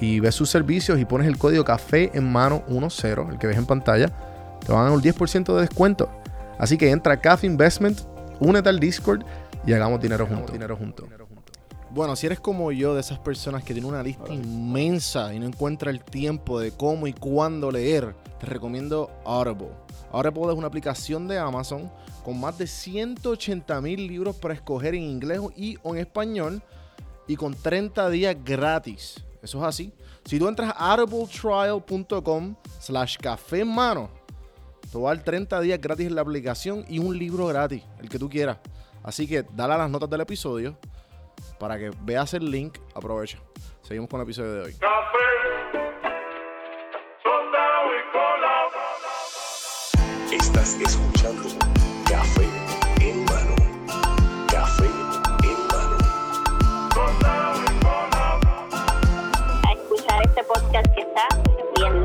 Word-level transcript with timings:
y 0.00 0.20
ves 0.20 0.34
sus 0.34 0.50
servicios 0.50 0.98
y 0.98 1.04
pones 1.04 1.26
el 1.26 1.38
código 1.38 1.64
café 1.64 2.10
en 2.14 2.30
mano 2.30 2.62
10, 2.68 3.04
el 3.30 3.38
que 3.38 3.46
ves 3.46 3.56
en 3.56 3.66
pantalla, 3.66 4.08
te 4.64 4.72
van 4.72 4.82
a 4.82 4.84
dar 4.84 4.92
un 4.92 5.02
10% 5.02 5.54
de 5.54 5.60
descuento. 5.60 6.10
Así 6.58 6.76
que 6.76 6.90
entra 6.90 7.14
a 7.14 7.20
Cafe 7.20 7.46
Investment, 7.46 8.00
únete 8.40 8.68
al 8.68 8.80
Discord 8.80 9.24
y 9.66 9.72
hagamos 9.72 10.00
dinero 10.00 10.26
juntos. 10.26 10.52
Dinero 10.52 10.76
juntos. 10.76 11.06
Bueno, 11.90 12.16
si 12.16 12.26
eres 12.26 12.40
como 12.40 12.72
yo, 12.72 12.92
de 12.94 13.00
esas 13.00 13.20
personas 13.20 13.62
que 13.62 13.72
tienen 13.72 13.88
una 13.88 14.02
lista 14.02 14.32
inmensa 14.32 15.32
y 15.32 15.38
no 15.38 15.46
encuentra 15.46 15.92
el 15.92 16.02
tiempo 16.02 16.58
de 16.58 16.72
cómo 16.72 17.06
y 17.06 17.12
cuándo 17.12 17.70
leer, 17.70 18.16
te 18.40 18.46
recomiendo 18.46 19.10
Audible. 19.24 19.68
Audible 20.10 20.52
es 20.52 20.58
una 20.58 20.66
aplicación 20.66 21.28
de 21.28 21.38
Amazon 21.38 21.88
con 22.24 22.40
más 22.40 22.58
de 22.58 22.66
180 22.66 23.80
mil 23.80 24.08
libros 24.08 24.34
para 24.34 24.54
escoger 24.54 24.96
en 24.96 25.02
inglés 25.02 25.40
y 25.54 25.78
o 25.84 25.94
en 25.94 26.00
español 26.00 26.62
y 27.28 27.36
con 27.36 27.54
30 27.54 28.10
días 28.10 28.36
gratis. 28.44 29.22
Eso 29.44 29.58
es 29.58 29.64
así. 29.64 29.92
Si 30.24 30.38
tú 30.38 30.48
entras 30.48 30.72
a 30.74 30.94
audibletrial.com 30.94 32.56
slash 32.80 33.18
café 33.18 33.60
en 33.60 33.68
mano, 33.68 34.08
te 34.90 34.98
va 34.98 35.10
a 35.10 35.14
dar 35.14 35.22
30 35.22 35.60
días 35.60 35.78
gratis 35.78 36.06
en 36.06 36.14
la 36.14 36.22
aplicación 36.22 36.86
y 36.88 36.98
un 36.98 37.16
libro 37.18 37.46
gratis, 37.46 37.82
el 38.00 38.08
que 38.08 38.18
tú 38.18 38.30
quieras. 38.30 38.56
Así 39.02 39.28
que 39.28 39.44
dale 39.52 39.74
a 39.74 39.78
las 39.78 39.90
notas 39.90 40.08
del 40.08 40.22
episodio 40.22 40.78
para 41.58 41.78
que 41.78 41.90
veas 42.00 42.32
el 42.32 42.50
link. 42.50 42.78
Aprovecha. 42.94 43.38
Seguimos 43.82 44.08
con 44.08 44.18
el 44.20 44.24
episodio 44.24 44.54
de 44.54 44.62
hoy. 44.62 44.76
Estás 50.32 50.80
escuchando 50.80 51.43
este 60.44 60.60
podcast 60.60 60.86
que 60.94 61.00
está 61.00 61.28
bien 61.46 62.04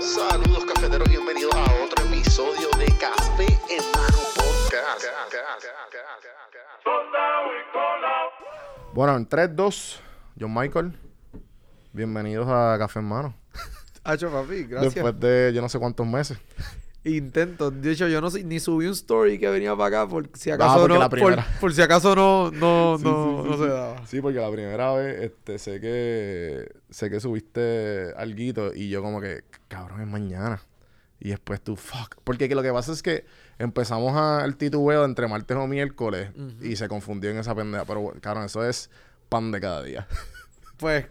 Saludos 0.00 0.64
cafeteros, 0.66 1.08
bienvenidos 1.08 1.54
a 1.54 1.64
otro 1.84 2.04
episodio 2.06 2.68
de 2.78 2.86
Café 2.98 3.46
en 3.70 3.82
mano 3.92 4.18
podcast. 4.36 5.06
Bueno, 8.92 9.16
en 9.16 9.26
3, 9.26 9.56
2, 9.56 10.02
John 10.38 10.54
Michael. 10.54 10.98
Bienvenidos 11.92 12.46
a 12.48 12.76
Café 12.78 13.00
en 13.00 13.06
Mano. 13.06 13.34
Hacho, 14.04 14.30
papi, 14.30 14.64
gracias. 14.64 14.94
Después 14.94 15.18
de 15.20 15.52
yo 15.54 15.60
no 15.62 15.68
sé 15.68 15.78
cuántos 15.78 16.06
meses. 16.06 16.38
Intento. 17.04 17.70
De 17.70 17.92
hecho, 17.92 18.08
yo 18.08 18.20
no 18.20 18.30
sé, 18.30 18.44
ni 18.44 18.60
subí 18.60 18.86
un 18.86 18.92
story 18.92 19.38
que 19.38 19.48
venía 19.48 19.74
para 19.74 20.02
acá 20.02 20.08
por 20.08 20.28
si 20.34 20.50
acaso 20.50 20.86
no. 20.86 20.98
la 20.98 21.08
por, 21.08 21.72
si 21.72 21.80
acaso 21.80 22.14
no, 22.14 22.50
no, 22.50 22.98
Sí, 22.98 23.04
no, 23.04 23.42
sí, 23.42 23.42
sí, 23.42 23.48
no 23.48 23.56
sí. 23.56 23.62
se 23.62 23.68
daba. 23.68 24.06
Sí, 24.06 24.20
porque 24.20 24.38
la 24.38 24.50
primera 24.50 24.92
vez 24.92 25.22
este, 25.22 25.58
sé 25.58 25.80
que 25.80 26.70
sé 26.90 27.08
que 27.08 27.20
subiste 27.20 28.12
alguito 28.16 28.74
y 28.74 28.90
yo 28.90 29.02
como 29.02 29.20
que, 29.20 29.44
cabrón, 29.68 30.02
es 30.02 30.06
mañana. 30.06 30.60
Y 31.20 31.30
después 31.30 31.60
tú, 31.62 31.76
fuck. 31.76 32.16
Porque 32.24 32.48
que 32.48 32.54
lo 32.54 32.62
que 32.62 32.72
pasa 32.72 32.92
es 32.92 33.02
que 33.02 33.24
empezamos 33.58 34.14
a, 34.16 34.44
el 34.44 34.56
titubeo 34.56 35.04
entre 35.04 35.28
martes 35.28 35.56
o 35.56 35.66
miércoles 35.66 36.30
y 36.62 36.76
se 36.76 36.88
confundió 36.88 37.30
en 37.30 37.38
esa 37.38 37.54
pendeja. 37.54 37.84
Pero, 37.84 38.12
cabrón, 38.20 38.44
eso 38.44 38.64
es 38.64 38.90
pan 39.28 39.52
de 39.52 39.60
cada 39.60 39.82
día. 39.82 40.06
Pues, 40.78 41.04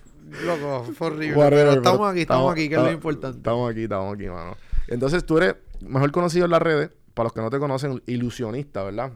loco, 0.43 0.83
fue 0.95 1.07
horrible. 1.07 1.35
Pero 1.49 1.73
estamos 1.73 2.09
aquí, 2.09 2.21
estamos, 2.21 2.51
aquí, 2.51 2.69
que 2.69 2.75
es 2.75 2.81
lo 2.81 2.91
importante. 2.91 3.37
Estamos 3.37 3.69
aquí, 3.69 3.83
estamos 3.83 4.15
aquí, 4.15 4.25
mano. 4.27 4.57
Entonces 4.93 5.25
tú 5.25 5.37
eres 5.37 5.55
mejor 5.81 6.11
conocido 6.11 6.45
en 6.45 6.51
las 6.51 6.61
redes, 6.61 6.89
para 7.13 7.25
los 7.25 7.33
que 7.33 7.41
no 7.41 7.49
te 7.49 7.59
conocen, 7.59 8.01
ilusionista, 8.07 8.83
¿verdad? 8.83 9.11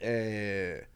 Eh, 0.00 0.86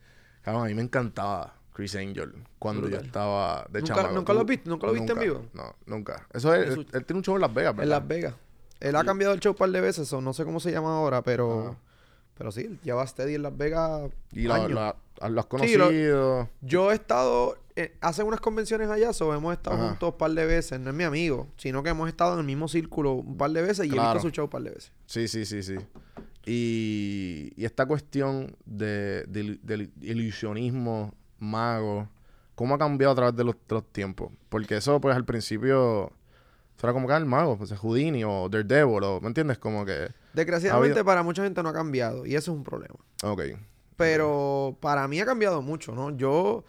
cabrón, 0.43 0.65
a 0.65 0.67
mí 0.67 0.75
me 0.75 0.83
encantaba 0.83 1.55
Chris 1.73 1.95
Angel 1.97 2.33
cuando 2.59 2.83
yo 2.83 2.89
Brutal. 2.89 3.07
estaba 3.07 3.67
de 3.71 3.81
¿Nunca- 3.81 3.95
chamaco. 3.95 4.15
nunca 4.15 4.33
lo 4.33 4.45
viste- 4.45 4.69
nunca 4.71 4.87
lo 4.87 4.93
viste 4.93 5.13
en 5.13 5.19
vivo? 5.19 5.47
No, 5.53 5.75
nunca. 5.87 6.27
Eso 6.33 6.55
es, 6.55 6.69
Eso- 6.71 6.81
él, 6.81 6.87
él 6.93 7.05
tiene 7.05 7.19
un 7.19 7.25
show 7.25 7.35
en 7.35 7.41
Las 7.43 7.53
Vegas, 7.53 7.73
En 7.73 7.77
¿verdad? 7.79 7.99
Las 7.99 8.09
Vegas. 8.09 8.35
Él 8.81 8.97
ha 8.97 9.05
cambiado 9.05 9.33
el 9.35 9.41
show 9.41 9.53
un 9.53 9.57
par 9.59 9.71
de 9.71 9.81
veces, 9.81 10.13
o 10.13 10.21
no 10.21 10.33
sé 10.33 10.45
cómo 10.45 10.61
se 10.61 10.71
llama 10.71 10.97
ahora, 10.97 11.23
pero. 11.23 11.77
Pero 12.37 12.51
sí, 12.51 12.63
él 12.63 12.81
lleva 12.83 13.07
steady 13.07 13.35
en 13.37 13.43
Las 13.43 13.57
Vegas. 13.57 14.11
Y 14.33 14.43
lo, 14.43 14.55
has 14.55 14.67
Sí, 14.67 14.73
lo- 15.31 15.49
conocido. 15.49 16.49
Yo 16.61 16.91
he 16.91 16.95
estado, 16.95 17.57
eh, 17.77 17.97
hacen 18.01 18.27
unas 18.27 18.41
convenciones 18.41 18.89
allá, 18.89 19.13
so 19.13 19.35
hemos 19.35 19.53
estado 19.53 19.77
Ajá. 19.77 19.89
juntos 19.89 20.13
un 20.13 20.19
par 20.19 20.31
de 20.31 20.47
veces, 20.47 20.79
no 20.81 20.91
es 20.91 20.97
mi 20.97 21.05
amigo, 21.05 21.49
sino 21.57 21.83
que 21.83 21.91
hemos 21.91 22.09
estado 22.09 22.35
en 22.35 22.41
el 22.41 22.45
mismo 22.47 22.69
círculo 22.69 23.13
un 23.15 23.37
par 23.37 23.51
de 23.51 23.63
veces 23.63 23.87
y 23.87 23.89
he 23.89 23.93
Claro. 23.93 24.13
visto 24.15 24.29
su 24.29 24.31
show 24.35 24.45
un 24.45 24.51
par 24.51 24.63
de 24.63 24.71
veces. 24.71 24.93
Sí, 25.07 25.27
sí, 25.29 25.45
sí, 25.45 25.63
sí. 25.63 25.77
Y, 26.47 27.53
y 27.57 27.65
esta 27.65 27.87
cuestión 27.87 28.57
de, 28.67 29.25
del- 29.27 29.93
ilusionismo, 30.03 31.15
mago, 31.39 32.09
¿cómo 32.55 32.75
ha 32.75 32.79
cambiado 32.79 33.13
a 33.13 33.17
través 33.17 33.37
de 33.37 33.45
los, 33.45 33.55
de 33.67 33.75
los 33.75 33.93
tiempos? 33.93 34.31
Porque 34.49 34.77
eso, 34.77 35.01
pues, 35.01 35.17
al 35.17 35.25
principio, 35.25 36.13
era 36.83 36.93
como 36.93 37.07
que 37.07 37.15
ah, 37.15 37.17
el 37.17 37.27
mago, 37.27 37.57
pues, 37.57 37.73
Houdini 37.73 38.25
o 38.25 38.49
Daredevil, 38.49 39.03
o, 39.03 39.21
¿me 39.21 39.29
entiendes? 39.29 39.59
Como 39.59 39.85
que, 39.85 40.09
Desgraciadamente 40.35 40.93
habido- 41.01 41.05
para 41.05 41.23
mucha 41.23 41.43
gente 41.43 41.63
no 41.63 41.71
ha 41.71 41.73
cambiado 41.73 42.27
y 42.27 42.35
eso 42.37 42.53
es 42.53 42.57
un 42.59 42.63
problema. 42.65 42.97
ok. 43.23 43.43
Pero 43.97 44.77
para 44.81 45.07
mí 45.09 45.21
ha 45.21 45.25
cambiado 45.25 45.63
mucho, 45.63 45.95
¿no? 45.95 46.17
Yo, 46.17 46.65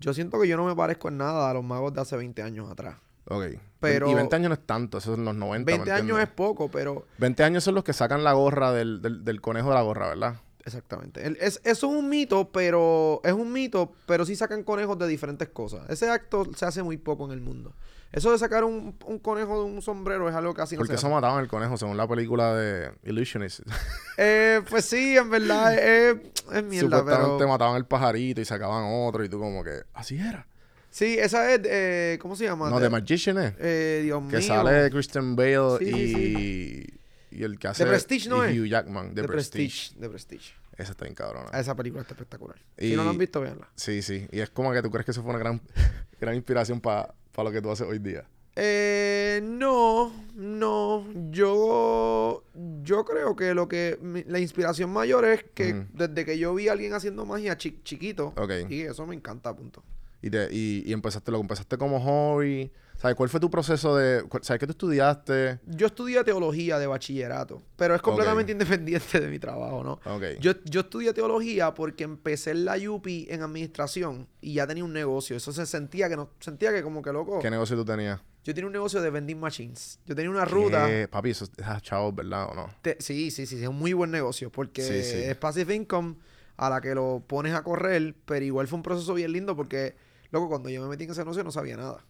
yo 0.00 0.14
siento 0.14 0.40
que 0.40 0.48
yo 0.48 0.56
no 0.56 0.64
me 0.66 0.74
parezco 0.74 1.08
en 1.08 1.18
nada 1.18 1.50
a 1.50 1.54
los 1.54 1.64
magos 1.64 1.94
de 1.94 2.00
hace 2.00 2.16
20 2.16 2.42
años 2.42 2.70
atrás. 2.70 2.96
Ok. 3.28 3.44
Pero- 3.80 4.10
y 4.10 4.14
20 4.14 4.36
años 4.36 4.48
no 4.50 4.54
es 4.54 4.66
tanto, 4.66 4.98
eso 4.98 5.12
es 5.14 5.18
los 5.18 5.34
90. 5.34 5.70
¿me 5.70 5.76
20 5.78 5.92
años 5.92 6.20
es 6.20 6.28
poco, 6.28 6.70
pero 6.70 7.06
20 7.18 7.42
años 7.44 7.64
son 7.64 7.74
los 7.74 7.84
que 7.84 7.92
sacan 7.92 8.22
la 8.24 8.32
gorra 8.32 8.72
del, 8.72 9.02
del, 9.02 9.24
del 9.24 9.40
conejo 9.40 9.68
de 9.70 9.74
la 9.74 9.82
gorra, 9.82 10.08
¿verdad? 10.08 10.36
exactamente. 10.64 11.24
El- 11.24 11.36
es, 11.40 11.60
eso 11.64 11.90
es 11.90 11.96
un 11.96 12.08
mito, 12.08 12.50
pero 12.50 13.20
es 13.24 13.32
un 13.32 13.52
mito, 13.52 13.92
pero 14.06 14.24
sí 14.26 14.34
sacan 14.34 14.64
conejos 14.64 14.98
de 14.98 15.06
diferentes 15.06 15.48
cosas. 15.48 15.88
Ese 15.88 16.10
acto 16.10 16.44
se 16.56 16.64
hace 16.66 16.82
muy 16.82 16.96
poco 16.96 17.24
en 17.26 17.30
el 17.32 17.40
mundo. 17.40 17.72
Eso 18.12 18.32
de 18.32 18.38
sacar 18.38 18.64
un, 18.64 18.96
un 19.04 19.18
conejo 19.18 19.58
de 19.62 19.70
un 19.70 19.82
sombrero 19.82 20.28
es 20.28 20.34
algo 20.34 20.54
que 20.54 20.58
casi 20.62 20.74
no 20.74 20.78
Porque 20.78 20.92
se 20.94 20.98
eso 20.98 21.06
hace. 21.08 21.14
mataban 21.14 21.42
el 21.42 21.48
conejo, 21.48 21.76
según 21.76 21.96
la 21.96 22.06
película 22.08 22.54
de 22.54 22.92
Illusionist. 23.04 23.60
Eh, 24.18 24.62
pues 24.70 24.86
sí, 24.86 25.14
en 25.18 25.28
verdad 25.28 25.74
es, 25.74 26.16
es 26.50 26.64
mierda, 26.64 26.98
Supuestamente 27.00 27.34
pero... 27.38 27.48
mataban 27.48 27.76
el 27.76 27.84
pajarito 27.84 28.40
y 28.40 28.46
sacaban 28.46 28.84
otro 28.86 29.22
y 29.24 29.28
tú 29.28 29.38
como 29.38 29.62
que, 29.62 29.82
así 29.92 30.16
era. 30.16 30.46
Sí, 30.88 31.18
esa 31.18 31.52
es, 31.52 31.60
eh, 31.64 32.18
¿cómo 32.22 32.34
se 32.34 32.44
llama? 32.44 32.70
No, 32.70 32.80
The 32.80 32.88
Magician 32.88 33.36
es. 33.36 33.52
Eh, 33.58 34.00
Dios 34.04 34.22
Que 34.30 34.38
mío. 34.38 34.46
sale 34.46 34.90
Christian 34.90 35.36
Bale 35.36 35.76
Sí, 35.80 35.84
y, 35.84 36.14
sí, 36.14 37.00
y 37.32 37.42
el 37.42 37.58
que 37.58 37.68
hace... 37.68 37.84
The 37.84 37.90
Prestige, 37.90 38.28
¿no 38.30 38.48
y 38.48 38.52
es? 38.54 38.58
Hugh 38.58 38.66
Jackman, 38.68 39.14
The, 39.14 39.20
The 39.20 39.28
Prestige. 39.28 39.66
Prestige. 39.68 40.00
The 40.00 40.08
Prestige. 40.08 40.54
Esa 40.78 40.92
está 40.92 41.04
bien 41.04 41.14
cabrona. 41.14 41.50
Esa 41.58 41.74
película 41.74 42.00
está 42.00 42.14
espectacular. 42.14 42.56
Y- 42.78 42.90
Si 42.90 42.96
no 42.96 43.04
la 43.04 43.10
han 43.10 43.18
visto, 43.18 43.42
véanla. 43.42 43.68
Sí, 43.74 44.00
sí. 44.00 44.26
Y 44.32 44.40
es 44.40 44.48
como 44.48 44.72
que 44.72 44.80
tú 44.80 44.90
crees 44.90 45.04
que 45.04 45.10
eso 45.10 45.22
fue 45.22 45.30
una 45.30 45.38
gran, 45.38 45.60
gran 46.20 46.34
inspiración 46.34 46.80
para 46.80 47.12
lo 47.44 47.52
que 47.52 47.60
tú 47.62 47.70
haces 47.70 47.86
hoy 47.86 47.98
día. 47.98 48.24
Eh, 48.58 49.40
no, 49.42 50.10
no. 50.34 51.04
Yo, 51.30 52.42
yo 52.82 53.04
creo 53.04 53.36
que 53.36 53.52
lo 53.52 53.68
que 53.68 53.98
mi- 54.00 54.24
la 54.24 54.38
inspiración 54.38 54.90
mayor 54.90 55.24
es 55.26 55.44
que 55.54 55.72
desde 55.92 56.24
que 56.24 56.38
yo 56.38 56.54
vi 56.54 56.68
a 56.68 56.72
alguien 56.72 56.94
haciendo 56.94 57.26
magia 57.26 57.58
chi- 57.58 57.80
chiquito, 57.84 58.32
y 58.70 58.80
eso 58.82 59.06
me 59.06 59.14
encanta, 59.14 59.54
punto. 59.54 59.82
Y, 60.26 60.30
te, 60.30 60.48
y, 60.50 60.82
y 60.84 60.92
empezaste, 60.92 61.30
lo 61.30 61.38
empezaste 61.40 61.78
como 61.78 62.00
hobby. 62.00 62.70
¿Sabes 62.96 63.14
cuál 63.14 63.28
fue 63.28 63.38
tu 63.38 63.48
proceso 63.50 63.94
de... 63.94 64.24
¿Sabes 64.42 64.58
qué 64.58 64.66
tú 64.66 64.72
estudiaste? 64.72 65.60
Yo 65.66 65.86
estudié 65.86 66.24
teología 66.24 66.78
de 66.78 66.86
bachillerato, 66.86 67.62
pero 67.76 67.94
es 67.94 68.00
completamente 68.02 68.50
independiente 68.52 69.20
de 69.20 69.28
mi 69.28 69.38
trabajo, 69.38 69.84
¿no? 69.84 69.92
Ok. 70.12 70.40
Yo, 70.40 70.52
yo 70.64 70.80
estudié 70.80 71.12
teología 71.12 71.74
porque 71.74 72.04
empecé 72.04 72.52
en 72.52 72.64
la 72.64 72.76
UPI 72.76 73.28
en 73.30 73.42
administración 73.42 74.26
y 74.40 74.54
ya 74.54 74.66
tenía 74.66 74.82
un 74.82 74.92
negocio. 74.94 75.36
Eso 75.36 75.52
se 75.52 75.64
sentía 75.66 76.08
que 76.08 76.16
no, 76.16 76.30
sentía 76.40 76.72
que 76.72 76.82
como 76.82 77.02
que 77.02 77.12
loco. 77.12 77.38
¿Qué 77.38 77.50
negocio 77.50 77.76
tú 77.76 77.84
tenías? 77.84 78.18
Yo 78.42 78.54
tenía 78.54 78.66
un 78.66 78.72
negocio 78.72 79.00
de 79.02 79.10
vending 79.10 79.38
machines. 79.38 80.00
Yo 80.06 80.14
tenía 80.16 80.30
una 80.30 80.44
ruta. 80.44 80.86
¿Qué? 80.86 81.06
Papi, 81.08 81.30
eso 81.30 81.44
es 81.44 81.82
chavos, 81.82 82.14
¿verdad 82.14 82.48
o 82.50 82.54
no? 82.54 82.70
Te- 82.82 82.96
sí, 82.98 83.30
sí, 83.30 83.46
sí, 83.46 83.56
sí, 83.58 83.62
es 83.62 83.68
un 83.68 83.76
muy 83.78 83.92
buen 83.92 84.10
negocio 84.10 84.50
porque 84.50 84.82
Sí, 84.82 85.02
sí. 85.04 85.18
es 85.18 85.36
passive 85.36 85.74
income 85.74 86.16
a 86.56 86.70
la 86.70 86.80
que 86.80 86.94
lo 86.94 87.22
pones 87.26 87.52
a 87.54 87.62
correr, 87.62 88.14
pero 88.24 88.44
igual 88.44 88.66
fue 88.68 88.78
un 88.78 88.82
proceso 88.82 89.12
bien 89.12 89.32
lindo 89.32 89.54
porque, 89.54 89.94
loco, 90.30 90.48
cuando 90.48 90.68
yo 90.68 90.82
me 90.82 90.88
metí 90.88 91.04
en 91.04 91.10
ese 91.10 91.20
negocio 91.20 91.42
no 91.44 91.50
sabía 91.52 91.76
nada. 91.76 92.04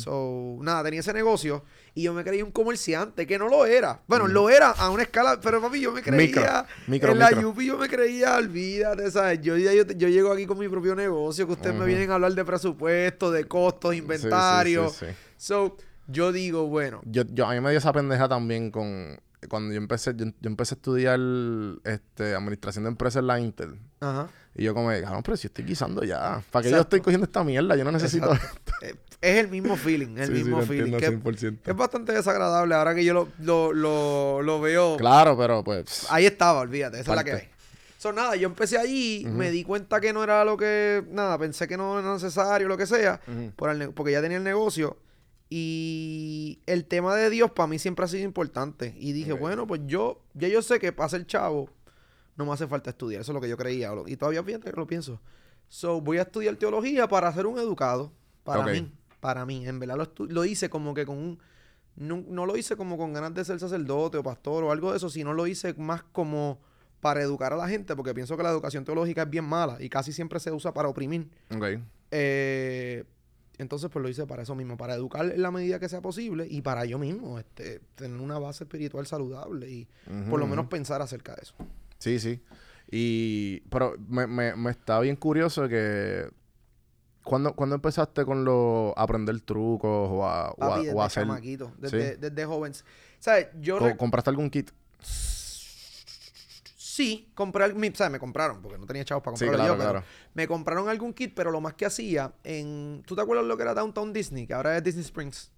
So, 0.00 0.58
nada, 0.60 0.82
tenía 0.82 0.98
ese 1.00 1.12
negocio 1.12 1.62
y 1.94 2.02
yo 2.02 2.12
me 2.12 2.24
creía 2.24 2.44
un 2.44 2.50
comerciante, 2.50 3.28
que 3.28 3.38
no 3.38 3.48
lo 3.48 3.64
era. 3.64 4.00
Bueno, 4.08 4.26
lo 4.26 4.50
era 4.50 4.70
a 4.70 4.90
una 4.90 5.04
escala, 5.04 5.38
pero 5.40 5.60
papi, 5.60 5.80
yo 5.80 5.92
me 5.92 6.02
creía. 6.02 6.66
Micro, 6.88 7.12
en 7.12 7.18
la. 7.20 7.30
Yupi 7.42 7.66
yo 7.66 7.78
me 7.78 7.88
creía, 7.88 8.36
olvídate, 8.38 9.08
¿sabes? 9.12 9.40
Yo, 9.40 9.56
ya- 9.56 9.72
yo, 9.72 9.84
yo 9.84 10.08
llego 10.08 10.32
aquí 10.32 10.46
con 10.46 10.58
mi 10.58 10.68
propio 10.68 10.96
negocio, 10.96 11.46
que 11.46 11.52
ustedes 11.52 11.76
me 11.76 11.86
vienen 11.86 12.10
a 12.10 12.14
hablar 12.14 12.32
de 12.34 12.44
presupuesto, 12.44 13.30
de 13.30 13.44
costos, 13.44 13.94
inventario. 13.94 14.88
Sí, 14.88 14.96
sí, 14.98 15.06
sí, 15.06 15.12
sí. 15.12 15.18
So, 15.36 15.76
yo 16.08 16.32
digo, 16.32 16.66
bueno, 16.66 17.00
Yo, 17.04 17.22
yo, 17.32 17.46
a 17.46 17.52
mí 17.54 17.60
me 17.60 17.70
dio 17.70 17.78
esa 17.78 17.92
pendeja 17.92 18.28
también 18.28 18.72
con... 18.72 19.20
Cuando 19.48 19.72
yo 19.72 19.78
empecé, 19.78 20.12
yo, 20.16 20.26
yo 20.26 20.50
empecé 20.50 20.74
a 20.74 20.76
estudiar 20.76 21.18
este, 21.84 22.34
administración 22.34 22.84
de 22.84 22.90
empresas 22.90 23.20
en 23.20 23.26
la 23.26 23.40
Intel. 23.40 23.78
ajá. 24.00 24.28
Y 24.54 24.64
yo 24.64 24.74
como, 24.74 24.88
cabrón, 24.88 25.22
pero 25.22 25.36
si 25.38 25.46
estoy 25.46 25.64
guisando 25.64 26.04
ya. 26.04 26.42
¿Para 26.50 26.62
qué 26.62 26.68
yo 26.68 26.76
Exacto. 26.76 26.96
estoy 26.96 27.00
cogiendo 27.00 27.24
esta 27.24 27.42
mierda? 27.42 27.74
Yo 27.74 27.84
no 27.84 27.90
necesito 27.92 28.30
Exacto. 28.34 28.72
Eh, 28.82 28.94
es 29.22 29.38
el 29.38 29.48
mismo 29.48 29.76
feeling, 29.76 30.18
el 30.18 30.26
Sí, 30.26 30.32
mismo 30.32 30.60
feeling. 30.60 30.98
Que, 30.98 31.10
100%. 31.10 31.60
que 31.62 31.70
es 31.70 31.76
bastante 31.76 32.12
desagradable 32.12 32.74
ahora 32.74 32.94
que 32.94 33.02
yo 33.02 33.14
lo, 33.14 33.28
lo, 33.40 33.72
lo, 33.72 34.42
lo 34.42 34.60
veo. 34.60 34.98
Claro, 34.98 35.38
pero 35.38 35.64
pues... 35.64 36.06
Ahí 36.10 36.26
estaba, 36.26 36.60
olvídate, 36.60 37.00
esa 37.00 37.12
es 37.12 37.16
la 37.16 37.24
que 37.24 37.32
hay. 37.32 37.48
So, 37.96 38.12
nada, 38.12 38.36
yo 38.36 38.46
empecé 38.48 38.76
allí, 38.76 39.24
me 39.26 39.50
di 39.50 39.64
cuenta 39.64 40.00
que 40.00 40.12
no 40.12 40.22
era 40.22 40.44
lo 40.44 40.56
que, 40.58 41.02
nada, 41.12 41.38
pensé 41.38 41.66
que 41.66 41.76
no 41.78 41.98
era 42.00 42.12
necesario, 42.12 42.68
lo 42.68 42.76
que 42.76 42.84
sea, 42.86 43.20
por 43.56 43.70
el 43.70 43.90
porque 43.90 44.12
ya 44.12 44.20
tenía 44.20 44.36
el 44.38 44.44
negocio. 44.44 44.98
Y 45.54 46.60
el 46.64 46.86
tema 46.86 47.14
de 47.14 47.28
Dios 47.28 47.50
para 47.50 47.66
mí 47.66 47.78
siempre 47.78 48.06
ha 48.06 48.08
sido 48.08 48.24
importante. 48.24 48.94
Y 48.98 49.12
dije, 49.12 49.34
bueno, 49.34 49.66
pues 49.66 49.82
yo, 49.84 50.22
ya 50.32 50.48
yo 50.48 50.62
sé 50.62 50.78
que 50.78 50.92
para 50.92 51.10
ser 51.10 51.26
chavo 51.26 51.68
no 52.38 52.46
me 52.46 52.52
hace 52.54 52.66
falta 52.66 52.88
estudiar. 52.88 53.20
Eso 53.20 53.32
es 53.32 53.34
lo 53.34 53.40
que 53.42 53.50
yo 53.50 53.58
creía. 53.58 53.92
Y 54.06 54.16
todavía 54.16 54.42
fíjate 54.42 54.70
que 54.70 54.76
lo 54.78 54.86
pienso. 54.86 55.20
So, 55.68 56.00
voy 56.00 56.16
a 56.16 56.22
estudiar 56.22 56.56
teología 56.56 57.06
para 57.06 57.30
ser 57.34 57.44
un 57.44 57.58
educado. 57.58 58.10
Para 58.44 58.64
mí. 58.64 58.90
Para 59.20 59.44
mí. 59.44 59.68
En 59.68 59.78
verdad 59.78 59.98
lo, 59.98 60.24
lo 60.24 60.46
hice 60.46 60.70
como 60.70 60.94
que 60.94 61.04
con 61.04 61.18
un... 61.18 61.38
No, 61.96 62.24
no 62.26 62.46
lo 62.46 62.56
hice 62.56 62.74
como 62.74 62.96
con 62.96 63.12
ganas 63.12 63.34
de 63.34 63.44
ser 63.44 63.60
sacerdote 63.60 64.16
o 64.16 64.22
pastor 64.22 64.64
o 64.64 64.72
algo 64.72 64.92
de 64.92 64.96
eso, 64.96 65.10
sino 65.10 65.34
lo 65.34 65.46
hice 65.46 65.74
más 65.74 66.02
como 66.02 66.60
para 67.02 67.20
educar 67.20 67.52
a 67.52 67.56
la 67.56 67.68
gente, 67.68 67.94
porque 67.94 68.14
pienso 68.14 68.38
que 68.38 68.42
la 68.42 68.48
educación 68.48 68.86
teológica 68.86 69.24
es 69.24 69.28
bien 69.28 69.44
mala 69.44 69.76
y 69.80 69.90
casi 69.90 70.14
siempre 70.14 70.40
se 70.40 70.50
usa 70.50 70.72
para 70.72 70.88
oprimir. 70.88 71.28
Ok. 71.54 71.78
Eh, 72.10 73.04
entonces, 73.58 73.90
pues 73.92 74.02
lo 74.02 74.08
hice 74.08 74.26
para 74.26 74.42
eso 74.42 74.54
mismo, 74.54 74.76
para 74.76 74.94
educar 74.94 75.26
en 75.26 75.42
la 75.42 75.50
medida 75.50 75.78
que 75.78 75.88
sea 75.88 76.00
posible 76.00 76.46
y 76.48 76.62
para 76.62 76.84
yo 76.84 76.98
mismo, 76.98 77.38
este, 77.38 77.80
tener 77.94 78.20
una 78.20 78.38
base 78.38 78.64
espiritual 78.64 79.06
saludable 79.06 79.70
y 79.70 79.88
por 80.30 80.40
lo 80.40 80.46
menos 80.46 80.66
pensar 80.66 81.02
acerca 81.02 81.34
de 81.34 81.42
eso. 81.42 81.54
Sí, 81.98 82.18
sí. 82.18 82.40
Y... 82.90 83.60
Pero 83.70 83.94
me, 84.08 84.26
me, 84.26 84.56
me 84.56 84.70
está 84.70 84.98
bien 85.00 85.16
curioso 85.16 85.68
que... 85.68 86.28
¿Cuándo, 87.24 87.54
cuándo 87.54 87.76
empezaste 87.76 88.24
con 88.24 88.44
lo 88.44 88.92
aprender 88.98 89.40
trucos 89.42 90.08
o 90.10 90.26
a, 90.26 90.50
o 90.50 90.64
a- 90.64 90.80
o 90.92 91.02
hacer... 91.02 91.22
chamaquito, 91.22 91.72
desde, 91.78 92.14
Sí. 92.14 92.18
desde 92.20 92.44
joven. 92.44 92.72
¿Sabes? 93.20 93.46
Yo 93.60 93.78
¿Compraste 93.96 94.28
algún 94.30 94.50
kit? 94.50 94.72
Sí, 96.94 97.30
compré, 97.34 97.72
mi- 97.74 97.90
¿sabes? 97.94 98.12
Me 98.12 98.18
compraron, 98.18 98.60
porque 98.60 98.76
no 98.78 98.86
tenía 98.86 99.04
chavos 99.04 99.24
para 99.24 99.36
Sí, 99.36 99.46
comprarlo 99.46 99.64
claro, 99.64 99.74
yo, 99.74 99.78
pero 99.78 99.90
claro. 100.00 100.06
me 100.34 100.46
compraron 100.46 100.88
algún 100.90 101.14
kit, 101.14 101.32
pero 101.34 101.50
lo 101.50 101.60
más 101.60 101.72
que 101.74 101.86
hacía 101.86 102.32
en... 102.44 103.02
¿Tú 103.06 103.14
te 103.16 103.22
acuerdas 103.22 103.46
lo 103.46 103.56
que 103.56 103.62
era 103.62 103.72
Downtown 103.74 104.12
Disney? 104.12 104.46
Que 104.46 104.54
ahora 104.54 104.76
es 104.76 104.84
Disney 104.84 105.04
Springs. 105.04 105.50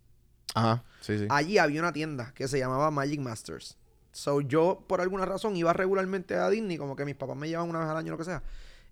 Ajá, 0.55 0.85
sí, 1.01 1.19
sí. 1.19 1.27
Allí 1.31 1.59
había 1.59 1.81
una 1.81 1.93
tienda 1.93 2.33
que 2.35 2.47
se 2.47 2.59
llamaba 2.59 2.91
Magic 2.93 3.21
Masters. 3.21 3.77
So 4.13 4.41
yo, 4.41 4.85
por 4.87 5.01
alguna 5.01 5.25
razón, 5.25 5.57
iba 5.57 5.73
regularmente 5.73 6.37
a 6.37 6.49
Disney, 6.51 6.79
como 6.79 6.95
que 6.95 7.05
mis 7.05 7.17
papás 7.17 7.37
me 7.37 7.49
llevaban 7.49 7.69
una 7.71 7.81
vez 7.81 7.89
al 7.89 7.97
año, 7.97 8.13
lo 8.13 8.19
que 8.19 8.25
sea. 8.25 8.43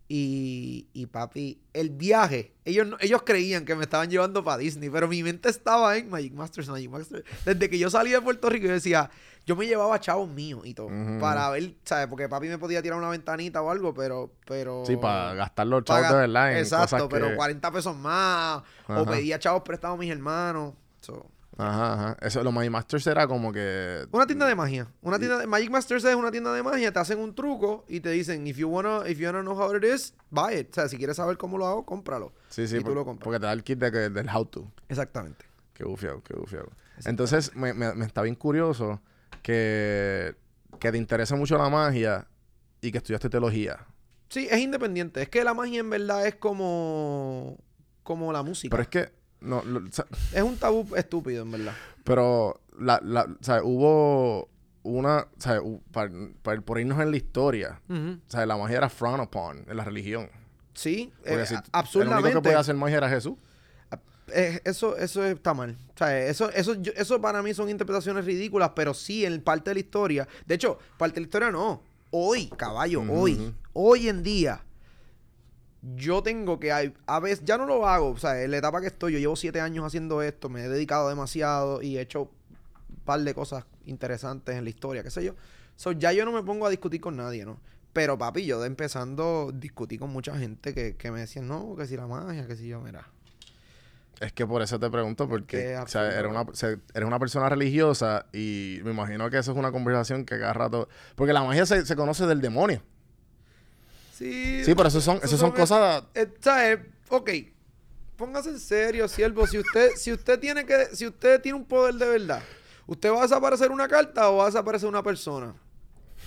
Y, 0.09 0.89
y 0.93 1.07
papi, 1.07 1.63
el 1.73 1.91
viaje, 1.91 2.53
ellos, 2.65 2.89
ellos 3.01 3.23
creían 3.25 3.65
que 3.65 3.75
me 3.77 3.85
estaban 3.85 4.11
llevando 4.11 4.43
para 4.45 4.59
Disney, 4.59 4.91
pero 4.91 5.07
mi 5.09 5.23
mente 5.23 5.49
estaba 5.49 5.97
en 5.97 6.11
Magic 6.11 6.33
Masters, 6.35 6.69
Magic 6.69 6.91
Masters. 6.91 7.25
Desde 7.47 7.71
que 7.71 7.79
yo 7.79 7.89
salí 7.89 8.11
de 8.11 8.21
Puerto 8.21 8.51
Rico, 8.51 8.67
yo 8.67 8.73
decía, 8.73 9.11
yo 9.47 9.57
me 9.57 9.67
llevaba 9.67 9.99
chavos 10.01 10.29
míos 10.29 10.63
y 10.65 10.75
todo, 10.75 10.89
para 11.21 11.51
ver, 11.51 11.75
¿sabes? 11.85 12.07
Porque 12.07 12.29
papi 12.29 12.49
me 12.49 12.59
podía 12.59 12.81
tirar 12.83 12.99
una 12.99 13.09
ventanita 13.09 13.61
o 13.63 13.71
algo, 13.71 13.93
pero... 13.95 14.31
pero 14.47 14.85
Sí, 14.87 14.97
para 14.97 15.35
gastar 15.35 15.67
los 15.67 15.85
chavos 15.85 16.09
de 16.11 16.15
verdad 16.17 16.53
en 16.53 16.59
Exacto, 16.59 16.97
cosas 16.97 17.09
pero 17.11 17.29
que... 17.31 17.37
40 17.37 17.71
pesos 17.73 17.97
más, 17.97 18.63
o 18.89 19.05
pedía 19.07 19.39
chavos 19.39 19.63
prestados 19.63 19.97
a 19.97 20.01
mis 20.01 20.11
hermanos. 20.11 20.75
So, 21.01 21.27
Ajá, 21.59 21.93
ajá. 21.93 22.17
Eso, 22.23 22.43
lo 22.43 22.51
My 22.51 22.71
Masters 22.71 23.07
era 23.09 23.27
como 23.27 23.53
que... 23.53 24.07
Una 24.11 24.27
tienda 24.27 24.47
de 24.47 24.55
magia. 24.55 24.87
Una 25.03 25.19
tienda 25.19 25.37
de, 25.37 25.47
Magic 25.47 25.71
Masters 25.71 26.03
es 26.05 26.15
una 26.15 26.31
tienda 26.31 26.53
de 26.55 26.63
magia. 26.63 26.91
Te 26.93 26.99
hacen 26.99 27.19
un 27.19 27.35
truco 27.35 27.85
y 27.89 28.01
te 28.01 28.09
dicen, 28.11 28.47
if 28.47 28.57
you 28.57 28.69
wanna, 28.71 29.03
if 29.07 29.19
you 29.19 29.27
wanna 29.27 29.43
know 29.43 29.55
how 29.55 29.77
it 29.77 29.85
is, 29.85 30.15
buy 30.31 30.55
it. 30.55 30.71
O 30.71 30.75
sea, 30.75 30.89
si 30.89 30.97
quieres 30.97 31.17
saber 31.19 31.37
cómo 31.37 31.59
lo 31.59 31.67
hago, 31.67 31.85
cómpralo. 31.85 32.33
Sí, 32.49 32.67
sí, 32.67 32.77
Y 32.77 32.79
tú 32.79 32.87
por- 32.87 32.95
lo 32.95 33.05
compras. 33.05 33.25
porque 33.25 33.39
te 33.39 33.47
da 33.47 33.53
el 33.53 33.63
kit 33.65 33.79
de 33.79 33.93
que- 33.93 34.09
del 34.09 34.29
how 34.35 34.47
to. 34.47 34.67
Exactamente. 34.89 35.45
Qué 35.75 35.85
bufiado, 35.85 36.23
qué 36.23 36.35
bufiado. 36.35 36.71
Entonces, 37.05 37.55
me, 37.55 37.75
me, 37.75 37.93
me 37.95 38.07
está 38.07 38.23
bien 38.23 38.35
curioso 38.35 39.03
que, 39.43 40.35
que 40.79 40.93
te 40.93 40.99
interesa 40.99 41.37
mucho 41.37 41.57
la 41.59 41.69
magia 41.69 42.27
y 42.81 42.91
que 42.93 42.99
estudiaste 42.99 43.29
teología. 43.31 43.87
Sí, 44.29 44.49
es 44.51 44.59
independiente. 44.61 45.23
Es 45.23 45.29
que 45.29 45.45
la 45.45 45.55
magia 45.55 45.81
en 45.81 45.91
verdad 45.91 46.27
es 46.27 46.35
como, 46.37 47.59
como 48.03 48.33
la 48.33 48.43
música. 48.43 48.71
Pero 48.71 48.83
es 48.83 48.89
que... 48.89 49.13
No, 49.41 49.63
lo- 49.65 49.81
o 49.81 49.93
sea, 49.93 50.07
Es 50.33 50.43
un 50.43 50.57
tabú 50.57 50.87
estúpido, 50.97 51.43
en 51.43 51.51
verdad. 51.51 51.75
pero 52.05 52.61
la, 52.79 53.01
la, 53.03 53.23
o 53.25 53.43
sea, 53.45 53.63
hubo 53.65 54.49
una... 54.85 55.19
O 55.37 55.41
sea, 55.41 55.61
para, 55.91 56.11
para- 56.43 56.61
por 56.61 56.79
irnos 56.81 57.01
en 57.01 57.11
la 57.11 57.17
historia, 57.17 57.81
o 57.89 58.31
sea, 58.31 58.47
la 58.47 58.57
magia 58.57 58.79
era 58.79 58.89
frowned 58.89 59.25
upon 59.25 59.65
en 59.69 59.77
la 59.77 59.85
religión. 59.85 60.31
Sí, 60.75 61.13
Porque 61.19 61.43
eh, 61.43 61.47
si 61.47 61.55
el 61.99 62.09
único 62.09 62.23
que 62.23 62.41
podía 62.41 62.61
hacer 62.61 62.75
magia 62.77 62.97
era 62.99 63.09
Jesús. 63.09 63.35
Eh, 64.29 64.61
eso, 64.65 64.97
eso 64.97 65.25
está 65.25 65.53
mal. 65.55 65.77
O 65.95 65.99
sea, 65.99 66.27
eso, 66.27 66.51
eso, 66.51 66.75
yo- 66.75 66.93
eso 66.97 67.21
para 67.21 67.43
mí 67.43 67.53
son 67.55 67.69
interpretaciones 67.69 68.25
ridículas, 68.25 68.71
pero 68.75 68.95
sí 68.95 69.25
en 69.27 69.41
parte 69.43 69.71
de 69.71 69.75
la 69.75 69.81
historia. 69.81 70.29
De 70.47 70.55
hecho, 70.55 70.79
parte 70.97 71.15
de 71.17 71.21
la 71.23 71.27
historia 71.27 71.51
no. 71.51 71.83
Hoy, 72.11 72.47
caballo, 72.57 73.03
hoy, 73.11 73.55
hoy 73.73 74.09
en 74.09 74.23
día, 74.23 74.63
yo 75.97 76.23
tengo 76.23 76.61
que, 76.61 76.71
hay- 76.73 76.95
a 77.07 77.19
veces, 77.21 77.45
ya 77.45 77.59
no 77.59 77.67
lo 77.67 77.87
hago. 77.89 78.11
O 78.11 78.17
sea, 78.19 78.41
en 78.43 78.51
la 78.53 78.59
etapa 78.59 78.81
que 78.81 78.87
estoy, 78.87 79.15
yo 79.15 79.19
llevo 79.19 79.35
siete 79.37 79.61
años 79.61 79.85
haciendo 79.85 80.23
esto, 80.23 80.49
me 80.49 80.63
he 80.65 80.69
dedicado 80.69 81.09
demasiado 81.09 81.83
y 81.83 81.97
he 81.99 82.01
hecho 82.03 82.23
un 82.23 82.97
par 83.05 83.21
de 83.21 83.35
cosas 83.35 83.65
interesantes 83.87 84.55
en 84.57 84.65
la 84.65 84.71
historia, 84.71 85.03
qué 85.03 85.11
sé 85.11 85.25
yo. 85.25 85.35
So, 85.77 85.93
ya 85.93 86.13
yo 86.13 86.25
no 86.25 86.33
me 86.33 86.43
pongo 86.43 86.67
a 86.67 86.71
discutir 86.71 87.01
con 87.01 87.17
nadie, 87.17 87.45
¿no? 87.45 87.59
Pero 87.93 88.17
papi, 88.17 88.45
yo 88.47 88.61
de 88.61 88.69
empezando 88.69 89.51
discutí 89.53 89.99
con 89.99 90.11
mucha 90.11 90.37
gente 90.39 90.73
que, 90.73 90.97
que 90.97 91.11
me 91.11 91.21
decían, 91.21 91.49
no, 91.49 91.75
que 91.77 91.87
si 91.87 91.97
la 91.97 92.07
magia, 92.07 92.47
que 92.47 92.57
si 92.57 92.69
yo, 92.69 92.81
mira. 92.81 93.07
Es 94.23 94.33
que 94.33 94.47
por 94.47 94.63
eso 94.63 94.79
te 94.79 94.89
pregunto, 94.89 95.29
porque 95.29 95.57
Qué 95.57 95.77
o 95.77 95.89
sea, 95.89 96.17
eres, 96.17 96.31
una, 96.31 96.43
o 96.43 96.55
sea, 96.55 96.69
eres 96.95 97.07
una 97.07 97.19
persona 97.19 97.49
religiosa 97.49 98.27
y 98.33 98.79
me 98.85 98.93
imagino 98.93 99.29
que 99.31 99.39
eso 99.39 99.51
es 99.51 99.59
una 99.59 99.73
conversación 99.73 100.25
que 100.25 100.39
cada 100.39 100.53
rato... 100.53 100.89
Porque 101.17 101.33
la 101.33 101.43
magia 101.43 101.67
se, 101.67 101.85
se 101.85 101.97
conoce 101.97 102.25
del 102.27 102.41
demonio. 102.41 102.83
Sí, 104.15 104.63
Sí, 104.65 104.75
pero 104.77 104.89
eso 104.89 105.01
son, 105.01 105.19
eso 105.25 105.37
son 105.37 105.51
cosas... 105.51 106.05
Eh, 106.15 106.33
¿sabes? 106.41 106.79
Ok. 107.09 107.31
Póngase 108.17 108.51
en 108.51 108.61
serio, 108.61 109.09
siervo. 109.09 109.45
Si 109.49 109.59
usted, 109.59 109.91
si 109.97 110.13
usted 110.13 110.39
tiene 110.39 110.65
que, 110.65 110.95
si 110.95 111.05
usted 111.09 111.41
tiene 111.41 111.59
un 111.59 111.65
poder 111.65 111.95
de 111.95 112.07
verdad, 112.07 112.43
¿usted 112.87 113.11
va 113.11 113.19
a 113.19 113.23
desaparecer 113.23 113.73
una 113.73 113.89
carta 113.89 114.31
o 114.31 114.37
va 114.37 114.45
a 114.45 114.47
desaparecer 114.47 114.89
una 114.89 115.03
persona? 115.03 115.53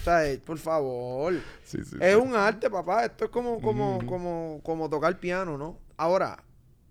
¿Sabes? 0.03 0.39
Por 0.39 0.58
favor. 0.58 1.36
Sí, 1.63 1.77
sí, 1.86 1.96
Es 2.01 2.13
sí. 2.13 2.19
un 2.19 2.36
arte, 2.36 2.69
papá. 2.69 3.05
Esto 3.05 3.24
es 3.25 3.31
como, 3.31 3.62
como, 3.62 4.05
como, 4.05 4.60
como 4.63 4.89
tocar 4.89 5.17
piano, 5.17 5.58
¿no? 5.58 5.79
Ahora, 5.96 6.43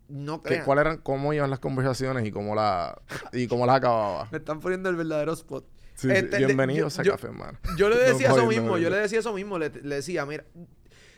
no 0.09 0.43
¿Qué- 0.43 0.49
crean. 0.51 0.65
¿Cuál 0.65 0.79
eran, 0.79 0.97
cómo 0.99 1.33
iban 1.33 1.51
las 1.51 1.59
conversaciones 1.61 2.27
y 2.27 2.31
cómo, 2.31 2.55
la, 2.55 3.01
y 3.33 3.47
cómo 3.47 3.67
las 3.67 3.77
acababa? 3.77 4.29
Me 4.33 4.39
están 4.39 4.61
poniendo 4.61 4.89
el 4.91 4.97
verdadero 4.97 5.33
spot. 5.33 5.65
Sí. 5.95 6.11
Este, 6.11 6.39
Bienvenidos 6.45 6.97
yo- 6.97 7.01
a 7.03 7.05
yo- 7.05 7.13
Café, 7.13 7.29
hermano. 7.29 7.59
Yo 7.77 7.89
le 7.89 7.95
No, 8.01 8.03
decía 8.03 8.29
eso 8.29 8.47
mismo, 8.47 8.79
yo 8.79 8.91
le 8.91 8.97
decía 8.99 9.19
eso 9.21 9.33
mismo, 9.33 9.59
le, 9.59 9.71
le 9.71 9.95
decía, 9.97 10.27
mira, 10.27 10.45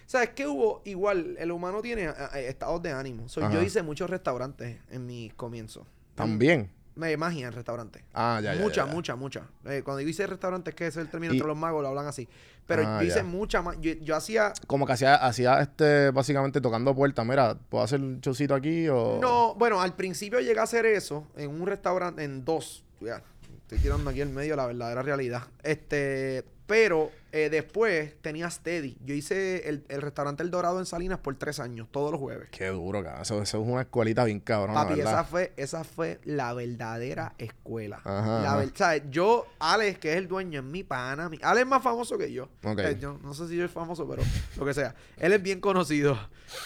¿sabes 0.06 0.30
qué 0.30 0.46
hubo? 0.46 0.82
Igual, 0.84 1.36
el 1.38 1.50
humano 1.50 1.80
tiene 1.82 2.04
eh, 2.04 2.12
eh, 2.34 2.46
estados 2.48 2.82
de 2.82 2.92
ánimo. 2.92 3.28
So, 3.28 3.50
yo 3.50 3.62
hice 3.62 3.82
muchos 3.82 4.10
restaurantes 4.10 4.78
en 4.90 5.06
mis 5.06 5.32
comienzos. 5.34 5.86
También. 6.14 6.70
Me 6.96 7.14
magia 7.16 7.46
en 7.46 7.52
restaurantes. 7.52 8.02
Ah, 8.14 8.40
ya, 8.42 8.54
ya, 8.54 8.60
mucha, 8.60 8.82
ya, 8.82 8.86
ya. 8.86 8.92
mucha, 8.94 9.16
mucha. 9.16 9.42
Eh, 9.66 9.82
cuando 9.84 10.00
yo 10.00 10.08
hice 10.08 10.26
restaurantes, 10.26 10.74
que 10.74 10.86
ese 10.86 11.00
es 11.00 11.04
el 11.06 11.10
término 11.10 11.32
Y- 11.34 11.36
entre 11.36 11.46
los 11.48 11.56
magos, 11.56 11.82
lo 11.82 11.88
hablan 11.88 12.06
así. 12.06 12.26
Pero 12.66 12.82
Ah, 12.86 12.98
yo 13.00 13.06
hice 13.06 13.16
ya. 13.18 13.22
mucha 13.24 13.62
más. 13.62 13.76
Yo, 13.80 13.92
yo 14.00 14.16
hacía. 14.16 14.52
Como 14.66 14.86
que 14.86 14.92
hacía, 14.94 15.14
hacía 15.16 15.60
este, 15.60 16.10
básicamente 16.10 16.60
tocando 16.60 16.94
puertas. 16.94 17.24
Mira, 17.26 17.54
¿puedo 17.68 17.84
hacer 17.84 18.00
un 18.00 18.20
chocito 18.22 18.54
aquí 18.54 18.88
o...? 18.88 19.18
No, 19.20 19.54
bueno, 19.56 19.80
al 19.80 19.94
principio 19.94 20.40
llegué 20.40 20.58
a 20.58 20.62
hacer 20.64 20.86
eso 20.86 21.26
en 21.36 21.50
un 21.50 21.66
restaurante, 21.66 22.24
en 22.24 22.44
dos. 22.44 22.82
Ya, 23.00 23.22
estoy 23.62 23.78
tirando 23.78 24.08
aquí 24.10 24.22
en 24.22 24.34
medio 24.34 24.56
la 24.56 24.66
verdadera 24.66 25.02
realidad. 25.02 25.42
Este, 25.62 26.44
pero 26.66 27.10
Eh, 27.36 27.50
después 27.50 28.14
tenía 28.22 28.48
Steady. 28.48 28.96
Yo 29.04 29.14
hice 29.14 29.68
el, 29.68 29.84
el 29.88 30.00
restaurante 30.00 30.42
El 30.42 30.50
Dorado 30.50 30.78
en 30.78 30.86
Salinas 30.86 31.18
por 31.18 31.36
tres 31.36 31.60
años, 31.60 31.86
todos 31.90 32.10
los 32.10 32.18
jueves. 32.18 32.48
Qué 32.50 32.68
duro, 32.68 33.02
cabrón. 33.02 33.20
Eso, 33.20 33.42
eso 33.42 33.60
es 33.62 33.68
una 33.68 33.82
escuelita 33.82 34.24
bien 34.24 34.40
cabrón, 34.40 34.74
Papi, 34.74 35.00
esa 35.00 35.24
fue, 35.24 35.52
esa 35.58 35.84
fue 35.84 36.18
la 36.24 36.54
verdadera 36.54 37.34
escuela. 37.36 38.00
Ajá, 38.04 38.42
La 38.42 38.56
ver- 38.56 38.72
¿sabes? 38.74 39.02
Yo, 39.10 39.46
Alex, 39.58 39.98
que 39.98 40.12
es 40.12 40.16
el 40.18 40.28
dueño, 40.28 40.60
es 40.60 40.64
mi 40.66 40.82
pana. 40.82 41.28
mi- 41.28 41.38
Alex 41.42 41.62
es 41.64 41.68
más 41.68 41.82
famoso 41.82 42.16
que 42.16 42.32
yo. 42.32 42.48
Ok. 42.64 42.78
Eh, 42.78 42.96
yo 42.98 43.18
no 43.22 43.34
sé 43.34 43.48
si 43.48 43.56
yo 43.56 43.62
soy 43.66 43.68
famoso, 43.74 44.08
pero 44.08 44.22
lo 44.56 44.64
que 44.64 44.72
sea. 44.72 44.94
Él 45.18 45.32
es 45.34 45.42
bien 45.42 45.60
conocido. 45.60 46.18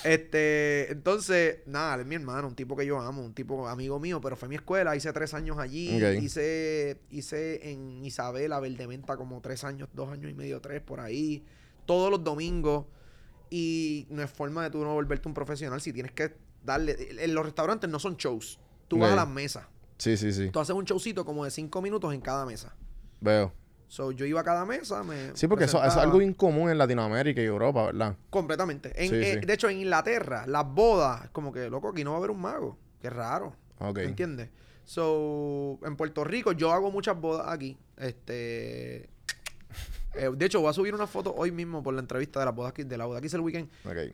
Este, 0.04 0.92
entonces, 0.92 1.58
nada, 1.66 1.94
él 1.94 2.02
es 2.02 2.06
mi 2.06 2.14
hermano, 2.14 2.46
un 2.48 2.54
tipo 2.54 2.76
que 2.76 2.86
yo 2.86 3.00
amo, 3.00 3.22
un 3.22 3.34
tipo 3.34 3.66
amigo 3.66 3.98
mío, 3.98 4.20
pero 4.20 4.36
fue 4.36 4.48
mi 4.48 4.54
escuela. 4.56 4.94
Hice 4.94 5.12
tres 5.12 5.34
años 5.34 5.58
allí. 5.58 5.98
Hice, 6.22 7.00
hice 7.10 7.70
en 7.72 8.04
Isabela, 8.04 8.60
Verdementa, 8.60 9.16
como 9.16 9.40
tres 9.40 9.64
años, 9.64 9.88
dos 9.92 10.10
años 10.10 10.30
y 10.30 10.34
medio, 10.34 10.59
tres 10.60 10.80
por 10.80 11.00
ahí. 11.00 11.44
Todos 11.86 12.10
los 12.10 12.22
domingos. 12.22 12.86
Y 13.50 14.06
no 14.10 14.22
es 14.22 14.30
forma 14.30 14.62
de 14.62 14.70
tú 14.70 14.84
no 14.84 14.94
volverte 14.94 15.26
un 15.28 15.34
profesional 15.34 15.80
si 15.80 15.92
tienes 15.92 16.12
que 16.12 16.36
darle. 16.64 16.96
En 17.24 17.34
los 17.34 17.44
restaurantes 17.44 17.90
no 17.90 17.98
son 17.98 18.16
shows. 18.16 18.60
Tú 18.88 18.98
vas 18.98 19.12
a 19.12 19.16
las 19.16 19.28
mesas. 19.28 19.66
Sí, 19.98 20.16
sí, 20.16 20.32
sí. 20.32 20.50
Tú 20.50 20.60
haces 20.60 20.74
un 20.74 20.84
showcito 20.84 21.24
como 21.24 21.44
de 21.44 21.50
cinco 21.50 21.82
minutos 21.82 22.14
en 22.14 22.20
cada 22.20 22.46
mesa. 22.46 22.74
Veo. 23.20 23.52
So, 23.88 24.12
yo 24.12 24.24
iba 24.24 24.40
a 24.40 24.44
cada 24.44 24.64
mesa, 24.64 25.02
me. 25.02 25.34
Sí, 25.36 25.48
porque 25.48 25.64
eso, 25.64 25.78
eso 25.78 25.88
es 25.88 25.96
algo 25.96 26.18
bien 26.18 26.32
común 26.32 26.70
en 26.70 26.78
Latinoamérica 26.78 27.42
y 27.42 27.44
Europa, 27.44 27.86
¿verdad? 27.86 28.16
Completamente. 28.30 28.92
En- 29.02 29.10
Sí, 29.10 29.16
eh, 29.16 29.38
sí. 29.40 29.46
De 29.46 29.52
hecho, 29.52 29.68
en 29.68 29.80
Inglaterra, 29.80 30.44
las 30.46 30.64
bodas, 30.64 31.28
como 31.30 31.52
que, 31.52 31.68
loco, 31.68 31.88
aquí 31.88 32.04
no 32.04 32.10
va 32.12 32.16
a 32.16 32.18
haber 32.18 32.30
un 32.30 32.40
mago. 32.40 32.78
Qué 33.02 33.10
raro. 33.10 33.56
Ok. 33.80 33.96
¿Me 33.96 34.04
entiendes? 34.04 34.48
So, 34.84 35.80
en 35.84 35.96
Puerto 35.96 36.22
Rico, 36.22 36.52
yo 36.52 36.72
hago 36.72 36.92
muchas 36.92 37.20
bodas 37.20 37.48
aquí. 37.48 37.76
Este. 37.96 39.10
Eh, 40.14 40.30
de 40.36 40.46
hecho, 40.46 40.60
voy 40.60 40.70
a 40.70 40.72
subir 40.72 40.94
una 40.94 41.06
foto 41.06 41.34
hoy 41.36 41.50
mismo 41.52 41.82
por 41.82 41.94
la 41.94 42.00
entrevista 42.00 42.40
de 42.40 42.46
las 42.46 42.54
bodas 42.54 42.70
aquí, 42.70 42.84
de 42.84 42.98
la 42.98 43.06
boda 43.06 43.20
que 43.20 43.26
hice 43.28 43.36
el 43.36 43.42
weekend. 43.42 43.68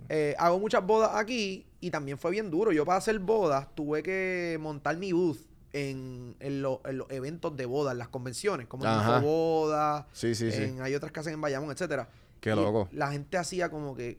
Eh, 0.09 0.35
hago 0.39 0.59
muchas 0.59 0.85
bodas 0.87 1.11
aquí 1.15 1.67
y 1.81 1.91
también 1.91 2.19
fue 2.19 2.31
bien 2.31 2.51
duro. 2.51 2.73
Yo 2.73 2.85
para 2.85 2.99
hacer 2.99 3.19
bodas 3.19 3.69
tuve 3.75 4.03
que 4.03 4.59
montar 4.61 4.97
mi 4.97 5.13
booth 5.13 5.39
en, 5.73 6.35
en, 6.41 6.63
lo- 6.63 6.81
en 6.85 6.99
los 6.99 7.11
eventos 7.11 7.57
de 7.57 7.67
bodas, 7.67 7.93
en 7.93 7.99
las 7.99 8.09
convenciones, 8.09 8.67
como 8.67 8.85
en 8.85 8.91
Ajá. 8.91 9.19
boda, 9.21 10.07
Sí, 10.13 10.35
sí, 10.35 10.51
sí. 10.51 10.75
hay 10.81 10.95
otras 10.95 11.13
casas 11.13 11.33
en 11.33 11.41
Bayamón, 11.41 11.71
etcétera. 11.71 12.09
Qué 12.41 12.51
Y 12.53 12.55
loco. 12.55 12.89
La 12.93 13.11
gente 13.11 13.37
hacía 13.37 13.69
como 13.71 13.95
que 13.95 14.19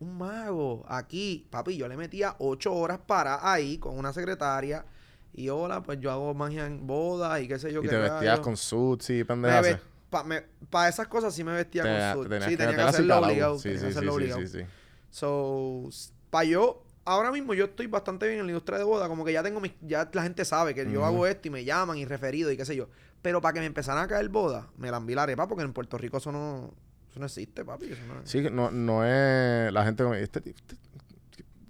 un 0.00 0.16
mago 0.18 0.84
aquí, 0.88 1.46
papi, 1.50 1.76
yo 1.76 1.88
le 1.88 1.96
metía 1.96 2.36
ocho 2.38 2.74
horas 2.74 2.98
para 3.06 3.50
ahí 3.52 3.78
con 3.78 3.98
una 3.98 4.12
secretaria 4.12 4.84
y 5.34 5.48
hola, 5.48 5.82
pues 5.82 5.98
yo 6.00 6.10
hago 6.10 6.34
magia 6.34 6.66
en 6.66 6.86
bodas 6.86 7.40
y 7.42 7.48
qué 7.48 7.58
sé 7.58 7.72
yo 7.72 7.80
Y 7.80 7.82
qué 7.84 7.88
te 7.90 7.96
vestías 7.98 8.40
con 8.40 8.56
suits 8.56 9.10
y 9.10 9.24
pendejas. 9.24 9.78
Ve- 10.08 10.10
pa- 10.10 10.24
me- 10.24 10.42
Para 10.70 10.88
esas 10.88 11.08
cosas 11.08 11.34
sí 11.34 11.44
me 11.44 11.52
vestía 11.52 11.82
Te- 11.82 11.88
con 12.14 12.22
suit. 12.24 12.28
tenías 12.30 12.44
Sí, 12.44 12.50
que 12.50 12.56
tenía 12.62 12.76
que 12.76 12.82
hacerlo 12.82 13.18
obligado. 13.18 13.58
Sí, 13.58 13.62
tenía 13.64 13.78
sí, 13.78 13.84
que 13.86 13.92
sí, 13.92 13.96
hacerlo 13.98 14.12
sí, 14.12 14.16
obligado. 14.16 14.40
sí, 14.40 14.46
sí. 14.48 14.60
So, 15.10 15.88
para 16.30 16.44
yo, 16.44 16.82
ahora 17.04 17.32
mismo 17.32 17.54
yo 17.54 17.64
estoy 17.66 17.86
bastante 17.86 18.26
bien 18.28 18.40
en 18.40 18.46
la 18.46 18.52
industria 18.52 18.78
de 18.78 18.84
boda, 18.84 19.08
como 19.08 19.24
que 19.24 19.32
ya 19.32 19.42
tengo 19.42 19.60
mis, 19.60 19.72
ya 19.80 20.08
la 20.12 20.22
gente 20.22 20.44
sabe 20.44 20.74
que 20.74 20.84
yo 20.84 21.00
Ujú. 21.00 21.04
hago 21.04 21.26
esto 21.26 21.48
y 21.48 21.50
me 21.50 21.64
llaman 21.64 21.96
y 21.98 22.04
referido 22.04 22.50
y 22.52 22.56
qué 22.56 22.64
sé 22.64 22.76
yo. 22.76 22.88
Pero 23.22 23.40
para 23.40 23.54
que 23.54 23.60
me 23.60 23.66
empezaran 23.66 24.04
a 24.04 24.06
caer 24.06 24.28
bodas, 24.28 24.66
me 24.76 24.90
la 24.90 25.00
la 25.00 25.22
arepa 25.22 25.48
porque 25.48 25.64
en 25.64 25.72
Puerto 25.72 25.98
Rico 25.98 26.18
eso 26.18 26.30
no, 26.30 26.72
eso 27.10 27.18
no 27.18 27.26
existe, 27.26 27.64
papi. 27.64 27.86
Eso 27.86 28.02
no 28.06 28.14
Sí, 28.24 28.42
no, 28.52 28.70
no 28.70 29.04
es 29.04 29.72
la 29.72 29.84
gente 29.84 30.02
como, 30.04 30.14
este, 30.14 30.40
tipo- 30.40 30.58
este- 30.58 30.76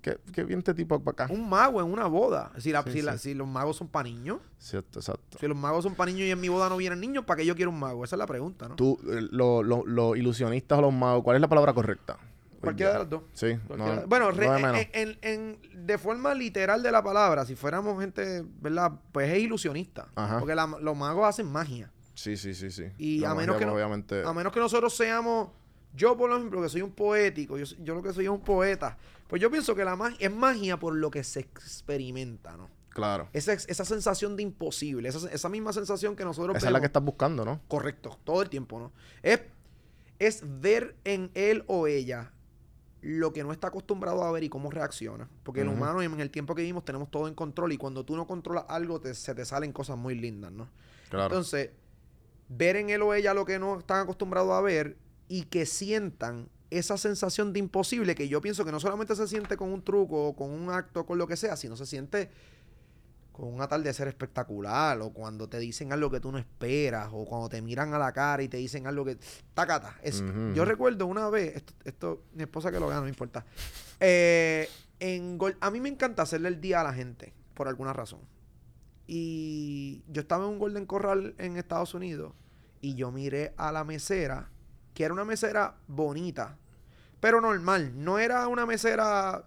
¿qué, 0.02 0.18
qué 0.32 0.44
viene 0.44 0.60
este 0.60 0.74
tipo 0.74 0.98
para 1.00 1.24
acá? 1.24 1.32
Un 1.34 1.48
mago 1.48 1.80
en 1.80 1.86
una 1.92 2.06
boda. 2.06 2.50
Si, 2.58 2.72
la- 2.72 2.82
Sí, 2.82 2.92
si, 2.92 3.02
la- 3.02 3.12
sí. 3.12 3.30
si 3.30 3.34
los 3.34 3.46
magos 3.48 3.76
son 3.76 3.88
para 3.88 4.04
niños, 4.08 4.38
Cierto, 4.58 4.98
exacto. 5.00 5.38
si 5.38 5.46
los 5.46 5.56
magos 5.56 5.84
son 5.84 5.94
para 5.94 6.10
niños 6.10 6.26
y 6.26 6.30
en 6.30 6.40
mi 6.40 6.48
boda 6.48 6.68
no 6.68 6.76
vienen 6.76 7.00
niños, 7.00 7.24
¿para 7.24 7.38
qué 7.38 7.46
yo 7.46 7.54
quiero 7.56 7.70
un 7.70 7.78
mago? 7.78 8.04
Esa 8.04 8.16
es 8.16 8.18
la 8.18 8.26
pregunta, 8.26 8.68
¿no? 8.68 8.76
Tú, 8.76 8.98
eh, 9.10 9.26
lo- 9.30 9.62
lo- 9.62 9.84
los 9.86 10.16
ilusionistas 10.16 10.78
o 10.78 10.82
los 10.82 10.92
magos, 10.92 11.22
¿cuál 11.22 11.36
es 11.36 11.40
la 11.40 11.48
palabra 11.48 11.72
correcta? 11.72 12.18
Cualquiera 12.60 12.92
de 12.94 12.98
las 12.98 13.08
dos. 13.10 13.22
Sí, 13.34 13.56
no, 13.76 14.02
bueno, 14.08 14.26
no 14.26 14.30
re- 14.32 14.46
eh, 14.80 14.90
en, 14.92 15.08
en- 15.22 15.58
en- 15.62 15.86
de 15.86 15.96
forma 15.96 16.34
literal 16.34 16.82
de 16.82 16.90
la 16.90 17.02
palabra, 17.04 17.44
si 17.46 17.54
fuéramos 17.54 18.00
gente, 18.00 18.44
¿verdad? 18.60 18.92
Pues 19.12 19.30
es 19.32 19.38
ilusionista. 19.38 20.08
Ajá. 20.16 20.40
Porque 20.40 20.56
la- 20.56 20.66
los 20.80 20.96
magos 20.96 21.24
hacen 21.28 21.46
magia. 21.46 21.92
Sí, 22.14 22.36
sí, 22.36 22.54
sí, 22.54 22.72
sí. 22.72 22.82
Y 22.98 23.20
La 23.20 23.30
a 23.30 23.34
menos 23.36 23.54
magia, 23.54 23.58
que 23.60 23.66
no- 23.66 23.72
pues, 23.74 23.84
obviamente. 23.84 24.24
A 24.24 24.32
menos 24.32 24.52
que 24.52 24.58
nosotros 24.58 24.92
seamos, 24.96 25.50
yo 25.98 26.16
por 26.16 26.30
ejemplo, 26.30 26.62
que 26.62 26.68
soy 26.68 26.82
un 26.82 26.92
poético, 26.92 27.58
yo, 27.58 27.64
yo 27.80 27.94
lo 27.94 28.02
que 28.02 28.12
soy 28.12 28.24
es 28.24 28.30
un 28.30 28.40
poeta, 28.40 28.96
pues 29.26 29.42
yo 29.42 29.50
pienso 29.50 29.74
que 29.74 29.84
la 29.84 29.96
magia 29.96 30.16
es 30.28 30.32
magia 30.34 30.78
por 30.78 30.94
lo 30.94 31.10
que 31.10 31.24
se 31.24 31.40
experimenta, 31.40 32.56
¿no? 32.56 32.70
Claro. 32.90 33.28
Esa, 33.32 33.52
esa 33.52 33.84
sensación 33.84 34.36
de 34.36 34.42
imposible, 34.42 35.08
esa, 35.08 35.28
esa 35.30 35.48
misma 35.48 35.72
sensación 35.72 36.16
que 36.16 36.24
nosotros 36.24 36.56
Esa 36.56 36.66
es 36.66 36.72
la 36.72 36.80
que 36.80 36.86
estás 36.86 37.04
buscando, 37.04 37.44
¿no? 37.44 37.60
Correcto, 37.68 38.18
todo 38.24 38.42
el 38.42 38.48
tiempo, 38.48 38.78
¿no? 38.78 38.92
Es, 39.22 39.42
es 40.18 40.42
ver 40.44 40.96
en 41.04 41.30
él 41.34 41.64
o 41.66 41.86
ella 41.86 42.32
lo 43.00 43.32
que 43.32 43.44
no 43.44 43.52
está 43.52 43.68
acostumbrado 43.68 44.24
a 44.24 44.32
ver 44.32 44.42
y 44.44 44.48
cómo 44.48 44.70
reacciona. 44.70 45.28
Porque 45.44 45.60
el 45.60 45.68
Ujú. 45.68 45.76
humano, 45.76 46.02
en 46.02 46.20
el 46.20 46.30
tiempo 46.30 46.54
que 46.54 46.62
vivimos, 46.62 46.84
tenemos 46.84 47.10
todo 47.10 47.28
en 47.28 47.34
control 47.34 47.72
y 47.72 47.78
cuando 47.78 48.04
tú 48.04 48.16
no 48.16 48.26
controlas 48.26 48.64
algo, 48.68 49.00
te- 49.00 49.14
se 49.14 49.34
te 49.34 49.44
salen 49.44 49.72
cosas 49.72 49.96
muy 49.96 50.14
lindas, 50.16 50.50
¿no? 50.50 50.68
Claro. 51.08 51.26
Entonces, 51.26 51.70
ver 52.48 52.76
en 52.76 52.90
él 52.90 53.02
o 53.02 53.14
ella 53.14 53.34
lo 53.34 53.44
que 53.44 53.58
no 53.58 53.78
están 53.78 54.00
acostumbrados 54.00 54.50
a 54.52 54.60
ver 54.60 54.96
y 55.28 55.42
que 55.44 55.66
sientan 55.66 56.48
esa 56.70 56.98
sensación 56.98 57.52
de 57.52 57.60
imposible 57.60 58.14
que 58.14 58.28
yo 58.28 58.40
pienso 58.40 58.64
que 58.64 58.72
no 58.72 58.80
solamente 58.80 59.14
se 59.16 59.26
siente 59.26 59.56
con 59.56 59.72
un 59.72 59.82
truco 59.82 60.28
o 60.28 60.36
con 60.36 60.50
un 60.50 60.70
acto, 60.70 61.06
con 61.06 61.16
lo 61.18 61.26
que 61.26 61.36
sea, 61.36 61.56
sino 61.56 61.76
se 61.76 61.86
siente 61.86 62.30
con 63.32 63.54
un 63.54 63.60
atardecer 63.62 64.08
espectacular 64.08 65.00
o 65.00 65.10
cuando 65.10 65.48
te 65.48 65.58
dicen 65.60 65.92
algo 65.92 66.10
que 66.10 66.18
tú 66.18 66.32
no 66.32 66.38
esperas 66.38 67.08
o 67.12 67.24
cuando 67.24 67.48
te 67.48 67.62
miran 67.62 67.94
a 67.94 67.98
la 67.98 68.12
cara 68.12 68.42
y 68.42 68.48
te 68.48 68.56
dicen 68.56 68.86
algo 68.86 69.04
que... 69.04 69.16
Tacata. 69.54 69.96
Es, 70.02 70.20
Yo 70.54 70.64
recuerdo 70.64 71.06
una 71.06 71.30
vez, 71.30 71.54
esto, 71.56 71.72
esto, 71.84 72.22
mi 72.34 72.42
esposa 72.42 72.72
que 72.72 72.80
lo 72.80 72.88
gana, 72.88 73.02
no 73.02 73.08
importa. 73.08 73.46
Eh, 74.00 74.68
en 74.98 75.38
Gol- 75.38 75.56
a 75.60 75.70
mí 75.70 75.80
me 75.80 75.88
encanta 75.88 76.22
hacerle 76.22 76.48
el 76.48 76.60
día 76.60 76.80
a 76.80 76.84
la 76.84 76.92
gente, 76.92 77.32
por 77.54 77.68
alguna 77.68 77.92
razón. 77.92 78.20
Y 79.06 80.02
yo 80.08 80.20
estaba 80.22 80.44
en 80.44 80.50
un 80.52 80.58
Golden 80.58 80.84
Corral 80.84 81.34
en 81.38 81.56
Estados 81.56 81.94
Unidos 81.94 82.32
y 82.80 82.94
yo 82.94 83.10
miré 83.10 83.54
a 83.56 83.72
la 83.72 83.84
mesera, 83.84 84.50
que 84.98 85.04
era 85.04 85.14
una 85.14 85.24
mesera 85.24 85.76
bonita, 85.86 86.56
pero 87.20 87.40
normal. 87.40 87.92
No 87.94 88.18
era 88.18 88.48
una 88.48 88.66
mesera. 88.66 89.44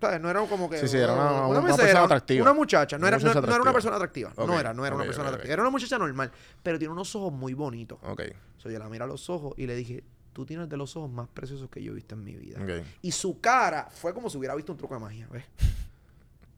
¿sabes? 0.00 0.20
No 0.20 0.30
era 0.30 0.40
como 0.46 0.70
que. 0.70 0.78
Sí, 0.78 0.86
sí, 0.86 0.98
era 0.98 1.14
una- 1.14 1.48
una 1.48 1.60
mesera, 1.62 1.82
persona 1.82 2.04
atractiva. 2.04 2.42
Una 2.44 2.52
muchacha. 2.52 2.96
No, 2.96 3.08
era, 3.08 3.16
no- 3.18 3.22
muchacha 3.24 3.40
no 3.40 3.52
era 3.54 3.62
una 3.62 3.72
persona 3.72 3.96
atractiva. 3.96 4.32
No 4.36 4.60
era, 4.60 4.72
no 4.72 4.86
era 4.86 4.94
una 4.94 5.04
persona 5.04 5.28
atractiva. 5.30 5.52
Era 5.52 5.62
una 5.62 5.70
muchacha 5.72 5.98
normal, 5.98 6.30
pero 6.62 6.78
tiene 6.78 6.92
unos 6.94 7.12
ojos 7.16 7.32
muy 7.32 7.54
bonitos. 7.54 7.98
Ok, 8.04 8.22
So, 8.58 8.70
yo 8.70 8.78
la 8.78 8.88
miré 8.88 9.02
a 9.02 9.08
los 9.08 9.28
ojos 9.30 9.54
y 9.56 9.66
le 9.66 9.74
dije: 9.74 10.04
Tú 10.32 10.46
tienes 10.46 10.68
de 10.68 10.76
los 10.76 10.96
ojos 10.96 11.10
más 11.10 11.26
preciosos 11.26 11.68
que 11.68 11.82
yo 11.82 11.90
he 11.90 11.94
visto 11.96 12.14
en 12.14 12.22
mi 12.22 12.36
vida. 12.36 12.60
ok. 12.62 12.86
Y 13.02 13.10
su 13.10 13.40
cara 13.40 13.88
fue 13.90 14.14
como 14.14 14.30
si 14.30 14.38
hubiera 14.38 14.54
visto 14.54 14.70
un 14.70 14.78
truco 14.78 14.94
de 14.94 15.00
magia, 15.00 15.26
¿ves? 15.28 15.44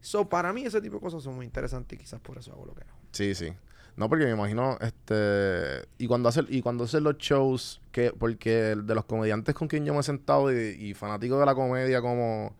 So, 0.02 0.28
para 0.28 0.52
mí 0.52 0.66
ese 0.66 0.82
tipo 0.82 0.96
de 0.96 1.00
cosas 1.00 1.22
son 1.22 1.34
muy 1.36 1.46
interesantes 1.46 1.98
y 1.98 2.02
quizás 2.02 2.20
por 2.20 2.36
eso 2.36 2.52
hago 2.52 2.66
lo 2.66 2.74
que 2.74 2.82
hago. 2.82 2.98
Sí, 3.12 3.34
sí. 3.34 3.50
No, 3.96 4.08
porque 4.08 4.24
me 4.24 4.32
imagino, 4.32 4.76
este... 4.80 5.86
Y 5.98 6.06
cuando 6.08 6.28
hacen, 6.28 6.46
y 6.48 6.62
cuando 6.62 6.84
hacen 6.84 7.04
los 7.04 7.16
shows, 7.18 7.80
que 7.92 8.10
porque 8.12 8.74
de 8.76 8.94
los 8.94 9.04
comediantes 9.04 9.54
con 9.54 9.68
quien 9.68 9.84
yo 9.84 9.94
me 9.94 10.00
he 10.00 10.02
sentado 10.02 10.52
y, 10.52 10.56
y 10.70 10.94
fanático 10.94 11.38
de 11.38 11.46
la 11.46 11.54
comedia 11.54 12.00
como 12.00 12.54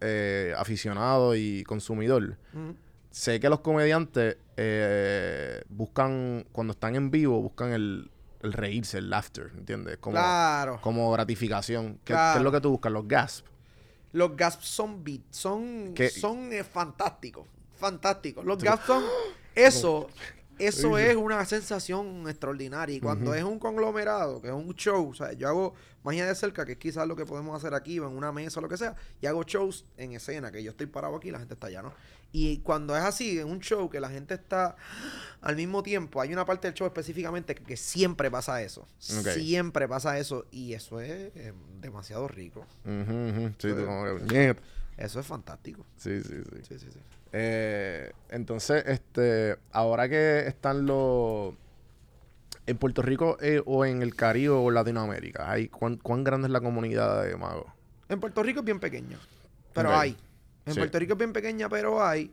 eh, 0.00 0.52
aficionado 0.56 1.36
y 1.36 1.62
consumidor, 1.64 2.36
sé 3.10 3.38
que 3.38 3.48
los 3.48 3.60
comediantes 3.60 4.36
eh, 4.56 5.62
buscan, 5.68 6.44
cuando 6.50 6.72
están 6.72 6.96
en 6.96 7.10
vivo, 7.10 7.40
buscan 7.40 7.72
el, 7.72 8.10
el 8.42 8.52
reírse, 8.52 8.98
el 8.98 9.10
laughter, 9.10 9.52
¿entiendes? 9.56 9.98
Como, 9.98 10.14
claro. 10.14 10.80
como 10.82 11.10
gratificación. 11.12 11.94
¿Qué, 12.04 12.14
Claro. 12.14 12.32
qué 12.34 12.38
es 12.38 12.44
lo 12.44 12.52
que 12.52 12.60
tú 12.60 12.70
buscas? 12.70 12.90
Los 12.92 13.06
gasps. 13.06 13.44
Los 14.12 14.36
gasps 14.36 14.66
son 14.66 15.04
beat, 15.04 15.20
son, 15.30 15.92
¿Qué? 15.94 16.08
son 16.10 16.52
eh, 16.52 16.64
fantásticos. 16.64 17.46
Fantásticos. 17.76 18.44
Los 18.44 18.58
gasps 18.62 18.86
son. 18.86 19.04
Eso. 19.54 20.08
Eso 20.60 20.98
es 20.98 21.16
una 21.16 21.44
sensación 21.44 22.28
extraordinaria. 22.28 22.96
Y 22.96 23.00
cuando 23.00 23.34
es 23.34 23.42
un 23.42 23.58
conglomerado, 23.58 24.40
que 24.40 24.48
es 24.48 24.54
un 24.54 24.74
show, 24.74 25.10
o 25.10 25.14
sea, 25.14 25.32
yo 25.32 25.48
hago 25.48 25.74
magia 26.02 26.26
de 26.26 26.34
cerca, 26.34 26.64
que 26.64 26.72
es 26.72 26.78
quizás 26.78 27.06
lo 27.06 27.16
que 27.16 27.26
podemos 27.26 27.56
hacer 27.56 27.74
aquí, 27.74 27.96
en 27.96 28.04
una 28.04 28.32
mesa 28.32 28.60
o 28.60 28.62
lo 28.62 28.68
que 28.68 28.76
sea, 28.76 28.94
y 29.20 29.26
hago 29.26 29.42
shows 29.42 29.84
en 29.96 30.12
escena, 30.12 30.50
que 30.50 30.62
yo 30.62 30.70
estoy 30.70 30.86
parado 30.86 31.16
aquí 31.16 31.28
y 31.28 31.30
la 31.30 31.38
gente 31.38 31.54
está 31.54 31.66
allá, 31.66 31.82
¿no? 31.82 31.92
Y 32.32 32.58
cuando 32.58 32.96
es 32.96 33.02
así, 33.02 33.40
en 33.40 33.48
un 33.48 33.60
show 33.60 33.90
que 33.90 33.98
la 33.98 34.08
gente 34.08 34.34
está 34.34 34.76
al 35.40 35.56
mismo 35.56 35.82
tiempo, 35.82 36.20
hay 36.20 36.32
una 36.32 36.44
parte 36.44 36.68
del 36.68 36.74
show 36.74 36.86
específicamente 36.86 37.54
que, 37.54 37.64
que 37.64 37.76
siempre 37.76 38.30
pasa 38.30 38.62
eso. 38.62 38.86
Siempre 38.98 39.88
pasa 39.88 40.18
eso. 40.18 40.46
Y 40.52 40.74
eso 40.74 41.00
es 41.00 41.32
eh, 41.34 41.52
demasiado 41.80 42.28
rico. 42.28 42.66
Sí. 43.58 43.68
Eso 44.96 45.18
es 45.18 45.26
fantástico. 45.26 45.84
sí, 45.96 46.22
sí, 46.22 46.34
sí. 46.44 46.60
Sí, 46.68 46.78
sí, 46.78 46.86
sí. 46.92 47.00
Eh, 47.32 48.12
entonces, 48.30 48.84
este, 48.86 49.56
ahora 49.72 50.08
que 50.08 50.40
están 50.46 50.86
los 50.86 51.54
en 52.66 52.76
Puerto 52.76 53.02
Rico 53.02 53.36
eh, 53.40 53.62
o 53.66 53.84
en 53.84 54.02
el 54.02 54.14
Caribe 54.14 54.50
o 54.50 54.70
Latinoamérica, 54.70 55.50
hay 55.50 55.68
¿cuán, 55.68 55.96
cuán 55.96 56.24
grande 56.24 56.46
es 56.48 56.52
la 56.52 56.60
comunidad 56.60 57.24
de 57.24 57.36
magos? 57.36 57.66
En 58.08 58.20
Puerto 58.20 58.42
Rico 58.42 58.60
es 58.60 58.64
bien 58.66 58.80
pequeña, 58.80 59.18
pero 59.72 59.94
hay. 59.96 60.16
En 60.66 60.74
Sí. 60.74 60.78
Puerto 60.80 60.98
Rico 60.98 61.12
es 61.14 61.18
bien 61.18 61.32
pequeña, 61.32 61.68
pero 61.68 62.04
hay. 62.04 62.32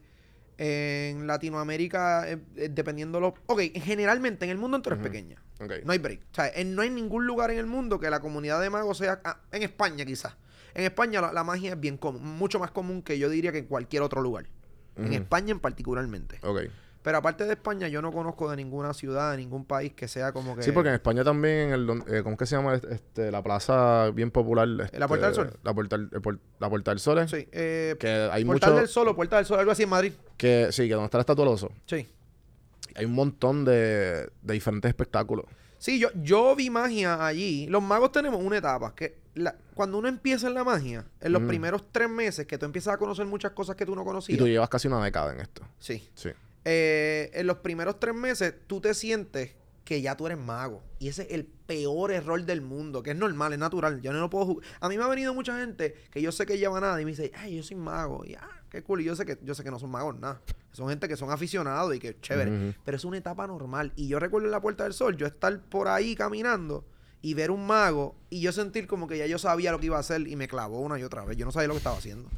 En 0.60 1.27
Latinoamérica, 1.27 2.27
eh, 2.30 2.39
eh, 2.56 2.70
dependiendo 2.72 3.20
los... 3.20 3.34
Ok, 3.46 3.62
generalmente 3.75 4.44
en 4.46 4.51
el 4.51 4.58
mundo 4.58 4.77
entero 4.77 4.96
es 4.96 5.01
pequeña. 5.04 5.39
Ok. 5.62 5.72
No 5.86 5.92
hay 5.92 6.00
break. 6.00 6.22
O 6.32 6.36
sea, 6.36 6.50
en- 6.50 6.74
no 6.75 6.82
hay 6.82 6.89
ningún 6.89 7.27
lugar 7.27 7.51
en 7.51 7.60
el 7.60 7.68
mundo 7.68 8.00
que 8.00 8.10
la 8.10 8.20
comunidad 8.20 8.60
de 8.60 8.72
magos 8.72 8.98
sea... 8.98 9.22
ah, 9.24 9.39
en 9.51 9.62
España 9.62 10.04
quizás. 10.04 10.36
En 10.74 10.84
España 10.84 11.22
la, 11.22 11.32
la 11.32 11.44
magia 11.44 11.74
es 11.74 11.80
bien 11.80 11.98
común. 11.98 12.24
Mucho 12.24 12.58
más 12.60 12.72
común 12.72 13.04
que 13.04 13.20
yo 13.20 13.30
diría 13.30 13.51
que 13.51 13.60
en 13.60 13.66
cualquier 13.66 14.01
otro 14.01 14.20
lugar. 14.22 14.48
En. 14.98 15.13
España 15.13 15.51
en 15.51 15.60
particularmente. 15.60 16.39
Ok. 16.44 16.62
Pero 17.04 17.20
aparte 17.20 17.46
de 17.46 17.54
España, 17.54 17.88
yo 17.88 18.01
no 18.01 18.12
conozco 18.12 18.50
de 18.50 18.58
ninguna 18.58 18.94
ciudad, 18.94 19.32
de 19.32 19.38
ningún 19.38 19.63
país 19.63 19.94
que 19.94 20.10
sea 20.10 20.34
como 20.34 20.58
que... 20.58 20.63
Sí, 20.63 20.74
porque 20.74 20.89
en 20.89 20.96
España 20.96 21.24
también, 21.24 21.70
en 21.70 21.74
el, 21.74 21.89
eh, 22.08 22.22
¿cómo 22.22 22.34
es 22.34 22.39
que 22.39 22.46
se 22.46 22.58
llama? 22.58 22.74
Este, 22.75 23.32
la 23.32 23.42
plaza 23.42 24.10
bien 24.12 24.30
popular. 24.30 24.68
este, 24.84 25.00
¿La 25.00 25.08
Puerta 25.08 25.27
del 25.27 25.36
Sol? 25.36 25.54
La 25.63 25.74
Puerta, 25.74 25.98
del- 25.98 26.10
el 26.12 26.39
la 26.60 26.70
Puerta 26.70 26.92
del 26.92 27.00
Sol. 27.00 27.30
Sí. 27.30 27.48
Eh, 27.54 27.96
Que 27.98 28.10
hay 28.30 28.44
Portal 28.44 28.72
mucho... 28.72 28.80
del 28.82 28.89
Sol 28.89 29.08
o 29.08 29.16
Puerta 29.16 29.38
del 29.38 29.46
Sol, 29.46 29.58
algo 29.60 29.72
así 29.72 29.84
en 29.84 29.89
Madrid. 29.89 30.12
Que, 30.36 30.68
sí, 30.72 30.86
que 30.88 30.96
donde 30.96 31.06
está 31.06 31.18
la 31.18 31.22
estatua 31.22 31.46
del 31.46 31.54
oso. 31.54 31.72
Sí. 31.86 32.06
Hay 32.96 33.06
un 33.06 33.13
montón 33.13 33.63
de, 33.63 34.30
de 34.42 34.54
diferentes 34.54 34.89
espectáculos. 34.89 35.46
Sí, 35.77 36.00
yo, 36.00 36.10
yo 36.16 36.56
vi 36.58 36.70
magia 36.70 37.25
allí. 37.25 37.68
Los 37.68 37.84
magos 37.84 38.12
tenemos 38.12 38.42
una 38.44 38.58
etapa 38.58 38.94
que 38.96 39.16
la- 39.38 39.56
cuando 39.74 39.98
uno 39.98 40.08
empieza 40.08 40.48
en 40.48 40.53
la 40.53 40.63
magia, 40.63 41.06
en 41.22 41.32
los 41.34 41.41
Mm. 41.41 41.48
primeros 41.48 41.84
tres 41.91 42.10
meses 42.10 42.46
que 42.48 42.58
tú 42.58 42.65
empiezas 42.65 42.94
a 42.94 42.98
conocer 42.98 43.25
muchas 43.25 43.51
cosas 43.51 43.75
que 43.75 43.86
tú 43.86 43.96
no 43.96 44.01
Y 44.01 44.06
conocías. 44.06 44.38
tú 44.39 44.48
llevas 44.48 44.70
casi 44.70 44.88
una 44.88 45.03
década 45.03 45.34
en 45.34 45.39
esto. 45.41 45.63
Sí. 45.79 46.10
Sí. 46.15 46.29
Eh, 46.65 47.32
en 47.34 47.48
los 47.48 47.58
primeros 47.58 48.00
tres 48.00 48.13
meses 48.15 48.53
tú 48.67 48.82
te 48.82 48.94
sientes 48.94 49.51
que 49.86 50.01
ya 50.01 50.17
tú 50.17 50.25
eres 50.27 50.38
mago. 50.38 50.84
Y 51.00 51.08
ese 51.08 51.22
es 51.24 51.32
el 51.32 51.46
peor 51.46 52.12
error 52.12 52.44
del 52.44 52.60
mundo, 52.62 53.01
que 53.03 53.12
es 53.12 53.15
normal, 53.17 53.53
es 53.53 53.60
natural. 53.60 54.01
Yo 54.01 54.12
no 54.12 54.20
lo 54.20 54.29
puedo 54.29 54.46
ju- 54.48 54.62
A 54.82 54.89
mí 54.89 54.98
me 54.98 55.03
ha 55.03 55.08
venido 55.08 55.34
mucha 55.34 55.58
gente 55.60 55.96
que 56.12 56.22
yo 56.22 56.32
sé 56.34 56.46
que 56.46 56.58
lleva 56.58 56.82
nada 56.82 57.01
y 57.01 57.06
me 57.06 57.12
dice, 57.12 57.32
ay, 57.38 57.56
yo 57.56 57.63
soy 57.63 57.77
mago. 57.77 58.25
Y 58.25 58.36
ah, 58.36 58.50
qué 58.70 58.84
cool. 58.84 59.00
Y 59.00 59.06
yo 59.06 59.15
sé 59.15 59.25
que, 59.25 59.38
yo 59.44 59.56
sé 59.56 59.63
que 59.63 59.72
no 59.72 59.79
son 59.79 59.91
magos, 59.91 60.20
nada. 60.20 60.41
Son 60.74 60.89
gente 60.89 61.08
que 61.08 61.15
son 61.15 61.32
aficionados 61.32 61.96
y 61.96 62.00
que 62.00 62.20
chévere. 62.20 62.75
Pero 62.84 62.98
es 62.98 63.06
una 63.06 63.17
etapa 63.17 63.48
normal. 63.48 63.94
Y 63.96 64.10
yo 64.10 64.20
recuerdo 64.20 64.48
en 64.48 64.51
la 64.51 64.60
Puerta 64.62 64.84
del 64.84 64.94
Sol, 64.94 65.15
yo 65.15 65.25
estar 65.25 65.58
por 65.62 65.88
ahí 65.88 66.15
caminando 66.15 66.84
y 67.22 67.34
ver 67.34 67.52
un 67.52 67.66
mago 67.66 68.16
y 68.30 68.42
yo 68.42 68.52
sentir 68.52 68.88
como 68.88 69.08
que 69.08 69.18
ya 69.18 69.26
yo 69.26 69.40
sabía 69.40 69.72
lo 69.72 69.80
que 69.80 69.88
iba 69.88 69.98
a 69.98 70.02
hacer 70.02 70.28
y 70.28 70.36
me 70.36 70.48
clavó 70.48 70.82
una 70.82 71.00
y 71.00 71.04
otra 71.04 71.26
vez. 71.26 71.36
Yo 71.38 71.46
no 71.46 71.52
sabía 71.52 71.68
lo 71.68 71.74
que 71.74 71.80
estaba 71.80 71.98
haciendo. 71.98 72.30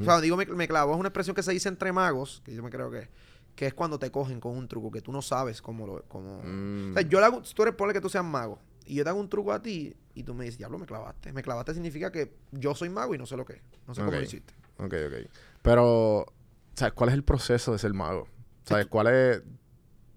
O 0.00 0.04
sea, 0.04 0.20
digo 0.20 0.36
me, 0.36 0.46
me 0.46 0.68
clavó 0.68 0.94
es 0.94 1.00
una 1.00 1.08
expresión 1.08 1.34
que 1.36 1.42
se 1.42 1.52
dice 1.52 1.68
entre 1.68 1.92
magos, 1.92 2.42
que 2.44 2.54
yo 2.54 2.62
me 2.62 2.70
creo 2.70 2.90
que 2.90 3.08
que 3.54 3.66
es 3.66 3.72
cuando 3.72 3.98
te 3.98 4.10
cogen 4.10 4.38
con 4.38 4.54
un 4.54 4.68
truco 4.68 4.90
que 4.90 5.00
tú 5.00 5.12
no 5.12 5.22
sabes 5.22 5.62
cómo 5.62 5.86
lo 5.86 6.02
cómo 6.08 6.42
Mm. 6.44 6.90
o 6.90 6.92
sea, 6.92 7.02
yo 7.08 7.20
le 7.20 7.26
hago 7.26 7.42
tú 7.42 7.62
eres 7.62 7.74
que 7.94 8.00
tú 8.02 8.10
seas 8.10 8.24
mago 8.24 8.58
y 8.84 8.96
yo 8.96 9.02
te 9.04 9.08
hago 9.10 9.18
un 9.18 9.30
truco 9.30 9.52
a 9.52 9.62
ti 9.62 9.96
y 10.14 10.22
tú 10.22 10.34
me 10.34 10.44
dices, 10.44 10.58
"Diablo, 10.58 10.78
me 10.78 10.86
clavaste." 10.86 11.32
Me 11.32 11.42
clavaste 11.42 11.74
significa 11.74 12.12
que 12.12 12.32
yo 12.52 12.74
soy 12.74 12.88
mago 12.88 13.14
y 13.14 13.18
no 13.18 13.26
sé 13.26 13.36
lo 13.36 13.44
que. 13.44 13.54
es. 13.54 13.62
No 13.86 13.94
sé 13.94 14.00
cómo 14.02 14.12
lo 14.12 14.22
hiciste. 14.22 14.54
Ok, 14.78 14.94
ok. 15.06 15.30
Pero, 15.62 16.26
¿sabes 16.74 16.94
cuál 16.94 17.08
es 17.10 17.14
el 17.14 17.24
proceso 17.24 17.72
de 17.72 17.78
ser 17.78 17.92
mago? 17.92 18.28
¿Sabes 18.64 18.86
cuál 18.86 19.08
es...? 19.08 19.42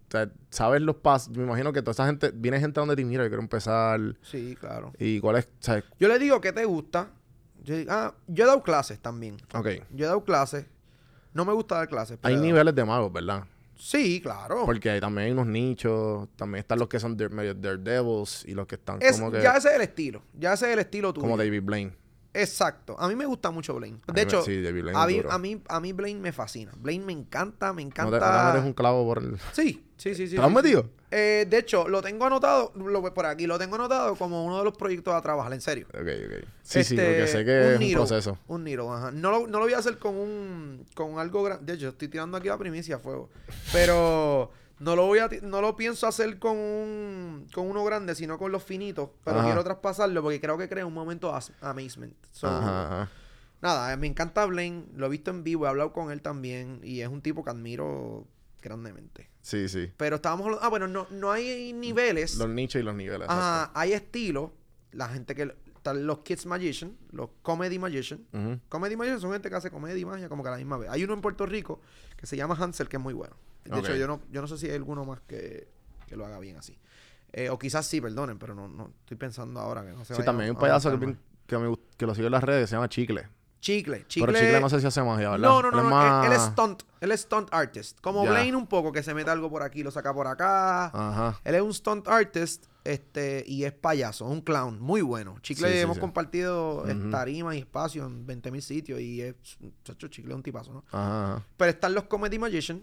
O 0.09 0.11
sea, 0.11 0.29
¿Sabes 0.49 0.81
los 0.81 0.95
pasos? 0.97 1.29
Me 1.37 1.43
imagino 1.43 1.71
que 1.71 1.81
toda 1.81 1.91
esa 1.91 2.05
gente... 2.07 2.31
Viene 2.33 2.59
gente 2.59 2.79
donde 2.79 2.95
te 2.95 3.05
mira, 3.05 3.23
yo 3.23 3.29
quiero 3.29 3.41
empezar... 3.43 3.99
Sí, 4.23 4.57
claro. 4.59 4.91
¿Y 4.97 5.19
cuál 5.19 5.37
es...? 5.37 5.47
¿Sabes? 5.59 5.83
Yo 5.99 6.07
le 6.07 6.17
digo, 6.19 6.41
"¿Qué 6.41 6.51
te 6.51 6.65
gusta?" 6.65 7.11
Yo 7.63 7.75
ah, 7.89 8.13
yo 8.27 8.43
he 8.45 8.47
dado 8.47 8.63
clases 8.63 8.99
también. 8.99 9.37
Ok. 9.53 9.67
Yo 9.91 10.05
he 10.05 10.07
dado 10.07 10.23
clases. 10.23 10.65
No 11.33 11.45
me 11.45 11.53
gusta 11.53 11.75
dar 11.75 11.87
clases. 11.87 12.17
pero 12.19 12.27
Hay 12.29 12.35
dado. 12.35 12.45
niveles 12.45 12.73
de 12.73 12.85
magos, 12.85 13.13
¿verdad? 13.13 13.43
Sí, 13.77 14.19
claro. 14.21 14.63
Porque 14.65 14.89
hay- 14.89 14.99
también 14.99 15.27
hay 15.27 15.31
unos 15.31 15.45
nichos, 15.47 16.27
también 16.35 16.59
están 16.61 16.79
los 16.79 16.87
que 16.89 16.99
son 16.99 17.15
medio 17.31 17.53
daredevils 17.53 18.43
y 18.45 18.53
los 18.53 18.65
que 18.67 18.75
están 18.75 18.97
Es- 19.01 19.17
como 19.19 19.31
que... 19.31 19.41
ya 19.41 19.55
ese 19.57 19.69
es 19.69 19.75
el 19.75 19.81
estilo. 19.81 20.21
Ya 20.37 20.53
ese 20.53 20.67
es 20.67 20.73
el 20.73 20.79
estilo 20.79 21.13
tuyo. 21.13 21.21
como 21.21 21.37
David 21.37 21.61
Blaine. 21.63 21.95
Exacto. 22.33 22.95
A 22.99 23.07
mí 23.07 23.15
me 23.15 23.25
gusta 23.25 23.51
mucho 23.51 23.73
Blaine. 23.75 23.99
De 24.13 24.21
hecho, 24.21 24.41
sí, 24.43 24.61
David 24.61 24.83
Blaine 24.83 24.99
a, 24.99 25.07
mí, 25.07 25.21
a, 25.29 25.37
mí, 25.39 25.61
a 25.67 25.79
mí 25.79 25.93
Blaine 25.93 26.19
me 26.19 26.31
fascina. 26.31 26.71
Blaine 26.77 27.05
me 27.05 27.13
encanta, 27.13 27.73
me 27.73 27.81
No 27.83 27.87
encanta. 27.89 28.19
te, 28.19 28.25
ahora 28.25 28.51
eres 28.51 28.63
un 28.63 28.73
clavo 28.73 29.05
por 29.05 29.17
el... 29.23 29.37
Sí, 29.51 29.83
sí, 29.97 30.13
sí, 30.15 30.27
sí. 30.27 30.35
¿Te 30.35 30.37
lo 30.37 30.43
has 30.43 30.49
sí, 30.49 30.55
metido? 30.55 30.89
Eh, 31.11 31.47
de 31.49 31.57
hecho, 31.57 31.87
lo 31.87 32.03
tengo 32.03 32.25
anotado, 32.25 32.71
lo, 32.75 33.13
por 33.13 33.25
aquí, 33.25 33.47
lo 33.47 33.57
tengo 33.57 33.75
anotado 33.75 34.15
como 34.15 34.45
uno 34.45 34.59
de 34.59 34.63
los 34.63 34.77
proyectos 34.77 35.13
a 35.15 35.21
trabajar, 35.21 35.53
en 35.53 35.61
serio. 35.61 35.87
Ok, 35.89 35.95
ok. 36.01 36.45
Sí, 36.61 36.83
sí, 36.83 36.93
Este, 36.95 37.07
porque 37.07 37.27
sé 37.27 37.45
que 37.45 37.73
es 37.73 37.79
un 37.81 37.91
proceso. 37.93 38.37
Un 38.47 38.63
Niro, 38.63 38.93
ajá. 38.93 39.11
No 39.11 39.31
lo, 39.31 39.47
no 39.47 39.57
lo 39.57 39.65
voy 39.65 39.73
a 39.73 39.79
hacer 39.79 39.97
con 39.97 40.15
un 40.15 40.85
con 40.93 41.17
algo 41.17 41.41
grande. 41.41 41.65
De 41.65 41.77
hecho, 41.77 41.89
estoy 41.89 42.09
tirando 42.09 42.37
aquí 42.37 42.47
la 42.47 42.59
primicia 42.59 42.97
a 42.97 42.99
fuego. 42.99 43.29
Pero 43.73 44.51
no 44.79 44.95
lo 44.95 45.05
voy 45.05 45.19
a 45.19 45.29
no 45.41 45.61
lo 45.61 45.75
pienso 45.75 46.07
hacer 46.07 46.39
con 46.39 46.57
un 46.57 47.47
con 47.53 47.69
uno 47.69 47.83
grande, 47.83 48.15
sino 48.15 48.37
con 48.37 48.51
los 48.51 48.63
finitos. 48.63 49.09
Pero 49.23 49.37
Ajá. 49.39 49.47
quiero 49.47 49.63
traspasarlo 49.63 50.21
porque 50.21 50.39
creo 50.39 50.57
que 50.57 50.69
crea 50.69 50.85
un 50.85 50.93
momento 50.93 51.37
amazement. 51.61 52.15
So, 52.31 52.47
Ajá, 52.47 52.85
ajá. 52.85 53.11
Nada, 53.61 53.95
me 53.97 54.07
encanta 54.07 54.45
Blaine, 54.45 54.85
lo 54.95 55.07
he 55.07 55.09
visto 55.09 55.31
en 55.31 55.43
vivo, 55.43 55.65
he 55.65 55.69
hablado 55.69 55.91
con 55.91 56.11
él 56.11 56.21
también 56.21 56.79
y 56.81 57.01
es 57.01 57.09
un 57.09 57.21
tipo 57.21 57.43
que 57.43 57.49
admiro 57.49 58.25
grandemente. 58.61 59.29
Sí, 59.41 59.67
sí. 59.67 59.91
Pero 59.97 60.17
estábamos 60.17 60.57
ah, 60.61 60.69
bueno, 60.69 60.87
no, 60.87 61.07
no 61.09 61.31
hay 61.31 61.73
niveles, 61.73 62.35
Los 62.37 62.49
nichos 62.49 62.79
y 62.79 62.83
los 62.83 62.95
niveles. 62.95 63.23
exacto. 63.23 63.41
Ajá, 63.43 63.71
hay 63.73 63.93
estilos, 63.93 64.51
la 64.91 65.09
gente 65.09 65.35
que, 65.35 65.53
están 65.89 66.07
los 66.07 66.19
Kids 66.19 66.45
Magician, 66.45 66.97
los 67.11 67.29
Comedy 67.41 67.79
Magician. 67.79 68.25
Comedy 68.69 68.95
Magician 68.95 69.19
son 69.19 69.31
gente 69.31 69.49
que 69.49 69.55
hace 69.55 69.71
comedia 69.71 69.97
y 69.97 70.05
magia 70.05 70.29
como 70.29 70.43
que 70.43 70.49
a 70.49 70.53
la 70.53 70.57
misma 70.57 70.77
vez. 70.77 70.89
Hay 70.89 71.03
uno 71.03 71.13
en 71.13 71.21
Puerto 71.21 71.45
Rico 71.45 71.81
que 72.15 72.25
se 72.25 72.37
llama 72.37 72.55
Hansel 72.55 72.87
que 72.87 72.97
es 72.97 73.03
muy 73.03 73.13
bueno. 73.13 73.35
De 73.65 73.79
hecho, 73.79 73.95
yo 73.95 74.07
no, 74.07 74.21
yo 74.31 74.41
no 74.41 74.47
sé 74.47 74.57
si 74.57 74.67
hay 74.67 74.75
alguno 74.75 75.05
más 75.05 75.21
que, 75.21 75.67
que 76.07 76.15
lo 76.15 76.25
haga 76.25 76.39
bien 76.39 76.57
así. 76.57 76.77
Eh, 77.31 77.49
o 77.49 77.59
quizás 77.59 77.85
sí, 77.85 78.01
perdonen, 78.01 78.39
pero 78.39 78.55
no, 78.55 78.67
no 78.67 78.91
estoy 79.01 79.17
pensando 79.17 79.59
ahora 79.59 79.83
que 79.85 79.91
no 79.91 80.03
se 80.03 80.15
Sí, 80.15 80.23
también 80.23 80.45
hay 80.45 80.49
un 80.49 80.57
payaso 80.57 80.89
que, 80.99 81.05
me 81.05 81.77
que 81.97 82.05
lo 82.05 82.15
sigo 82.15 82.27
en 82.27 82.31
las 82.31 82.43
redes, 82.43 82.69
se 82.69 82.75
llama 82.75 82.89
Chicle. 82.89 83.27
Chicle, 83.59 84.05
Chicle. 84.07 84.27
Pero 84.27 84.39
Chicle 84.39 84.59
no 84.61 84.69
sé 84.69 84.79
si 84.79 84.87
hace 84.87 85.01
magia, 85.03 85.31
¿verdad? 85.31 85.47
No, 85.49 85.61
no, 85.61 85.71
no, 85.71 85.77
Él 85.79 85.83
es 85.83 85.83
no, 85.83 85.89
más- 85.95 86.25
Él, 86.25 86.31
él 86.31 86.37
es 86.37 86.43
stunt, 86.45 86.83
él 87.01 87.11
es 87.11 87.21
stunt 87.21 87.49
artist. 87.51 87.99
Como 88.01 88.23
Ya. 88.23 88.31
Blaine 88.31 88.55
un 88.55 88.67
poco, 88.67 88.91
que 88.91 89.03
se 89.03 89.13
mete 89.13 89.29
algo 89.31 89.49
por 89.49 89.63
aquí, 89.63 89.83
lo 89.83 89.91
saca 89.91 90.13
por 90.13 90.27
acá. 90.27 90.85
Ajá. 90.85 91.39
Él 91.43 91.55
es 91.55 91.61
un 91.61 91.73
stunt 91.73 92.07
artist, 92.07 92.65
este, 92.85 93.43
y 93.45 93.65
es 93.65 93.73
payaso, 93.73 94.25
un 94.25 94.41
clown, 94.41 94.79
muy 94.79 95.01
bueno. 95.01 95.37
Chicle 95.41 95.67
Sí, 95.67 95.73
sí, 95.73 95.79
hemos 95.81 95.95
sí. 95.95 96.01
compartido 96.01 96.87
eh, 96.87 96.95
Ujú. 96.95 97.09
tarimas 97.09 97.55
y 97.55 97.59
espacios 97.59 98.07
en 98.09 98.25
20.000 98.25 98.61
sitios 98.61 98.99
y 99.01 99.21
es, 99.21 99.35
chacho, 99.83 100.07
Chicle 100.07 100.31
es 100.31 100.35
un 100.37 100.43
tipazo, 100.43 100.71
¿no? 100.73 100.85
Ajá. 100.91 101.43
Pero 101.57 101.69
están 101.71 101.93
los 101.93 102.05
Comedy 102.05 102.39
Magician, 102.39 102.81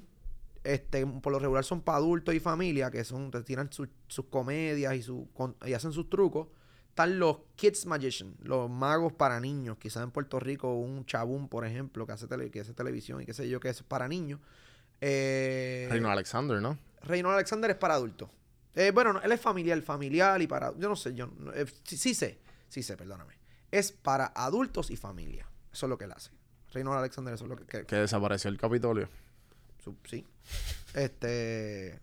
este, 0.63 1.07
por 1.07 1.33
lo 1.33 1.39
regular 1.39 1.65
son 1.65 1.81
para 1.81 1.99
adultos 1.99 2.35
y 2.35 2.41
familia, 2.41 2.91
que 2.91 3.03
son, 3.05 3.31
te 3.31 3.43
tiran 3.45 3.73
sus- 3.73 3.89
sus 4.09 4.27
comedias 4.27 4.95
y, 4.95 5.03
su, 5.03 5.29
con- 5.33 5.57
y 5.65 5.73
hacen 5.73 5.93
sus 5.93 6.11
trucos. 6.11 6.49
Están 6.97 7.19
los 7.19 7.37
Kids 7.57 7.85
Magician, 7.85 8.35
los 8.43 8.71
magos 8.71 9.13
para 9.13 9.39
niños. 9.39 9.77
Quizás 9.77 10.03
en 10.03 10.11
Puerto 10.11 10.41
Rico 10.41 10.73
un 10.77 11.05
chabún, 11.05 11.47
por 11.47 11.67
ejemplo, 11.67 12.07
que 12.07 12.13
hace, 12.13 12.27
tele- 12.27 12.51
que 12.51 12.61
hace 12.61 12.73
televisión 12.73 13.21
y 13.21 13.27
qué 13.27 13.35
sé 13.35 13.47
yo, 13.51 13.61
que 13.61 13.69
es 13.69 13.83
para 13.83 14.09
niños. 14.09 14.41
Eh, 15.03 15.89
Reino 15.91 16.11
Alexander, 16.11 16.59
¿no? 16.63 16.79
Reino 17.03 17.31
Alexander 17.31 17.71
es 17.71 17.77
para 17.77 17.93
adultos. 17.97 18.31
Eh, 18.75 18.93
bueno, 18.95 19.13
no, 19.13 19.21
él 19.21 19.31
es 19.31 19.39
familiar, 19.39 19.79
familiar 19.83 20.41
y 20.41 20.47
para... 20.47 20.73
Yo 20.79 20.89
no 20.89 20.97
sé, 20.97 21.13
yo 21.15 21.27
no- 21.27 21.53
eh, 21.53 21.67
sí, 21.85 21.99
sí 21.99 22.15
sé, 22.15 22.39
sí 22.71 22.83
sé, 22.83 22.97
perdóname. 22.97 23.35
Es 23.71 23.93
para 23.93 24.33
adultos 24.35 24.91
y 24.91 24.97
familia. 24.97 25.47
Eso 25.71 25.85
es 25.85 25.91
lo 25.91 25.99
que 25.99 26.07
él 26.07 26.13
hace. 26.13 26.31
Reino 26.73 26.95
Alexander, 26.95 27.35
eso 27.35 27.45
es 27.45 27.51
lo 27.51 27.57
que... 27.57 27.67
que- 27.67 27.85
Que 27.85 27.97
desapareció 27.97 28.49
el 28.49 28.57
Capitolio. 28.57 29.11
sí. 30.07 30.25
Este... 30.95 32.01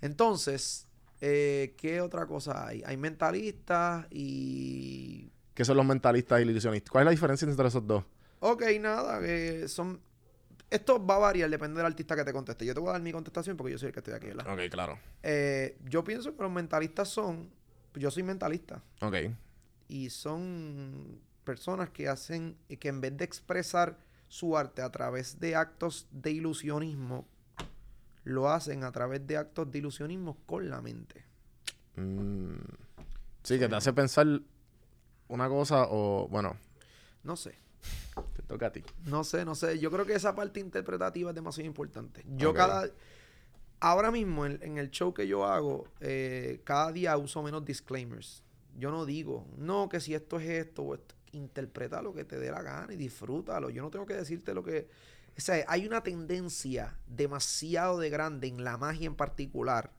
Entonces, 0.00 0.85
eh, 1.20 1.74
¿qué 1.78 2.00
otra 2.00 2.26
cosa 2.26 2.66
hay? 2.66 2.82
Hay 2.86 2.96
mentalistas 2.96 4.06
y... 4.10 5.30
¿Qué 5.54 5.64
son 5.64 5.76
los 5.76 5.86
mentalistas 5.86 6.38
y 6.40 6.42
ilusionistas? 6.42 6.90
¿Cuál 6.90 7.02
es 7.02 7.04
la 7.06 7.10
diferencia 7.12 7.48
entre 7.48 7.68
esos 7.68 7.86
dos? 7.86 8.04
Ok, 8.40 8.62
nada, 8.80 9.20
que 9.20 9.68
son... 9.68 10.00
Esto 10.68 11.04
va 11.04 11.14
a 11.14 11.18
variar, 11.18 11.48
depende 11.48 11.76
del 11.78 11.86
artista 11.86 12.16
que 12.16 12.24
te 12.24 12.32
conteste. 12.32 12.66
Yo 12.66 12.74
te 12.74 12.80
voy 12.80 12.90
a 12.90 12.92
dar 12.92 13.02
mi 13.02 13.12
contestación 13.12 13.56
porque 13.56 13.72
yo 13.72 13.78
soy 13.78 13.88
el 13.88 13.92
que 13.92 14.00
estoy 14.00 14.14
aquí, 14.14 14.26
¿verdad? 14.26 14.52
Ok, 14.52 14.70
claro. 14.70 14.98
Eh, 15.22 15.78
yo 15.84 16.02
pienso 16.04 16.36
que 16.36 16.42
los 16.42 16.50
mentalistas 16.52 17.08
son... 17.08 17.50
Yo 17.94 18.10
soy 18.10 18.22
mentalista. 18.24 18.82
Ok. 19.00 19.14
y 19.88 20.10
son 20.10 21.20
personas 21.44 21.90
que 21.90 22.08
hacen 22.08 22.56
que 22.80 22.88
en 22.88 23.00
vez 23.00 23.16
de 23.16 23.24
expresar 23.24 23.96
su 24.28 24.56
arte 24.56 24.82
a 24.82 24.90
través 24.90 25.38
de 25.38 25.54
actos 25.54 26.08
de 26.10 26.32
ilusionismo 26.32 27.24
lo 28.26 28.50
hacen 28.50 28.82
a 28.82 28.90
través 28.90 29.24
de 29.24 29.36
actos 29.36 29.70
de 29.70 29.78
ilusionismo 29.78 30.36
con 30.46 30.68
la 30.68 30.82
mente. 30.82 31.24
Mm. 31.94 32.56
Sí, 33.44 33.56
que 33.58 33.68
te 33.68 33.76
hace 33.76 33.92
pensar 33.92 34.26
una 35.28 35.48
cosa 35.48 35.86
o... 35.88 36.26
Bueno, 36.28 36.56
No 37.22 37.36
sé, 37.36 37.54
te 38.34 38.42
toca 38.42 38.66
a 38.66 38.72
ti. 38.72 38.82
no 39.04 39.22
sé, 39.22 39.44
no 39.44 39.54
sé. 39.54 39.78
Yo 39.78 39.92
creo 39.92 40.04
que 40.04 40.14
esa 40.14 40.34
parte 40.34 40.58
interpretativa 40.58 41.30
es 41.30 41.36
demasiado 41.36 41.68
importante. 41.68 42.24
Yo 42.36 42.52
cada... 42.52 42.90
Ahora 43.78 44.10
mismo 44.10 44.44
en, 44.44 44.58
en 44.62 44.78
el 44.78 44.90
show 44.90 45.14
que 45.14 45.28
yo 45.28 45.44
hago, 45.44 45.86
eh, 46.00 46.62
cada 46.64 46.90
día 46.90 47.16
uso 47.16 47.42
menos 47.44 47.64
disclaimers. 47.64 48.42
Yo 48.76 48.90
no 48.90 49.04
digo, 49.06 49.46
no, 49.56 49.88
que 49.88 50.00
si 50.00 50.14
esto 50.14 50.40
es 50.40 50.48
esto 50.48 50.82
o 50.82 50.94
esto. 50.94 51.14
Interpreta 51.30 52.02
lo 52.02 52.12
que 52.12 52.24
te 52.24 52.38
dé 52.40 52.50
la 52.50 52.62
gana 52.62 52.92
y 52.92 52.96
disfrútalo. 52.96 53.70
Yo 53.70 53.82
no 53.82 53.90
tengo 53.90 54.04
que 54.04 54.14
decirte 54.14 54.52
lo 54.52 54.64
que... 54.64 54.88
O 55.36 55.40
sea, 55.40 55.64
hay 55.68 55.86
una 55.86 56.02
tendencia 56.02 56.96
demasiado 57.06 57.98
de 57.98 58.08
grande 58.10 58.46
en 58.48 58.64
la 58.64 58.76
magia 58.78 59.06
en 59.06 59.14
particular 59.14 59.90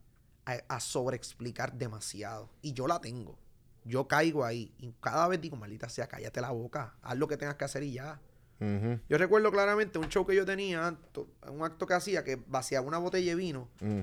a, 0.46 0.58
a 0.68 0.80
sobreexplicar 0.80 1.74
demasiado. 1.74 2.50
Y 2.62 2.72
yo 2.72 2.86
la 2.88 3.00
tengo. 3.00 3.38
Yo 3.84 4.08
caigo 4.08 4.44
ahí. 4.44 4.72
Y 4.78 4.92
cada 5.00 5.28
vez 5.28 5.40
digo, 5.40 5.56
maldita 5.56 5.88
sea, 5.88 6.08
cállate 6.08 6.40
la 6.40 6.50
boca. 6.50 6.94
Haz 7.02 7.16
lo 7.16 7.28
que 7.28 7.36
tengas 7.36 7.54
que 7.54 7.64
hacer 7.64 7.82
y 7.84 7.92
ya. 7.92 8.20
Yo 9.08 9.16
recuerdo 9.18 9.52
claramente 9.52 10.00
un 10.00 10.08
show 10.08 10.26
que 10.26 10.34
yo 10.34 10.44
tenía, 10.44 10.96
un 11.48 11.62
acto 11.62 11.86
que 11.86 11.94
hacía 11.94 12.24
que 12.24 12.34
vaciaba 12.48 12.84
una 12.84 12.98
botella 12.98 13.30
de 13.30 13.36
vino 13.36 13.68
Mm. 13.80 14.00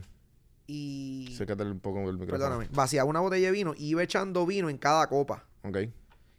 y... 0.68 1.36
Sécate 1.38 1.64
un 1.64 1.82
poco 1.82 2.00
el 2.10 2.18
micrófono. 2.18 2.32
Perdóname. 2.32 2.70
Vaciaba 2.72 3.10
una 3.10 3.20
botella 3.20 3.48
de 3.48 3.52
vino 3.52 3.74
y 3.76 3.88
iba 3.90 4.02
echando 4.02 4.46
vino 4.46 4.70
en 4.70 4.78
cada 4.78 5.08
copa. 5.08 5.44
Ok. 5.64 5.78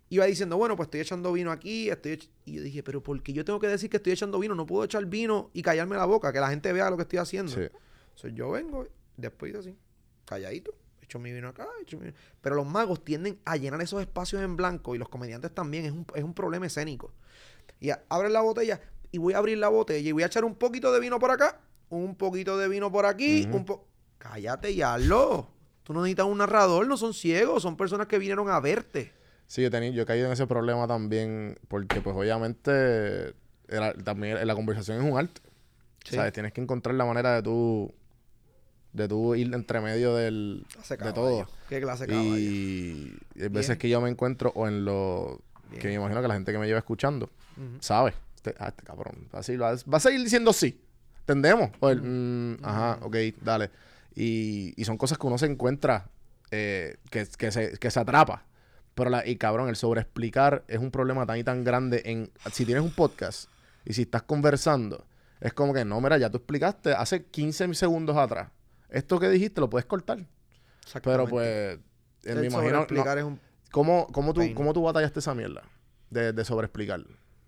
Iba 0.09 0.25
diciendo, 0.27 0.57
bueno, 0.57 0.77
pues 0.77 0.87
estoy 0.87 1.01
echando 1.01 1.33
vino 1.33 1.51
aquí, 1.51 1.91
estoy 1.91 2.13
ech-". 2.13 2.31
Y 2.45 2.53
yo 2.55 2.63
dije, 2.63 2.83
pero 2.83 3.03
¿por 3.03 3.21
qué 3.23 3.33
yo 3.33 3.45
tengo 3.45 3.59
que 3.59 3.67
decir 3.67 3.91
que 3.91 3.97
estoy 3.97 4.13
echando 4.13 4.39
vino? 4.39 4.55
No 4.55 4.67
puedo 4.67 4.85
echar 4.85 5.05
vino 5.07 5.51
y 5.53 5.63
callarme 5.63 5.97
la 5.97 6.05
boca, 6.05 6.33
que 6.33 6.41
la 6.41 6.49
gente 6.49 6.73
vea 6.73 6.91
lo 6.91 6.97
que 6.97 7.03
estoy 7.03 7.19
haciendo. 7.19 7.53
Sí. 7.53 7.69
So, 8.15 8.29
yo 8.29 8.51
vengo, 8.51 8.87
después 9.17 9.55
así, 9.57 9.77
calladito, 10.25 10.75
echo 11.03 11.19
mi 11.19 11.33
vino 11.33 11.49
acá, 11.49 11.67
echo 11.83 11.99
mi 11.99 12.05
vino. 12.07 12.17
Pero 12.41 12.55
los 12.55 12.67
magos 12.67 13.05
tienden 13.05 13.39
a 13.45 13.57
llenar 13.57 13.83
esos 13.83 14.01
espacios 14.01 14.43
en 14.43 14.57
blanco 14.57 14.95
y 14.95 14.99
los 14.99 15.09
comediantes 15.09 15.53
también, 15.53 15.85
es 15.87 15.93
un, 15.93 16.07
es 16.15 16.23
un 16.23 16.35
problema 16.35 16.67
escénico. 16.67 17.13
Y 17.81 17.91
abren 18.09 18.33
la 18.33 18.41
botella 18.41 18.81
y 19.11 19.19
voy 19.19 19.35
a 19.35 19.39
abrir 19.39 19.59
la 19.59 19.69
botella 19.69 20.09
y 20.09 20.13
voy 20.13 20.23
a 20.23 20.27
echar 20.27 20.45
un 20.45 20.55
poquito 20.55 20.93
de 20.93 21.01
vino 21.01 21.19
por 21.19 21.31
acá, 21.31 21.61
un 21.89 22.15
poquito 22.17 22.57
de 22.57 22.69
vino 22.69 22.91
por 22.91 23.07
aquí, 23.07 23.49
un 23.53 23.65
po... 23.65 23.87
Cállate 24.19 24.71
y 24.71 24.83
hazlo. 24.83 25.49
Tú 25.83 25.93
no 25.93 26.03
necesitas 26.03 26.27
un 26.27 26.39
narrador, 26.39 26.87
no 26.89 26.97
son 26.97 27.15
ciegos, 27.15 27.63
son 27.63 27.77
personas 27.77 28.09
que 28.09 28.19
vinieron 28.19 28.49
a 28.49 28.59
verte. 28.59 29.13
Sí, 29.47 29.63
yo, 29.63 29.71
tenía, 29.71 29.91
yo 29.91 30.03
he 30.03 30.07
caído 30.07 30.27
en 30.27 30.33
ese 30.33 30.47
problema 30.47 30.87
también 30.89 31.59
porque 31.69 32.01
pues 32.01 32.17
obviamente 32.17 33.35
era- 33.69 33.95
también 33.95 34.45
la 34.47 34.55
conversación 34.55 34.99
es 35.05 35.11
un 35.11 35.19
arte. 35.19 35.41
Sí. 36.05 36.17
¿Sabes? 36.17 36.33
Tienes 36.33 36.53
que 36.53 36.61
encontrar 36.61 36.95
la 36.95 37.05
manera 37.05 37.35
de 37.35 37.43
tú 37.43 37.93
de 38.93 39.09
tú 39.09 39.35
ir 39.35 39.53
entre 39.55 39.81
medio 39.83 40.15
del, 40.15 40.65
de 40.89 41.13
todo. 41.13 41.47
Qué 41.69 41.81
clase 41.83 42.07
caballo. 42.07 42.37
Y 42.39 43.15
hay 43.35 43.49
veces 43.49 43.69
Bien. 43.69 43.79
que 43.79 43.89
yo 43.91 44.01
me 44.01 44.09
encuentro 44.09 44.53
o 44.55 44.67
en 44.67 44.85
lo 44.87 45.41
Bien. 45.69 45.83
que 45.83 45.89
me 45.89 45.95
imagino 45.95 46.23
que 46.23 46.29
la 46.29 46.35
gente 46.35 46.51
que 46.51 46.59
me 46.59 46.67
lleva 46.67 46.79
escuchando 46.79 47.27
Ujú. 47.59 47.77
sabe. 47.81 48.15
Este, 48.37 48.55
ah, 48.59 48.69
este 48.69 48.85
cabrón. 48.85 49.29
Así, 49.33 49.57
va, 49.59 49.73
va 49.93 49.99
a 49.99 50.01
seguir 50.01 50.23
diciendo 50.23 50.53
sí. 50.55 50.81
¿Entendemos? 51.21 51.71
O 51.81 51.91
el, 51.91 52.01
mm, 52.03 52.59
ajá, 52.65 52.99
ok, 53.03 53.17
dale. 53.43 53.71
Y, 54.15 54.73
y 54.81 54.85
son 54.87 54.97
cosas 54.97 55.19
que 55.19 55.27
uno 55.27 55.37
se 55.37 55.47
encuentra 55.47 56.09
eh, 56.51 56.97
que, 57.11 57.27
que, 57.37 57.51
se, 57.53 57.77
que 57.79 57.91
se 57.91 58.01
atrapa. 58.01 58.45
Pero 58.97 59.11
la, 59.11 59.25
y 59.27 59.37
cabrón, 59.37 59.69
el 59.69 59.77
sobreexplicar 59.77 60.65
es 60.69 60.79
un 60.79 60.91
problema 60.91 61.25
tan 61.27 61.37
y 61.39 61.45
tan 61.45 61.63
grande 61.63 62.03
en 62.07 62.31
si 62.51 62.65
tienes 62.65 62.83
un 62.83 62.91
podcast 62.91 63.49
y 63.85 63.93
si 63.93 64.03
estás 64.03 64.23
conversando, 64.23 65.05
es 65.41 65.53
como 65.53 65.73
que 65.75 65.85
no, 65.85 66.01
mira, 66.01 66.17
ya 66.19 66.31
tú 66.31 66.39
explicaste 66.39 66.93
hace 66.95 67.25
15 67.27 67.75
segundos 67.75 68.17
atrás. 68.17 68.51
Esto 68.89 69.21
que 69.21 69.29
dijiste 69.29 69.61
lo 69.61 69.69
puedes 69.69 69.85
cortar. 69.87 70.27
Pero 71.03 71.27
pues, 71.29 71.47
eh, 71.47 71.79
El 72.25 72.39
me 72.41 72.47
imagino. 72.47 72.87
no, 72.91 73.13
es 73.13 73.25
un... 73.25 73.39
¿cómo, 73.71 74.07
cómo, 74.13 74.33
tú. 74.33 74.41
¿Cómo 74.55 74.73
tú 74.73 74.83
batallaste 74.83 75.19
esa 75.21 75.35
mierda 75.35 75.63
de, 76.11 76.33
de 76.33 76.45
sobreexplicar? 76.45 77.01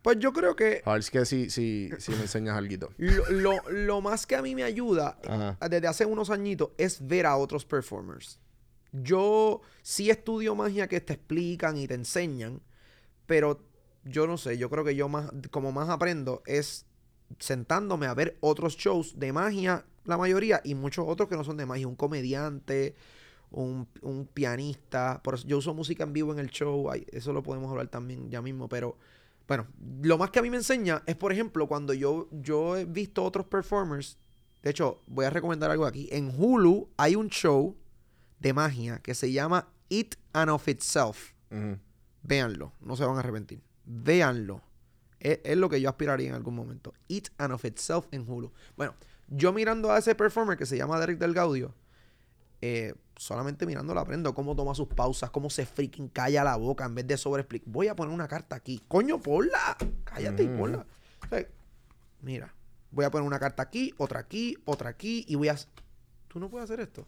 Pues 0.02 0.18
yo 0.18 0.32
creo 0.34 0.54
que 0.54 0.82
A 0.84 0.92
ver 0.92 1.02
si, 1.02 1.10
que 1.10 1.24
si, 1.24 1.48
si, 1.50 1.90
si 1.98 2.12
me 2.12 2.20
enseñas 2.22 2.56
algo. 2.58 2.90
lo, 2.98 3.30
lo- 3.30 3.70
lo 3.70 4.00
más 4.02 4.26
que 4.26 4.36
a 4.36 4.42
mí 4.42 4.54
me 4.54 4.64
ayuda 4.64 5.18
Ajá. 5.26 5.56
desde 5.68 5.86
hace 5.88 6.04
unos 6.04 6.28
añitos 6.30 6.70
es 6.76 7.06
ver 7.06 7.24
a 7.26 7.36
otros 7.36 7.64
performers. 7.64 8.38
Yo 8.92 9.60
sí 9.82 10.10
estudio 10.10 10.54
magia 10.54 10.88
que 10.88 11.00
te 11.00 11.14
explican 11.14 11.76
y 11.76 11.86
te 11.86 11.94
enseñan, 11.94 12.60
pero 13.26 13.60
yo 14.04 14.26
no 14.26 14.38
sé, 14.38 14.56
yo 14.58 14.70
creo 14.70 14.84
que 14.84 14.94
yo 14.96 15.08
más, 15.08 15.30
como 15.50 15.72
más 15.72 15.88
aprendo 15.88 16.42
es 16.46 16.86
sentándome 17.38 18.06
a 18.06 18.14
ver 18.14 18.38
otros 18.40 18.76
shows 18.76 19.18
de 19.18 19.32
magia, 19.32 19.84
la 20.04 20.16
mayoría, 20.16 20.60
y 20.64 20.74
muchos 20.74 21.04
otros 21.06 21.28
que 21.28 21.36
no 21.36 21.44
son 21.44 21.58
de 21.58 21.66
magia, 21.66 21.86
un 21.86 21.96
comediante, 21.96 22.94
un, 23.50 23.86
un 24.02 24.26
pianista, 24.26 25.20
por 25.22 25.34
eso 25.34 25.46
yo 25.46 25.58
uso 25.58 25.74
música 25.74 26.04
en 26.04 26.12
vivo 26.12 26.32
en 26.32 26.38
el 26.38 26.48
show, 26.48 26.90
eso 27.12 27.32
lo 27.32 27.42
podemos 27.42 27.70
hablar 27.70 27.88
también 27.88 28.30
ya 28.30 28.40
mismo, 28.40 28.68
pero 28.68 28.96
bueno, 29.46 29.66
lo 30.02 30.18
más 30.18 30.30
que 30.30 30.38
a 30.38 30.42
mí 30.42 30.50
me 30.50 30.58
enseña 30.58 31.02
es, 31.06 31.16
por 31.16 31.32
ejemplo, 31.32 31.66
cuando 31.66 31.94
yo, 31.94 32.28
yo 32.30 32.76
he 32.76 32.84
visto 32.84 33.24
otros 33.24 33.46
performers, 33.46 34.18
de 34.62 34.70
hecho, 34.70 35.02
voy 35.06 35.24
a 35.26 35.30
recomendar 35.30 35.70
algo 35.70 35.86
aquí, 35.86 36.08
en 36.10 36.32
Hulu 36.34 36.88
hay 36.96 37.14
un 37.14 37.28
show 37.28 37.76
de 38.40 38.52
magia 38.52 38.98
que 38.98 39.14
se 39.14 39.32
llama 39.32 39.68
It 39.88 40.16
and 40.32 40.50
of 40.50 40.68
Itself. 40.68 41.32
Ujú. 41.50 41.78
Véanlo, 42.22 42.72
no 42.80 42.96
se 42.96 43.04
van 43.04 43.16
a 43.16 43.20
arrepentir. 43.20 43.60
Véanlo. 43.84 44.62
Es, 45.20 45.40
es 45.44 45.56
lo 45.56 45.68
que 45.68 45.80
yo 45.80 45.88
aspiraría 45.88 46.28
en 46.28 46.34
algún 46.34 46.54
momento. 46.54 46.92
It 47.08 47.28
and 47.38 47.52
of 47.52 47.64
Itself 47.64 48.06
en 48.12 48.28
Hulu. 48.28 48.52
Bueno, 48.76 48.94
yo 49.28 49.52
mirando 49.52 49.90
a 49.90 49.98
ese 49.98 50.14
performer 50.14 50.56
que 50.56 50.66
se 50.66 50.76
llama 50.76 50.98
Derek 51.00 51.18
Del 51.18 51.34
Gaudio, 51.34 51.74
eh, 52.60 52.94
solamente 53.16 53.66
mirándolo 53.66 54.00
aprendo 54.00 54.34
cómo 54.34 54.54
toma 54.54 54.74
sus 54.74 54.88
pausas, 54.88 55.30
cómo 55.30 55.48
se 55.50 55.64
freaking 55.66 56.08
calla 56.08 56.44
la 56.44 56.56
boca 56.56 56.84
en 56.84 56.94
vez 56.94 57.06
de 57.06 57.16
sobreexplicar. 57.16 57.68
Voy 57.72 57.88
a 57.88 57.96
poner 57.96 58.14
una 58.14 58.28
carta 58.28 58.56
aquí. 58.56 58.82
Coño, 58.88 59.20
ponla. 59.20 59.76
Cállate 60.04 60.44
y 60.44 60.48
Ujú. 60.48 60.58
ponla. 60.58 60.86
O 61.24 61.28
sea, 61.28 61.46
mira, 62.22 62.54
voy 62.90 63.04
a 63.04 63.10
poner 63.10 63.26
una 63.26 63.38
carta 63.38 63.62
aquí, 63.62 63.92
otra 63.98 64.20
aquí, 64.20 64.56
otra 64.64 64.90
aquí 64.90 65.24
y 65.28 65.34
voy 65.34 65.48
a... 65.48 65.56
Tú 66.28 66.38
no 66.38 66.48
puedes 66.50 66.64
hacer 66.70 66.80
esto. 66.80 67.06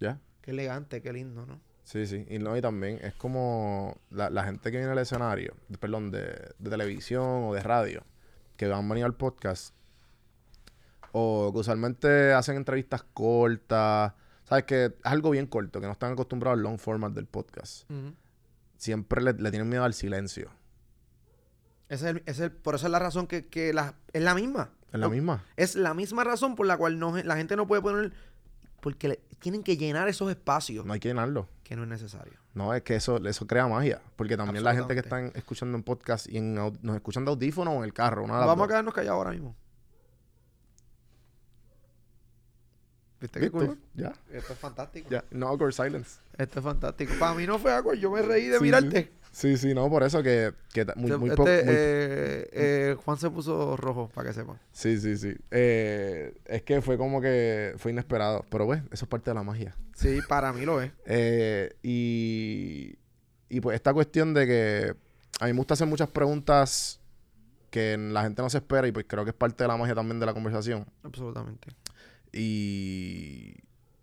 Ya. 0.00 0.18
Qué 0.42 0.50
elegante, 0.52 1.00
qué 1.02 1.12
lindo, 1.12 1.44
¿no? 1.46 1.60
Sí, 1.84 2.06
sí. 2.06 2.26
Y 2.28 2.38
no, 2.38 2.56
y 2.56 2.60
también 2.60 2.98
es 3.02 3.14
como 3.14 3.96
la, 4.10 4.28
la 4.30 4.44
gente 4.44 4.70
que 4.70 4.78
viene 4.78 4.92
al 4.92 4.98
escenario, 4.98 5.54
de- 5.68 5.78
perdón, 5.78 6.10
de, 6.10 6.52
de 6.58 6.70
televisión 6.70 7.44
o 7.44 7.54
de 7.54 7.62
radio, 7.62 8.02
que 8.56 8.66
han 8.72 8.88
venido 8.88 9.06
al 9.06 9.14
podcast, 9.14 9.74
o 11.12 11.50
que 11.52 11.58
usualmente 11.60 12.32
hacen 12.32 12.56
entrevistas 12.56 13.04
cortas, 13.14 14.12
¿sabes? 14.44 14.64
Que 14.64 14.84
es 14.86 14.92
algo 15.04 15.30
bien 15.30 15.46
corto, 15.46 15.80
que 15.80 15.86
no 15.86 15.92
están 15.92 16.12
acostumbrados 16.12 16.58
al 16.58 16.62
long 16.62 16.78
format 16.78 17.12
del 17.12 17.26
podcast. 17.26 17.88
Siempre 18.76 19.22
le, 19.22 19.32
le 19.34 19.50
tienen 19.50 19.68
miedo 19.68 19.84
al 19.84 19.94
silencio. 19.94 20.50
Ese 21.88 22.10
es 22.10 22.16
el- 22.16 22.22
ese 22.26 22.30
es 22.30 22.40
el- 22.40 22.52
por 22.52 22.74
eso 22.74 22.86
es 22.86 22.92
la 22.92 22.98
razón 22.98 23.26
que, 23.26 23.46
que 23.46 23.72
la, 23.72 23.94
es 24.12 24.22
la 24.22 24.34
misma. 24.34 24.70
¿Es 24.92 24.98
la 25.00 25.08
misma? 25.08 25.44
Es 25.56 25.74
la 25.76 25.94
misma 25.94 26.24
razón 26.24 26.54
por 26.56 26.66
la 26.66 26.76
cual 26.76 26.98
no, 26.98 27.16
la 27.16 27.36
gente 27.36 27.56
no 27.56 27.66
puede 27.66 27.82
poner... 27.82 28.12
Porque 28.86 29.08
le- 29.08 29.20
tienen 29.40 29.64
que 29.64 29.76
llenar 29.76 30.06
esos 30.06 30.30
espacios 30.30 30.86
No 30.86 30.92
hay 30.92 31.00
que 31.00 31.08
llenarlo. 31.08 31.48
que 31.64 31.74
no 31.74 31.82
es 31.82 31.88
necesario. 31.88 32.34
No, 32.54 32.72
es 32.72 32.82
que 32.82 32.94
eso, 32.94 33.16
eso 33.26 33.44
crea 33.44 33.66
magia. 33.66 34.00
Porque 34.14 34.36
también 34.36 34.62
la 34.62 34.76
gente 34.76 34.94
que 34.94 35.00
están 35.00 35.32
escuchando 35.34 35.76
en 35.76 35.82
podcast 35.82 36.28
y 36.28 36.36
en, 36.38 36.54
nos 36.54 36.94
escuchan 36.94 37.24
de 37.24 37.32
audífono 37.32 37.72
o 37.72 37.78
en 37.78 37.82
el 37.82 37.92
carro. 37.92 38.22
Una 38.22 38.34
Vamos 38.46 38.64
a 38.64 38.68
quedarnos 38.68 38.94
callados 38.94 39.18
ahora 39.18 39.32
mismo. 39.32 39.56
¿Viste 43.20 43.40
qué 43.40 43.48
¿Viste? 43.48 43.66
cool? 43.66 43.78
Ya, 43.94 44.12
Esto 44.30 44.52
es 44.52 44.58
fantástico. 44.60 45.08
ya. 45.10 45.24
No 45.32 45.48
awkward 45.48 45.72
silence. 45.72 46.20
Esto 46.38 46.60
es 46.60 46.64
fantástico. 46.64 47.12
Para 47.18 47.34
mí 47.34 47.44
no 47.44 47.58
fue 47.58 47.72
agua, 47.72 47.96
yo 47.96 48.12
me 48.12 48.22
reí 48.22 48.46
de 48.46 48.58
Sí, 48.58 48.62
mirarte. 48.62 49.02
Sí, 49.02 49.10
sí, 49.58 49.74
no, 49.74 49.90
por 49.90 50.02
eso 50.02 50.22
que, 50.22 50.52
que 50.72 50.86
muy, 50.96 51.10
Este, 51.10 51.16
muy 51.18 51.30
poco. 51.30 51.48
este, 51.48 51.64
muy- 51.66 51.74
eh, 51.74 52.48
eh, 52.52 52.96
Juan 53.04 53.18
se 53.18 53.28
puso 53.30 53.76
rojo, 53.76 54.08
para 54.14 54.28
que 54.28 54.34
sepan. 54.34 54.58
Sí, 54.72 54.98
sí, 54.98 55.16
sí. 55.18 55.34
Eh, 55.50 56.34
es 56.46 56.62
que 56.62 56.80
fue 56.80 56.96
como 56.96 57.20
que 57.20 57.74
fue 57.76 57.90
inesperado. 57.92 58.44
Pero 58.50 58.64
pues, 58.64 58.82
eso 58.90 59.04
es 59.04 59.08
parte 59.10 59.30
de 59.30 59.34
la 59.34 59.42
magia. 59.42 59.76
Sí, 59.94 60.20
para 60.28 60.52
mí 60.54 60.64
lo 60.64 60.80
es. 60.80 60.90
Y, 61.82 62.96
y 63.48 63.60
pues 63.60 63.74
esta 63.76 63.92
cuestión 63.92 64.32
de 64.34 64.46
que 64.46 64.94
a 65.40 65.44
mí 65.46 65.52
me 65.52 65.58
gusta 65.58 65.74
hacer 65.74 65.86
muchas 65.86 66.08
preguntas 66.08 67.00
que 67.70 67.96
la 67.98 68.22
gente 68.22 68.40
no 68.40 68.48
se 68.48 68.58
espera 68.58 68.86
y 68.88 68.92
pues 68.92 69.04
creo 69.06 69.24
que 69.24 69.30
es 69.30 69.36
parte 69.36 69.64
de 69.64 69.68
la 69.68 69.76
magia 69.76 69.94
también 69.94 70.18
de 70.18 70.24
la 70.26 70.32
conversación. 70.32 70.86
Absolutamente. 71.02 71.68
Y, 72.32 73.54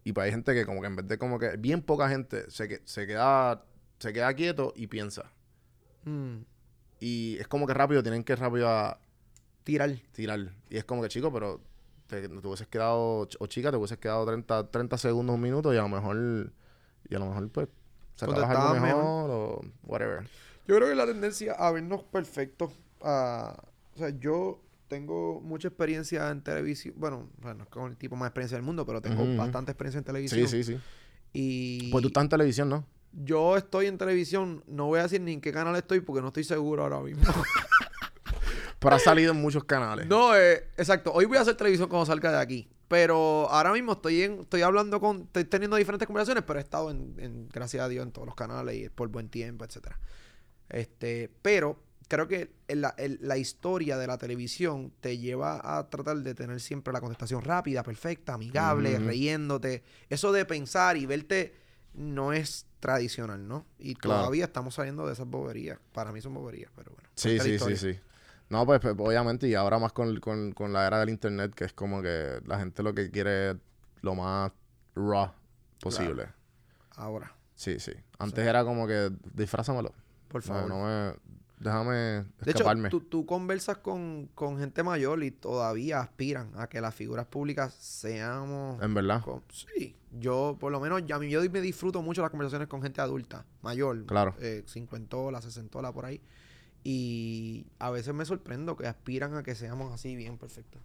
y 0.04 0.12
pues 0.13 0.26
hay 0.26 0.32
gente 0.32 0.54
que 0.54 0.65
como 0.65 0.82
que 0.82 0.88
en 0.88 0.96
vez 0.96 1.08
de 1.08 1.17
como 1.17 1.39
que, 1.39 1.58
bien 1.58 1.82
poca 1.82 2.08
gente 2.10 2.50
se, 2.52 2.67
que- 2.67 2.82
se 2.86 3.08
queda 3.08 3.63
se 4.04 4.13
queda 4.13 4.34
quieto 4.34 4.74
y 4.76 4.88
piensa. 4.88 5.32
Mm, 6.06 6.39
Y 7.00 7.38
es 7.39 7.48
como 7.48 7.66
que 7.66 7.74
rápido 7.74 8.04
tienen 8.04 8.24
que 8.24 8.36
rápido 8.36 8.70
a 8.70 9.00
tirar. 9.63 9.92
tirar. 10.12 10.54
Y 10.70 10.78
es 10.78 10.84
como 10.86 11.02
que, 11.02 11.08
chico, 11.10 11.32
pero 11.32 11.62
te, 12.08 12.28
te 12.28 12.48
hubieses 12.48 12.68
quedado, 12.68 13.28
o 13.39 13.48
chica, 13.48 13.72
te 13.72 13.78
hubieses 13.78 13.98
quedado 13.98 14.26
30, 14.26 14.70
30 14.70 14.98
segundos, 14.98 15.34
un 15.36 15.42
minuto 15.42 15.74
y 15.74 15.78
a 15.78 15.82
lo 15.82 15.89
mejor, 15.89 16.52
y 17.10 17.16
a 17.16 17.20
lo 17.20 17.28
mejor 17.28 17.50
pues 17.50 17.68
sacabas 18.16 18.50
algo 18.50 18.52
Contestabas 18.54 18.82
mejor, 18.82 19.30
o 19.32 19.62
whatever. 19.84 20.28
Yo 20.68 20.76
creo 20.76 20.88
que 20.89 20.96
la 20.96 21.06
tendencia 21.06 21.54
a 21.54 21.72
vernos 21.72 22.04
perfectos. 22.04 22.72
a- 23.02 23.62
o 23.96 23.98
sea, 23.98 24.10
yo 24.18 24.62
tengo 24.88 25.42
mucha 25.42 25.68
experiencia 25.68 26.30
en 26.30 26.42
televisión. 26.42 26.94
Bueno, 26.98 27.30
bueno, 27.42 27.63
es 27.63 27.70
con 27.70 27.92
el 27.92 27.98
tipo 27.98 28.16
más 28.16 28.28
experiencia 28.28 28.58
del 28.58 28.66
mundo, 28.66 28.86
pero 28.86 29.02
tengo 29.02 29.26
bastante 29.38 29.72
experiencia 29.72 30.00
en 30.00 30.06
televisión. 30.06 30.48
Sí, 30.48 30.63
sí, 30.63 30.74
sí. 30.76 30.80
Y 31.34 31.92
Pues 31.92 32.02
tú 32.02 32.08
estás 32.08 32.24
en 32.24 32.30
televisión, 32.30 32.70
¿no? 32.70 32.86
Yo 33.13 33.58
estoy 33.58 33.88
en 33.88 33.97
televisión. 33.97 34.63
No 34.67 34.88
voy 34.88 34.99
a 34.99 35.04
decir 35.04 35.21
ni 35.21 35.34
en 35.34 35.41
qué 35.41 35.52
canal 35.52 35.76
estoy 35.76 35.99
porque 36.02 36.21
no 36.21 36.28
estoy 36.28 36.43
seguro 36.43 36.84
ahora 36.84 36.99
mismo. 36.99 37.23
Pero 38.80 38.95
has 38.95 39.04
salido 39.04 39.32
en 39.32 39.41
muchos 39.41 39.63
canales. 39.63 40.08
no, 40.08 40.36
eh, 40.36 40.67
exacto. 40.78 41.12
Hoy 41.13 41.26
voy 41.26 41.38
a 41.38 41.41
hacer 41.41 41.56
televisión 41.56 41.88
cuando 41.88 42.06
salga 42.06 42.32
de 42.32 42.39
aquí. 42.39 42.67
Pero 42.89 43.49
ahora 43.49 43.71
mismo 43.71 43.93
estoy 43.93 44.23
en, 44.23 44.41
estoy 44.41 44.62
hablando 44.62 44.99
con, 44.99 45.21
estoy 45.21 45.45
teniendo 45.45 45.78
diferentes 45.78 46.06
conversaciones, 46.06 46.43
pero 46.45 46.60
he 46.60 46.62
estado 46.62 46.91
en, 46.91 47.15
en- 47.17 47.49
gracias 47.49 47.82
a 47.84 47.88
Dios, 47.88 48.06
en 48.06 48.12
todos 48.12 48.26
los 48.28 48.36
canales 48.36 48.76
y 48.76 48.89
por 48.89 49.08
buen 49.08 49.30
tiempo, 49.30 49.63
etcétera. 49.65 49.99
Este, 50.69 51.32
pero 51.41 51.82
creo 52.08 52.28
que 52.28 52.52
la, 52.67 53.38
historia 53.38 53.97
de 53.97 54.06
la 54.06 54.17
televisión 54.17 54.93
te 54.99 55.17
lleva 55.17 55.78
a 55.78 55.89
tratar 55.89 56.17
de 56.17 56.36
tener 56.36 56.60
siempre 56.60 56.93
la 56.93 56.99
contestación 56.99 57.41
rápida, 57.41 57.82
perfecta, 57.84 58.34
amigable, 58.34 58.97
Ujú. 58.97 59.08
riéndote. 59.08 59.84
Eso 60.10 60.32
de 60.32 60.45
pensar 60.45 60.97
y 60.97 61.06
verte 61.06 61.56
no 61.93 62.34
es 62.34 62.67
tradicional, 62.84 63.48
¿no? 63.48 63.65
Y 63.80 63.96
Claro. 63.96 64.19
todavía 64.22 64.46
estamos 64.46 64.76
saliendo 64.76 65.08
de 65.08 65.13
esas 65.13 65.26
boberías. 65.28 65.80
Para 65.93 66.12
mí 66.12 66.19
son 66.22 66.34
boberías, 66.34 66.69
pero 66.76 66.91
bueno. 66.91 67.10
Sí, 67.15 67.39
sí, 67.39 67.58
sí, 67.58 67.78
sí. 67.78 68.00
No, 68.50 68.65
pues, 68.65 68.82
pues, 68.82 68.93
obviamente, 69.00 69.48
y 69.48 69.56
ahora 69.56 69.80
más 69.80 69.93
con, 69.93 70.19
con, 70.19 70.52
con 70.52 70.74
la 70.74 70.86
era 70.86 71.00
del 71.00 71.10
internet, 71.10 71.54
que 71.56 71.63
es 71.63 71.74
como 71.74 72.02
que 72.02 72.41
la 72.46 72.60
gente 72.60 72.84
lo 72.84 72.93
que 72.93 73.10
quiere 73.10 73.52
es 73.52 73.58
lo 74.02 74.15
más 74.15 74.52
raw 74.96 75.32
posible. 75.80 76.28
Ahora, 76.98 77.34
Sí, 77.56 77.80
sí. 77.80 77.93
Antes 78.19 78.46
era 78.46 78.63
como 78.65 78.86
que 78.86 79.12
disfrázamelo. 79.34 79.93
por 80.28 80.46
No, 80.46 80.54
favor. 80.54 80.69
no 80.69 80.84
me... 80.86 81.15
Déjame 81.63 81.93
De 81.93 82.23
hecho, 82.45 82.49
escaparme. 82.60 82.89
tú, 82.89 83.02
tú 83.02 83.26
conversas 83.26 83.78
con, 83.78 84.30
con 84.36 84.58
gente 84.60 84.84
mayor 84.84 85.23
y 85.23 85.32
todavía 85.32 85.99
aspiran 86.02 86.52
a 86.58 86.67
que 86.67 86.82
las 86.82 86.93
figuras 86.93 87.26
públicas 87.26 87.73
seamos... 87.73 88.82
En 88.84 88.93
verdad. 88.93 89.21
con- 89.21 89.41
sí, 89.49 89.95
yo 90.19 90.58
por 90.60 90.71
lo 90.71 90.80
menos, 90.80 91.06
ya 91.06 91.15
a 91.15 91.19
mí 91.19 91.30
yo 91.30 91.41
me 91.49 91.62
disfruto 91.62 92.02
mucho 92.02 92.21
las 92.21 92.30
conversaciones 92.32 92.67
con 92.67 92.82
gente 92.82 93.02
adulta, 93.02 93.45
mayor. 93.62 94.06
Claro. 94.06 94.36
Eh, 94.39 94.63
cincuentola, 94.67 95.41
sesentola, 95.41 95.91
por 95.93 96.06
ahí. 96.06 96.21
Y 96.84 97.65
a 97.80 97.89
veces 97.91 98.13
me 98.13 98.26
sorprendo 98.26 98.76
que 98.76 98.88
aspiran 98.88 99.36
a 99.36 99.43
que 99.43 99.56
seamos 99.56 99.93
así 99.93 100.15
bien 100.15 100.38
perfectos. 100.38 100.82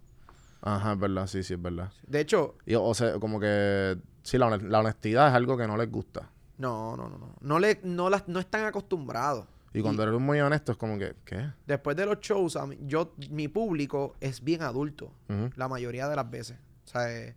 Ajá, 0.61 0.93
es 0.93 0.99
verdad. 0.99 1.27
Sí, 1.27 1.43
sí, 1.43 1.53
es 1.55 1.61
verdad. 1.61 1.91
De 2.07 2.19
hecho, 2.21 2.55
Y, 2.65 2.75
o 2.75 2.93
sea, 2.93 3.19
como 3.19 3.39
que... 3.39 3.97
Sí, 4.23 4.37
la 4.37 4.47
honestidad 4.47 5.27
es 5.29 5.33
algo 5.33 5.57
que 5.57 5.67
no 5.67 5.75
les 5.77 5.89
gusta. 5.91 6.29
no, 6.57 6.95
no, 6.95 7.09
no, 7.09 7.17
no. 7.17 7.35
No, 7.41 7.59
le, 7.59 7.79
no, 7.83 8.09
las, 8.09 8.27
no 8.27 8.39
están 8.39 8.65
acostumbrados. 8.65 9.45
Y 9.73 9.81
cuando 9.81 10.03
eres 10.03 10.19
muy 10.19 10.39
honesto 10.39 10.71
es 10.71 10.77
como 10.77 10.97
que... 10.97 11.15
¿Qué? 11.25 11.51
Después 11.67 11.95
de 11.95 12.05
los 12.05 12.19
shows, 12.19 12.57
mí- 12.67 12.77
yo, 12.81 13.13
mi 13.29 13.47
público 13.47 14.15
es 14.19 14.43
bien 14.43 14.61
adulto. 14.63 15.11
La 15.55 15.67
mayoría 15.67 16.07
de 16.09 16.15
las 16.15 16.29
veces. 16.29 16.57
O 16.85 16.87
sea, 16.87 17.11
eh, 17.11 17.35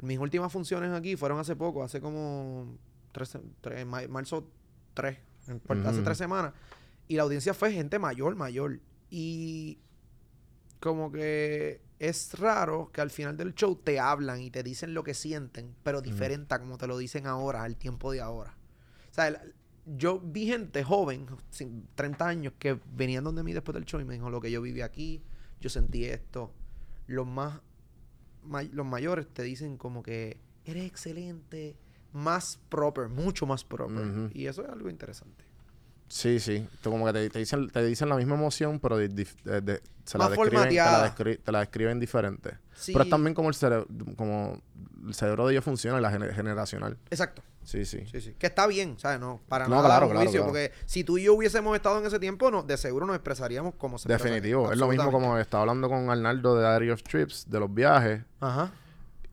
mis 0.00 0.18
últimas 0.18 0.50
funciones 0.52 0.92
aquí 0.92 1.16
fueron 1.16 1.38
hace 1.38 1.56
poco, 1.56 1.82
hace 1.82 2.00
como 2.00 2.76
tres, 3.12 3.36
tres- 3.60 3.84
ma- 3.86 4.06
marzo 4.08 4.48
3, 4.94 5.18
en- 5.48 5.60
por- 5.60 5.76
hace 5.86 6.00
tres 6.02 6.16
semanas. 6.18 6.52
Y 7.06 7.16
la 7.16 7.22
audiencia 7.24 7.52
fue 7.54 7.72
gente 7.72 7.98
mayor, 7.98 8.34
mayor. 8.34 8.80
Y 9.10 9.78
como 10.80 11.10
que 11.10 11.80
es 11.98 12.38
raro 12.38 12.90
que 12.92 13.00
al 13.00 13.10
final 13.10 13.36
del 13.36 13.54
show 13.54 13.74
te 13.76 13.98
hablan 13.98 14.40
y 14.40 14.50
te 14.50 14.62
dicen 14.62 14.94
lo 14.94 15.02
que 15.02 15.14
sienten, 15.14 15.74
pero 15.82 16.00
diferente 16.00 16.54
a 16.54 16.60
como 16.60 16.78
te 16.78 16.86
lo 16.86 16.96
dicen 16.96 17.26
ahora, 17.26 17.62
al 17.64 17.76
tiempo 17.76 18.12
de 18.12 18.20
ahora. 18.20 18.54
O 19.10 19.14
sea, 19.14 19.28
el- 19.28 19.54
yo 19.96 20.20
vi 20.20 20.46
gente 20.46 20.84
joven, 20.84 21.26
sin 21.50 21.86
30 21.94 22.26
años, 22.26 22.52
que 22.58 22.78
venían 22.94 23.24
donde 23.24 23.42
mí 23.42 23.52
después 23.52 23.74
del 23.74 23.84
show 23.84 24.00
y 24.00 24.04
me 24.04 24.14
dijo 24.14 24.28
lo 24.30 24.40
que 24.40 24.50
yo 24.50 24.60
viví 24.60 24.80
aquí, 24.82 25.22
yo 25.60 25.70
sentí 25.70 26.04
esto. 26.04 26.52
Los 27.06 27.26
más 27.26 27.60
may- 28.44 28.68
los 28.72 28.84
mayores 28.86 29.26
te 29.28 29.42
dicen 29.42 29.76
como 29.76 30.02
que 30.02 30.36
eres 30.64 30.84
excelente, 30.84 31.76
más 32.12 32.58
proper, 32.68 33.08
mucho 33.08 33.46
más 33.46 33.64
proper. 33.64 34.30
Y 34.34 34.46
eso 34.46 34.62
es 34.62 34.68
algo 34.70 34.90
interesante. 34.90 35.44
Sí, 36.08 36.40
sí. 36.40 36.66
Tú 36.82 36.90
como 36.90 37.04
que 37.06 37.12
te, 37.12 37.28
te 37.30 37.38
dicen, 37.38 37.68
te 37.68 37.84
dicen 37.84 38.08
la 38.08 38.16
misma 38.16 38.34
emoción, 38.34 38.80
pero 38.80 38.96
de- 38.96 39.10
dif- 39.10 39.42
de- 39.44 39.60
de- 39.60 39.82
se 40.04 40.16
la 40.16 40.28
describen, 40.30 40.50
te 40.50 40.54
la, 40.54 40.60
formateada. 40.62 41.14
descri- 41.14 41.38
te 41.42 41.52
la 41.52 41.58
describen 41.60 42.00
diferente. 42.00 42.56
Sí. 42.74 42.92
Pero 42.92 43.04
es 43.04 43.10
también 43.10 43.34
como 43.34 43.50
el, 43.50 43.54
cere- 43.54 43.86
como 44.16 44.58
el 45.06 45.12
cerebro 45.14 45.46
de 45.46 45.52
ellos 45.52 45.64
funciona, 45.64 46.00
la 46.00 46.10
gener- 46.10 46.32
generacional. 46.34 46.96
Exacto. 47.10 47.42
Sí, 47.68 47.84
sí. 47.84 48.02
Sí, 48.10 48.20
sí. 48.22 48.34
Que 48.38 48.46
está 48.46 48.66
bien, 48.66 48.98
¿sabes? 48.98 49.20
No, 49.20 49.40
para 49.46 49.68
No, 49.68 49.76
nada 49.76 49.88
claro, 49.88 50.06
un 50.06 50.12
claro, 50.12 50.24
juicio, 50.24 50.40
claro. 50.40 50.52
porque 50.52 50.72
si 50.86 51.04
tú 51.04 51.18
y 51.18 51.24
yo 51.24 51.34
hubiésemos 51.34 51.76
estado 51.76 51.98
en 51.98 52.06
ese 52.06 52.18
tiempo, 52.18 52.50
no, 52.50 52.62
de 52.62 52.78
seguro 52.78 53.04
nos 53.04 53.14
expresaríamos 53.14 53.74
como 53.74 53.98
se 53.98 54.08
Definitivo. 54.08 54.72
Es 54.72 54.78
lo 54.78 54.88
mismo 54.88 55.12
como 55.12 55.36
estaba 55.36 55.64
hablando 55.64 55.86
con 55.90 56.08
Arnaldo 56.08 56.56
de 56.56 56.62
Diary 56.66 56.90
of 56.92 57.02
Trips, 57.02 57.50
de 57.50 57.60
los 57.60 57.74
viajes, 57.74 58.22
Ajá. 58.40 58.72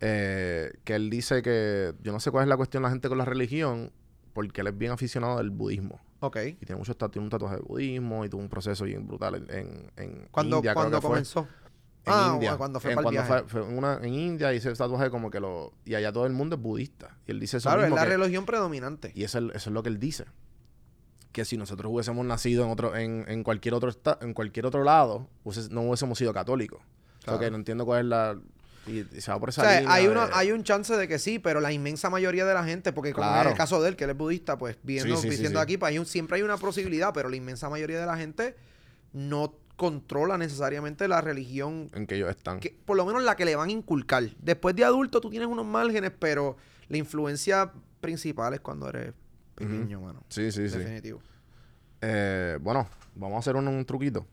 eh, 0.02 0.74
que 0.84 0.96
él 0.96 1.10
dice 1.10 1.42
que 1.42 1.94
yo 2.04 2.12
no 2.12 2.20
sé 2.20 2.30
cuál 2.32 2.44
es 2.44 2.50
la 2.50 2.58
cuestión 2.58 2.84
de 2.84 2.88
la 2.88 2.92
gente 2.92 3.08
con 3.08 3.18
la 3.18 3.26
religión, 3.26 3.92
porque 4.34 4.60
él 4.62 4.68
es 4.68 4.78
bien 4.78 4.92
aficionado 4.92 5.38
del 5.38 5.50
budismo. 5.50 6.02
Ok. 6.20 6.38
Y 6.46 6.54
tiene 6.66 6.76
muchos 6.76 6.98
tatu- 6.98 7.20
un 7.22 7.30
tatuaje 7.30 7.56
de 7.56 7.62
budismo 7.62 8.26
y 8.26 8.30
tuvo 8.30 8.42
un 8.42 8.50
proceso 8.50 8.84
bien 8.84 9.08
brutal 9.08 9.36
en, 9.36 9.50
en, 9.50 9.92
en 9.96 10.28
Cuando, 10.32 10.58
India, 10.58 10.74
creo 10.74 10.84
cuando 10.84 11.00
que 11.00 11.08
comenzó. 11.08 11.40
En 11.42 11.65
ah, 12.14 12.32
India. 12.34 12.56
cuando 12.58 12.80
fue 12.80 12.92
en, 12.92 12.96
para 12.96 13.10
el 13.10 13.16
cuando 13.16 13.30
viaje. 13.34 13.48
fue, 13.50 13.62
fue 13.64 13.72
en 13.72 13.78
una, 13.78 14.00
en 14.02 14.14
India 14.14 14.54
y 14.54 14.58
ese 14.58 14.74
tatuaje 14.74 15.10
como 15.10 15.30
que 15.32 15.40
lo... 15.40 15.74
Y 15.86 15.96
allá 15.96 16.12
todo 16.12 16.26
el 16.26 16.34
mundo 16.34 16.56
es 16.56 16.62
budista. 16.62 17.18
Y 17.28 17.32
él 17.32 17.40
dice 17.40 17.58
eso 17.58 17.70
Claro, 17.70 17.86
es 17.86 17.92
la 17.92 18.04
que- 18.04 18.18
religión 18.18 18.46
predominante. 18.46 19.12
Y 19.16 19.24
eso, 19.24 19.40
es- 19.40 19.56
eso 19.56 19.70
es 19.70 19.74
lo 19.74 19.84
que 19.84 19.90
él 19.90 20.00
dice. 20.00 20.26
Que 21.32 21.44
si 21.46 21.58
nosotros 21.58 21.92
hubiésemos 21.92 22.26
nacido 22.26 22.64
en 22.66 22.72
otro 22.72 22.96
en, 22.96 23.26
en 23.28 23.44
cualquier 23.44 23.74
otro 23.74 23.92
en 24.22 24.34
cualquier 24.34 24.66
otro 24.66 24.84
lado, 24.84 25.28
hubiese- 25.44 25.70
no 25.70 25.82
hubiésemos 25.82 26.18
sido 26.18 26.34
católicos. 26.34 26.80
O 26.82 27.24
Claro. 27.26 27.40
sea, 27.40 27.48
que 27.48 27.52
no 27.52 27.58
entiendo 27.58 27.86
cuál 27.86 28.00
es 28.02 28.06
la... 28.06 28.38
Y, 28.88 29.00
y 29.00 29.20
se 29.22 29.32
va 29.32 29.40
por 29.40 29.50
O 29.50 29.52
esa 29.52 29.64
sea, 29.64 29.80
línea 29.82 29.94
hay, 29.96 30.08
una, 30.08 30.28
de- 30.28 30.34
hay 30.36 30.52
un 30.52 30.64
chance 30.64 30.96
de 30.96 31.08
que 31.08 31.18
sí, 31.18 31.40
pero 31.40 31.60
la 31.60 31.72
inmensa 31.74 32.12
mayoría 32.12 32.46
de 32.46 32.54
la 32.54 32.64
gente, 32.64 32.94
porque 32.94 33.14
como 33.14 33.28
Claro. 33.28 33.50
en 33.50 33.54
el 33.54 33.58
caso 33.58 33.82
de 33.82 33.90
él, 33.90 33.96
que 33.96 34.04
él 34.04 34.12
es 34.12 34.18
budista, 34.18 34.60
pues 34.60 34.78
viendo, 34.84 35.16
Sí, 35.16 35.22
sí, 35.24 35.28
sí, 35.28 35.30
diciendo 35.32 35.60
sí. 35.60 35.64
aquí, 35.64 35.78
pues 35.78 35.90
hay 35.90 35.98
un- 35.98 36.06
siempre 36.06 36.38
hay 36.38 36.44
una 36.44 36.58
posibilidad, 36.58 37.12
pero 37.12 37.28
la 37.28 37.36
inmensa 37.36 37.68
mayoría 37.68 38.00
de 38.00 38.06
la 38.06 38.16
gente 38.16 38.56
no 39.12 39.56
controla 39.76 40.38
necesariamente 40.38 41.08
la 41.08 41.22
religión, 41.22 41.90
En 41.94 42.08
que 42.08 42.16
ellos 42.16 42.30
están. 42.30 42.60
que, 42.60 42.76
por 42.86 42.96
lo 42.98 43.06
menos 43.06 43.24
la 43.24 43.36
que 43.36 43.46
le 43.46 43.56
van 43.56 43.70
a 43.70 43.72
inculcar. 43.72 44.24
Después 44.40 44.76
de 44.76 44.84
adulto 44.86 45.22
tú 45.22 45.30
tienes 45.30 45.48
unos 45.48 45.66
márgenes, 45.66 46.12
pero 46.18 46.58
la 46.88 46.98
influencia 46.98 47.72
principal 48.02 48.54
es 48.54 48.60
cuando 48.62 48.88
eres 48.90 49.14
pequeño, 49.56 50.02
mano. 50.02 50.24
Sí, 50.30 50.52
sí, 50.52 50.70
sí. 50.70 50.78
Definitivo. 50.78 51.20
Eh, 52.02 52.58
bueno, 52.62 52.88
vamos 53.16 53.36
a 53.38 53.40
hacer 53.40 53.56
un, 53.56 53.68
un 53.68 53.86
truquito. 53.86 54.26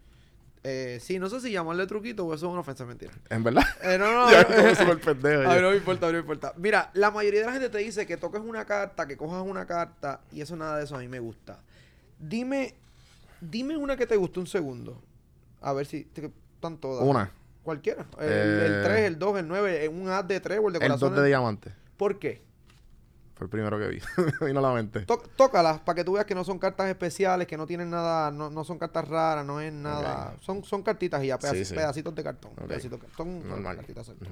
Eh, 0.65 0.99
sí, 1.01 1.19
no 1.19 1.29
sé 1.29 1.41
si 1.41 1.51
llamarle 1.51 1.87
truquito 1.89 2.25
o 2.25 2.35
eso 2.35 2.47
es 2.47 2.53
una 2.53 2.61
ofensa 2.61 2.85
mentira. 2.87 3.13
¿En 3.31 3.43
verdad? 3.43 3.65
Eh, 3.83 3.99
no, 3.99 4.13
no, 4.13 4.31
ya, 4.31 4.43
no. 4.45 4.55
como 4.57 4.75
súper 4.75 5.01
pendejo. 5.01 5.41
A 5.43 5.45
ya. 5.45 5.55
ver, 5.55 5.63
no 5.63 5.71
me 5.71 5.77
importa, 5.77 6.07
no 6.07 6.13
me 6.13 6.19
importa. 6.21 6.55
Mira, 6.57 6.91
la 6.95 7.11
mayoría 7.11 7.41
de 7.41 7.47
la 7.47 7.53
gente 7.53 7.69
te 7.69 7.79
dice 7.79 8.07
que 8.07 8.17
toques 8.17 8.41
una 8.43 8.65
carta, 8.65 9.07
que 9.09 9.17
cojas 9.17 9.43
una 9.45 9.67
carta, 9.67 10.21
y 10.31 10.41
eso 10.41 10.55
nada 10.55 10.79
de 10.79 10.85
eso 10.85 10.95
a 10.95 11.01
mí 11.01 11.09
me 11.09 11.19
gusta. 11.19 11.59
Dime, 12.21 12.75
dime 13.41 13.77
una 13.77 13.97
que 13.97 14.07
te 14.07 14.15
guste 14.17 14.39
un 14.39 14.47
segundo. 14.47 15.03
A 15.63 15.73
ver 15.73 15.87
si 15.87 16.05
te, 16.05 16.31
están 16.55 16.79
todas. 16.79 17.05
Una. 17.07 17.31
Cualquiera. 17.63 18.07
El, 18.19 18.29
Eh, 18.29 18.67
el 18.67 18.83
3, 18.85 19.01
el 19.07 19.19
2, 19.19 19.39
el 19.39 19.49
9, 19.49 19.89
un 19.89 20.09
as 20.09 20.27
de 20.27 20.41
3 20.41 20.59
o 20.63 20.67
el 20.69 20.73
de 20.75 20.79
El 20.85 20.89
2 20.91 21.01
corazón. 21.01 21.23
de 21.23 21.29
diamante. 21.29 21.73
¿Por 21.97 22.19
qué? 22.19 22.43
Fue 23.35 23.45
el 23.47 23.51
primero 23.51 23.79
que 23.79 23.87
vi. 23.89 24.01
Vino 24.47 24.59
a 24.59 24.63
la 24.63 24.73
mente. 24.73 25.01
Tó- 25.07 25.23
tócalas 25.37 25.81
para 25.81 25.97
que 25.97 26.05
tú 26.05 26.13
veas 26.13 26.27
que 26.27 26.35
no 26.35 26.45
son 26.45 26.59
cartas 26.59 26.89
especiales, 26.89 27.47
que 27.47 27.57
no 27.57 27.67
tienen 27.67 27.91
nada, 27.91 28.31
no, 28.31 28.51
no 28.51 28.65
son 28.65 28.79
cartas 28.79 29.07
raras, 29.09 29.45
no 29.47 29.61
es 29.61 29.73
nada. 29.73 30.35
Son, 30.41 30.63
son 30.65 30.83
cartitas 30.83 31.23
y 31.23 31.29
ya, 31.29 31.39
pedaci- 31.39 31.59
Sí, 31.59 31.65
sí. 31.67 31.75
pedacitos 31.75 32.15
de 32.15 32.23
cartón. 32.25 32.53
Ok. 32.53 32.67
pedacitos 32.67 33.01
de- 33.01 33.07
son, 33.17 33.41
son 33.41 33.49
Normal. 33.49 33.77
cartitas 33.77 34.07
sueltas. 34.07 34.29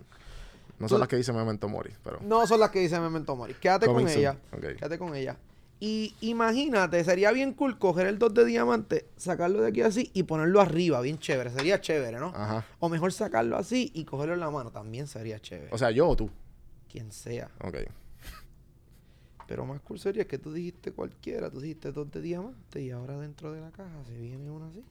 No 0.78 0.88
son 0.88 0.98
las 1.00 1.08
que 1.08 1.16
dice 1.16 1.30
Memento 1.32 1.68
Mori, 1.68 1.92
pero... 2.02 2.18
No 2.22 2.46
son 2.46 2.58
las 2.58 2.70
que 2.70 2.78
dice 2.80 2.98
Memento 2.98 3.36
Mori. 3.36 3.52
Quédate 3.54 3.84
Coming 3.86 4.04
con 4.06 4.12
soon. 4.12 4.20
ella. 4.20 4.36
Ok. 4.52 4.60
Quédate 4.78 4.98
con 4.98 5.14
ella. 5.14 5.36
Y 5.82 6.14
imagínate, 6.20 7.02
sería 7.04 7.32
bien 7.32 7.54
cool 7.54 7.78
coger 7.78 8.06
el 8.06 8.18
2 8.18 8.34
de 8.34 8.44
diamante, 8.44 9.06
sacarlo 9.16 9.62
de 9.62 9.68
aquí 9.68 9.80
así 9.80 10.10
y 10.12 10.24
ponerlo 10.24 10.60
arriba, 10.60 11.00
bien 11.00 11.18
chévere. 11.18 11.50
Sería 11.50 11.80
chévere, 11.80 12.18
¿no? 12.18 12.34
Ajá. 12.36 12.66
O 12.80 12.90
mejor 12.90 13.14
sacarlo 13.14 13.56
así 13.56 13.90
y 13.94 14.04
cogerlo 14.04 14.34
en 14.34 14.40
la 14.40 14.50
mano, 14.50 14.70
también 14.70 15.06
sería 15.06 15.40
chévere. 15.40 15.70
O 15.72 15.78
sea, 15.78 15.90
yo 15.90 16.06
o 16.06 16.14
tú. 16.14 16.30
Quien 16.90 17.10
sea. 17.10 17.50
Ok. 17.64 17.76
Pero 19.46 19.64
más 19.64 19.80
cool 19.80 19.98
sería 19.98 20.26
que 20.26 20.38
tú 20.38 20.52
dijiste 20.52 20.92
cualquiera, 20.92 21.50
tú 21.50 21.60
dijiste 21.60 21.92
2 21.92 22.10
de 22.10 22.20
diamante 22.20 22.82
y 22.82 22.90
ahora 22.90 23.18
dentro 23.18 23.50
de 23.50 23.62
la 23.62 23.70
caja 23.70 24.04
se 24.06 24.16
viene 24.18 24.50
una 24.50 24.68
así. 24.68 24.84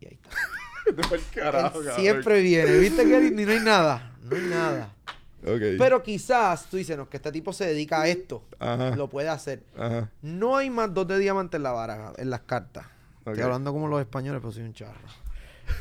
Y 0.00 0.06
ahí 0.06 0.18
está. 0.22 0.30
Él 1.74 1.90
siempre 1.96 2.40
viene, 2.40 2.78
¿viste 2.78 3.04
que 3.04 3.30
ni 3.30 3.44
no 3.44 3.52
hay 3.52 3.60
nada? 3.60 4.16
No 4.22 4.36
hay 4.36 4.42
nada. 4.42 4.94
Pero 5.42 6.02
quizás 6.02 6.66
tú 6.66 6.76
dices, 6.76 6.96
no, 6.96 7.08
que 7.08 7.16
este 7.16 7.32
tipo 7.32 7.52
se 7.52 7.66
dedica 7.66 8.02
a 8.02 8.08
esto. 8.08 8.42
Ajá. 8.58 8.94
Lo 8.96 9.08
puede 9.08 9.28
hacer. 9.28 9.62
Ajá. 9.76 10.10
No 10.22 10.56
hay 10.56 10.70
más 10.70 10.92
dos 10.94 11.06
de 11.08 11.18
diamante 11.18 11.56
en 11.56 11.64
la 11.64 11.72
baraja, 11.72 12.12
en 12.16 12.30
las 12.30 12.40
cartas. 12.42 12.86
Ok. 13.22 13.28
Estoy 13.28 13.42
hablando 13.44 13.72
como 13.72 13.88
los 13.88 14.00
españoles, 14.00 14.40
pero 14.40 14.52
soy 14.52 14.62
un 14.62 14.72
charro. 14.72 15.00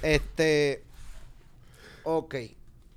Este. 0.01 0.83
Ok. 2.03 2.35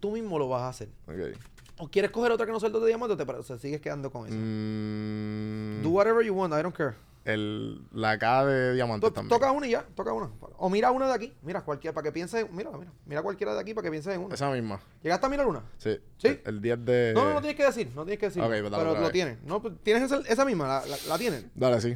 Tú 0.01 0.13
mismo 0.13 0.39
lo 0.39 0.49
vas 0.49 0.63
a 0.63 0.69
hacer. 0.69 0.89
Ok. 1.07 1.39
¿O 1.79 1.89
quieres 1.89 2.11
coger 2.11 2.31
otra 2.33 2.47
que 2.47 2.53
no 2.53 2.61
sea 2.61 2.69
el 2.69 2.73
dos 2.73 2.83
de 2.83 2.89
diamante 2.89 3.15
o 3.15 3.17
te, 3.17 3.31
o 3.33 3.43
sea, 3.43 3.59
sigues 3.59 3.81
quedando 3.81 4.11
con 4.11 4.27
eso? 4.27 4.37
Mm, 4.39 5.83
Do 5.83 5.91
whatever 5.91 6.25
you 6.25 6.35
want, 6.35 6.55
I 6.55 6.63
don't 6.63 6.75
care. 6.75 6.95
El, 7.25 7.81
la 7.93 8.19
K 8.19 8.45
de 8.45 8.75
diamante 8.75 9.11
también. 9.11 9.29
toca 9.31 9.51
una 9.51 9.67
y 9.67 9.71
ya, 9.71 9.83
toca 9.95 10.13
una. 10.13 10.31
O 10.59 10.69
mira 10.69 10.91
una 10.91 11.07
de 11.09 11.15
aquí, 11.15 11.35
mira 11.43 11.63
cualquiera, 11.63 11.95
para 11.95 12.05
que 12.05 12.13
pienses, 12.13 12.51
mira, 12.51 12.71
mira, 12.73 12.93
mira 13.07 13.23
cualquiera 13.23 13.55
de 13.55 13.61
aquí 13.61 13.73
para 13.75 13.85
que 13.87 13.91
pienses 13.91 14.15
en 14.15 14.21
una. 14.23 14.35
Esa 14.35 14.51
misma. 14.51 14.81
¿Llegaste 15.03 15.27
a 15.27 15.29
mirar 15.29 15.47
una? 15.47 15.63
Sí. 15.79 15.99
¿Sí? 16.19 16.29
El, 16.29 16.41
el 16.47 16.61
10 16.61 16.85
de... 16.85 17.13
No, 17.15 17.25
no, 17.25 17.35
no 17.35 17.41
tienes 17.41 17.57
que 17.57 17.65
decir, 17.65 17.91
no 17.95 18.05
tienes 18.05 18.19
que 18.19 18.27
decir. 18.27 18.43
Ok, 18.43 18.49
pues 18.49 18.63
pero 18.71 18.95
lo 18.95 19.01
vez. 19.01 19.13
tienes. 19.13 19.43
No, 19.43 19.63
pues, 19.63 19.75
tienes 19.83 20.03
esa, 20.05 20.21
esa 20.29 20.45
misma, 20.45 20.67
la, 20.69 20.87
la, 20.87 20.97
la 21.09 21.19
tienes. 21.19 21.45
Dale, 21.55 21.81
sí. 21.81 21.95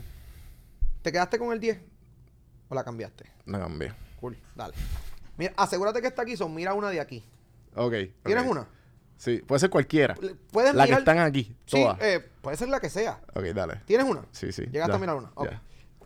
¿Te 1.02 1.12
quedaste 1.12 1.38
con 1.38 1.52
el 1.52 1.60
10? 1.60 1.78
¿O 2.70 2.74
la 2.74 2.84
cambiaste? 2.84 3.24
La 3.46 3.58
cambié. 3.58 3.92
Cool, 4.20 4.36
dale. 4.54 4.74
Mira, 5.36 5.52
asegúrate 5.56 6.00
que 6.00 6.08
está 6.08 6.22
aquí, 6.22 6.36
son 6.36 6.54
mira 6.54 6.74
una 6.74 6.90
de 6.90 7.00
aquí. 7.00 7.24
Ok. 7.74 7.94
¿Tienes 8.24 8.46
una? 8.46 8.66
Sí. 9.18 9.38
Puede 9.46 9.58
ser 9.58 9.68
cualquiera. 9.68 10.14
Puedes 10.52 10.74
La 10.74 10.86
que 10.86 10.92
están 10.94 11.18
aquí. 11.18 11.54
Sí, 11.66 11.82
Todas. 11.82 12.00
eh, 12.00 12.20
puede 12.40 12.56
ser 12.56 12.68
la 12.68 12.80
que 12.80 12.88
sea. 12.88 13.20
Ok, 13.34 13.42
dale. 13.54 13.82
¿Tienes 13.84 14.06
una? 14.08 14.24
Sí, 14.32 14.50
sí. 14.52 14.62
Llegaste 14.62 14.92
ya, 14.92 14.94
a 14.96 14.98
mirar 14.98 15.16
una. 15.16 15.30
Ok. 15.34 15.48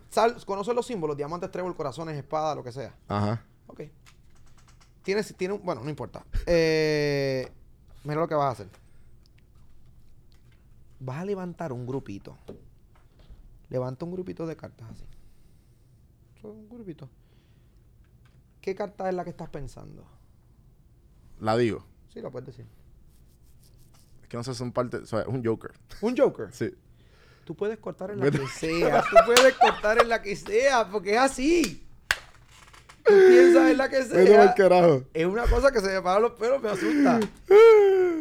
Sal- 0.09 0.43
¿Conoces 0.45 0.73
los 0.75 0.85
símbolos? 0.85 1.15
Diamantes, 1.15 1.49
trébol, 1.51 1.75
corazones, 1.75 2.17
espada, 2.17 2.53
lo 2.55 2.63
que 2.63 2.71
sea. 2.71 2.93
Ajá. 3.07 3.43
Ok. 3.67 3.81
Tienes, 5.03 5.33
tiene 5.37 5.53
un- 5.53 5.63
bueno, 5.63 5.81
no 5.83 5.89
importa. 5.89 6.25
Eh, 6.47 7.47
mira 8.03 8.19
lo 8.19 8.27
que 8.27 8.35
vas 8.35 8.45
a 8.45 8.51
hacer. 8.51 8.67
Vas 10.99 11.17
a 11.17 11.25
levantar 11.25 11.71
un 11.71 11.85
grupito. 11.85 12.37
Levanta 13.69 14.05
un 14.05 14.11
grupito 14.11 14.45
de 14.47 14.55
cartas 14.55 14.89
así. 14.89 15.05
Un 16.43 16.67
grupito. 16.69 17.09
¿Qué 18.61 18.75
carta 18.75 19.07
es 19.09 19.15
la 19.15 19.23
que 19.23 19.29
estás 19.31 19.49
pensando? 19.49 20.05
La 21.39 21.55
digo. 21.57 21.85
Sí, 22.09 22.21
lo 22.21 22.31
puedes 22.31 22.47
decir. 22.47 22.65
Que 24.33 24.37
no 24.37 24.43
sé, 24.43 24.55
son 24.55 24.71
parte. 24.71 24.97
O 24.97 25.05
sea, 25.05 25.19
es 25.21 25.27
un 25.27 25.45
Joker. 25.45 25.69
Un 26.01 26.17
Joker. 26.17 26.47
Sí. 26.51 26.73
Tú 27.45 27.53
puedes 27.55 27.77
cortar 27.77 28.09
en 28.09 28.19
la 28.19 28.31
que 28.31 28.47
sea. 28.47 29.03
Tú 29.03 29.15
puedes 29.27 29.53
cortar 29.53 30.01
en 30.01 30.09
la 30.09 30.23
que 30.23 30.35
sea, 30.35 30.89
porque 30.89 31.11
es 31.13 31.19
así. 31.19 31.85
Tú 33.05 33.13
piensas 33.13 33.69
en 33.69 33.77
la 33.77 33.89
que 33.89 34.01
sea. 34.01 34.55
carajo. 34.55 35.03
Es 35.13 35.27
una 35.27 35.43
cosa 35.43 35.71
que 35.71 35.81
se 35.81 35.93
me 35.93 36.01
paran 36.01 36.23
los 36.23 36.31
pelos, 36.31 36.59
me 36.63 36.69
asusta. 36.69 37.19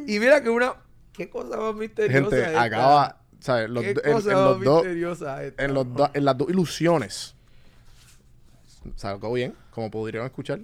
Y 0.06 0.18
mira 0.18 0.42
que 0.42 0.50
una. 0.50 0.74
¿Qué 1.14 1.30
cosa 1.30 1.56
más 1.56 1.74
misteriosa 1.74 2.20
Gente, 2.20 2.42
esta? 2.46 2.62
acaba. 2.62 3.18
¿Sabes? 3.40 3.70
Los, 3.70 3.82
¿Qué 3.82 3.90
en, 4.04 4.12
cosa 4.12 4.28
en 4.32 4.36
más 4.36 4.44
los 4.44 4.64
dos. 4.64 4.82
misteriosa 4.84 5.44
esta? 5.44 5.64
En, 5.64 5.72
los 5.72 5.94
do- 5.94 6.10
en 6.12 6.24
las 6.26 6.36
dos 6.36 6.50
ilusiones. 6.50 7.34
Sacó 8.96 9.32
bien, 9.32 9.54
como 9.70 9.90
podrían 9.90 10.26
escuchar. 10.26 10.60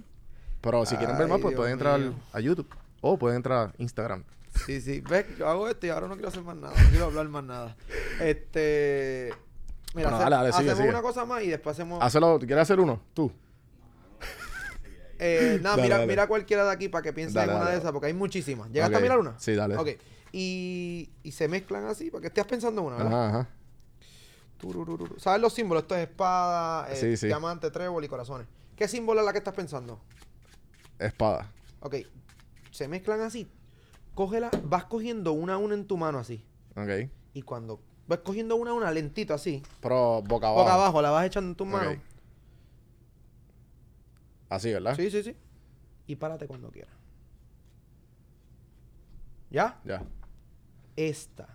Pero 0.61 0.85
si 0.85 0.95
quieren 0.97 1.17
ver 1.17 1.27
más, 1.27 1.39
pues 1.41 1.53
Dios 1.53 1.57
pueden 1.59 1.73
entrar 1.73 1.99
mío. 1.99 2.13
a 2.33 2.39
YouTube. 2.39 2.67
O 3.01 3.17
pueden 3.17 3.37
entrar 3.37 3.69
a 3.69 3.73
Instagram. 3.81 4.23
Sí, 4.65 4.81
sí. 4.81 5.01
Ves, 5.01 5.25
yo 5.37 5.47
hago 5.47 5.67
esto 5.69 5.85
y 5.85 5.89
ahora 5.89 6.07
no 6.07 6.13
quiero 6.13 6.29
hacer 6.29 6.43
más 6.43 6.55
nada. 6.55 6.73
No 6.81 6.89
quiero 6.89 7.05
hablar 7.05 7.27
más 7.29 7.43
nada. 7.43 7.75
Este. 8.19 9.33
Mira, 9.95 10.09
Bueno, 10.09 10.17
hace- 10.17 10.23
dale, 10.23 10.35
dale, 10.35 10.51
sigue, 10.53 10.59
hacemos 10.71 10.77
sigue. 10.77 10.89
una 10.89 11.01
cosa 11.01 11.25
más 11.25 11.43
y 11.43 11.47
después 11.47 11.75
hacemos. 11.75 12.03
Hazlo, 12.03 12.37
¿quieres 12.39 12.59
hacer 12.59 12.79
uno? 12.79 13.01
Tú. 13.13 13.31
Eh, 15.21 15.59
nada, 15.61 15.75
Dale, 15.75 15.83
mira, 15.83 16.05
mira 16.05 16.27
cualquiera 16.27 16.63
de 16.63 16.71
aquí 16.71 16.87
para 16.87 17.01
que 17.01 17.11
pienses 17.11 17.33
Dale, 17.33 17.51
en 17.51 17.57
una 17.59 17.69
de 17.71 17.77
esas, 17.77 17.91
porque 17.91 18.07
hay 18.07 18.13
muchísimas. 18.13 18.69
¿Llegaste 18.71 18.95
Ok. 18.95 18.99
a 18.99 19.03
mirar 19.03 19.19
una? 19.19 19.37
Sí, 19.39 19.53
dale. 19.53 19.75
Ok. 19.75 19.89
Y, 20.31 21.09
y 21.23 21.31
se 21.33 21.47
mezclan 21.49 21.85
así, 21.87 22.09
para 22.09 22.21
que 22.21 22.27
estés 22.27 22.45
pensando 22.45 22.81
en 22.81 22.87
una, 22.87 22.95
¿verdad? 22.97 23.27
Ajá, 23.27 23.39
ajá. 23.39 23.49
¿Sabes 25.17 25.41
los 25.41 25.53
símbolos? 25.53 25.83
Esto 25.83 25.95
es 25.95 26.03
espada, 26.03 26.89
eh, 26.91 26.95
Sí, 26.95 27.17
sí. 27.17 27.27
diamante, 27.27 27.69
trébol 27.71 28.03
y 28.03 28.07
corazones. 28.07 28.47
¿Qué 28.75 28.87
símbolo 28.87 29.19
es 29.21 29.25
la 29.25 29.31
que 29.33 29.39
estás 29.39 29.53
pensando? 29.53 29.99
Espada. 30.99 31.51
Ok. 31.81 31.95
Se 32.71 32.87
mezclan 32.87 33.19
así. 33.21 33.49
Cógela, 34.15 34.49
vas 34.63 34.85
cogiendo 34.85 35.31
una 35.33 35.53
a 35.53 35.57
una 35.57 35.73
en 35.75 35.85
tu 35.85 35.97
mano 35.97 36.19
así. 36.19 36.43
Ok. 36.75 37.09
Y 37.33 37.41
cuando 37.43 37.79
vas 38.07 38.19
cogiendo 38.19 38.55
una 38.55 38.71
a 38.71 38.73
una 38.73 38.91
lentito 38.91 39.33
así, 39.33 39.61
Pero 39.81 40.21
boca 40.23 40.47
abajo. 40.47 40.63
boca 40.63 40.73
abajo, 40.73 41.01
la 41.01 41.09
vas 41.11 41.25
echando 41.27 41.49
en 41.51 41.55
tus 41.55 41.67
manos. 41.67 41.97
Así, 44.49 44.73
¿verdad? 44.73 44.95
Sí, 44.95 45.11
sí, 45.11 45.23
sí. 45.23 45.35
Y 46.07 46.15
párate 46.15 46.47
cuando 46.47 46.71
quieras. 46.71 46.93
¿Ya? 49.51 49.79
Ya. 49.85 50.03
Esta. 50.95 51.47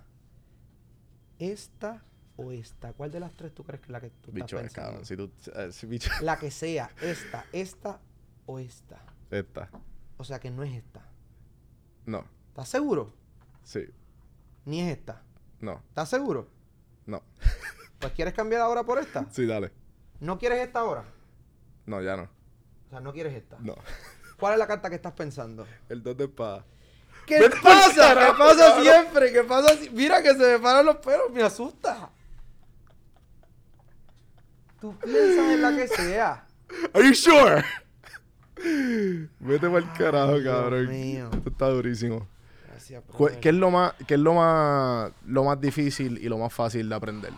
Esta 1.39 2.03
o 2.37 2.53
esta. 2.53 2.93
¿Cuál 2.93 3.11
de 3.11 3.21
las 3.21 3.35
tres 3.35 3.53
tú 3.53 3.65
crees 3.65 3.81
que 3.81 3.87
es 3.87 3.91
la 3.93 4.01
que 4.01 4.11
tú 4.11 4.31
Bicho, 4.33 4.57
estás 4.59 4.67
es 4.67 4.75
pensando? 4.75 5.05
Si 5.05 5.17
tú. 5.17 5.31
eh, 5.57 5.73
si 5.73 5.87
bicho. 5.87 6.11
La 6.23 6.39
que 6.39 6.51
sea. 6.51 6.91
Esta, 7.03 7.45
esta 7.53 8.01
o 8.47 8.59
esta. 8.59 9.03
Esta. 9.31 9.69
O 10.17 10.25
sea 10.25 10.39
que 10.39 10.51
no 10.51 10.63
es 10.63 10.73
esta. 10.75 11.03
No. 12.07 12.25
¿Estás 12.55 12.69
seguro? 12.69 13.13
Sí. 13.65 13.85
Ni 14.65 14.81
es 14.81 14.97
esta. 14.97 15.23
No. 15.61 15.83
¿Estás 15.89 16.09
seguro? 16.09 16.49
No. 17.07 17.23
Pues 17.99 18.13
quieres 18.13 18.35
cambiar 18.35 18.61
ahora 18.61 18.85
por 18.85 18.99
esta. 18.99 19.25
Sí, 19.31 19.47
dale. 19.47 19.73
¿No 20.21 20.39
quieres 20.39 20.59
esta 20.61 20.81
ahora? 20.81 21.05
No, 21.87 22.03
ya 22.03 22.17
no. 22.19 22.25
O 22.25 22.91
sea, 22.91 23.01
no 23.01 23.15
quieres 23.15 23.33
esta. 23.35 23.57
No. 23.61 23.75
¿Cuál 24.39 24.53
es 24.53 24.59
la 24.59 24.67
carta 24.67 24.91
que 24.91 24.97
estás 24.97 25.15
pensando? 25.15 25.67
El 25.89 26.03
dos 26.03 26.15
de 26.17 26.25
espada. 26.25 26.67
¿Qué 27.27 27.41
Vete 27.41 27.57
pasa? 27.63 28.15
¿Qué 28.15 28.33
pasa 28.39 28.83
siempre? 28.83 29.33
¿Qué 29.33 29.43
pasa? 29.45 29.75
si- 29.79 29.89
Mira 29.89 30.23
que 30.23 30.33
se 30.35 30.53
me 30.53 30.59
paran 30.59 30.85
los 30.85 30.97
pelos, 30.97 31.31
me 31.33 31.43
asusta. 31.43 32.11
Tú 34.81 34.95
piensas 34.99 35.53
en 35.55 35.63
la 35.63 35.75
que 35.75 35.89
sea. 35.89 36.47
Are 36.93 37.07
you 37.09 37.15
sure? 37.15 37.65
Vete 39.41 39.67
para 39.69 39.79
el 39.79 39.93
carajo, 39.95 40.39
Dios 40.41 40.55
cabrón. 40.55 40.89
mío. 40.91 41.31
Esto 41.33 41.49
está 41.49 41.69
durísimo. 41.71 42.29
Gracias, 42.91 43.03
Cu- 43.17 43.25
brother. 43.25 43.41
¿Qué 43.41 43.49
es 43.49 43.55
lo 43.55 43.71
más, 43.71 43.95
qué 44.07 44.15
es 44.15 44.21
lo 44.21 44.35
más, 44.35 45.13
lo 45.27 45.45
más 45.45 45.61
difícil 45.61 46.19
y 46.19 46.29
lo 46.29 46.39
más 46.39 46.53
fácil 46.53 46.89
de 46.89 46.95
aprender? 46.95 47.33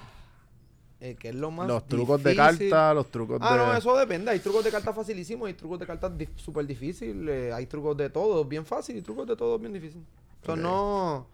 Eh, 0.98 1.14
¿qué 1.18 1.28
es 1.28 1.34
lo 1.34 1.50
más 1.50 1.68
los 1.68 1.86
trucos 1.86 2.22
de 2.22 2.34
carta, 2.34 2.94
los 2.94 3.10
trucos 3.10 3.38
Ah, 3.42 3.52
de. 3.56 3.58
no, 3.66 3.76
eso 3.76 3.96
depende. 3.96 4.30
Hay 4.30 4.40
trucos 4.40 4.64
de 4.64 4.70
cartas 4.70 4.94
facilísimos, 4.94 5.46
hay 5.46 5.54
trucos 5.54 5.78
de 5.78 5.86
cartas 5.86 6.10
súper 6.36 6.66
difíciles, 6.66 7.52
hay 7.52 7.66
trucos 7.66 7.96
de 7.96 8.10
todo 8.10 8.44
bien 8.44 8.64
fácil 8.64 8.96
y 8.96 9.02
trucos 9.02 9.26
de 9.26 9.36
todo 9.36 9.58
bien 9.58 9.72
difícil. 9.72 10.02
O 10.42 10.46
sea, 10.46 10.54
Ok. 10.54 10.60
no, 10.60 11.26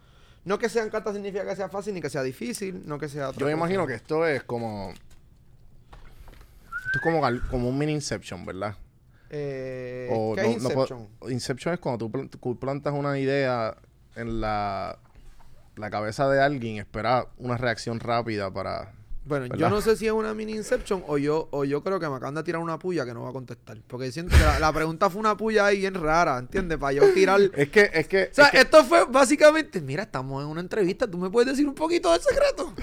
no 0.44 0.58
que 0.58 0.68
sean 0.68 0.90
cartas 0.90 1.14
significa 1.14 1.46
que 1.46 1.56
sea 1.56 1.68
fácil 1.68 1.94
ni 1.94 2.00
que 2.02 2.10
sea 2.10 2.22
difícil, 2.22 2.82
no 2.86 2.98
que 2.98 3.08
sea 3.08 3.30
Yo 3.32 3.46
me 3.46 3.52
imagino 3.52 3.86
que 3.86 3.94
esto 3.94 4.26
es 4.26 4.42
como. 4.42 4.92
Esto 6.86 6.98
es 6.98 7.40
como, 7.50 7.68
un 7.68 7.78
mini 7.78 7.92
Inception, 7.92 8.44
¿verdad? 8.44 8.76
Eh, 9.30 10.10
O 10.12 10.34
¿Qué 10.34 10.42
no- 10.42 10.48
es 10.48 10.62
no 10.62 10.68
Inception? 10.70 11.08
Inception 11.30 11.74
es 11.74 11.80
cuando 11.80 12.10
tú 12.38 12.58
plantas 12.58 12.92
una 12.92 13.18
idea 13.18 13.74
en 14.16 14.40
la, 14.40 14.98
la 15.76 15.90
cabeza 15.90 16.28
de 16.28 16.40
alguien 16.42 16.76
y 16.76 16.78
esperas 16.80 17.26
una 17.38 17.56
reacción 17.56 18.00
rápida 18.00 18.52
para. 18.52 18.92
Bueno, 19.24 19.54
yo 19.54 19.70
no 19.70 19.80
sé 19.80 19.94
si 19.96 20.06
es 20.06 20.12
una 20.12 20.34
mini 20.34 20.52
Inception 20.54 21.04
o 21.06 21.16
yo, 21.16 21.46
o 21.52 21.64
yo 21.64 21.84
creo 21.84 22.00
que 22.00 22.08
me 22.08 22.16
acaban 22.16 22.34
de 22.34 22.42
tirar 22.42 22.60
una 22.60 22.76
puya 22.80 23.04
que 23.04 23.14
no 23.14 23.22
va 23.22 23.30
a 23.30 23.32
contestar. 23.32 23.78
Porque 23.86 24.10
siento 24.10 24.36
que 24.36 24.42
la, 24.42 24.58
la 24.58 24.72
pregunta 24.72 25.08
fue 25.10 25.20
una 25.20 25.36
puya 25.36 25.66
ahí 25.66 25.78
bien 25.78 25.94
rara, 25.94 26.38
¿entiendes? 26.38 26.76
Para 26.76 26.92
yo 26.94 27.12
tirar... 27.14 27.40
Es 27.54 27.68
que, 27.68 27.88
es 27.94 28.08
que. 28.08 28.30
O 28.32 28.34
sea, 28.34 28.46
es 28.46 28.50
que- 28.50 28.58
esto 28.62 28.82
fue 28.84 29.04
básicamente, 29.04 29.80
mira, 29.80 30.02
estamos 30.02 30.42
en 30.42 30.48
una 30.48 30.60
entrevista, 30.60 31.06
¿tú 31.08 31.18
me 31.18 31.30
puedes 31.30 31.50
decir 31.52 31.68
un 31.68 31.74
poquito 31.74 32.10
del 32.10 32.20
secreto? 32.20 32.74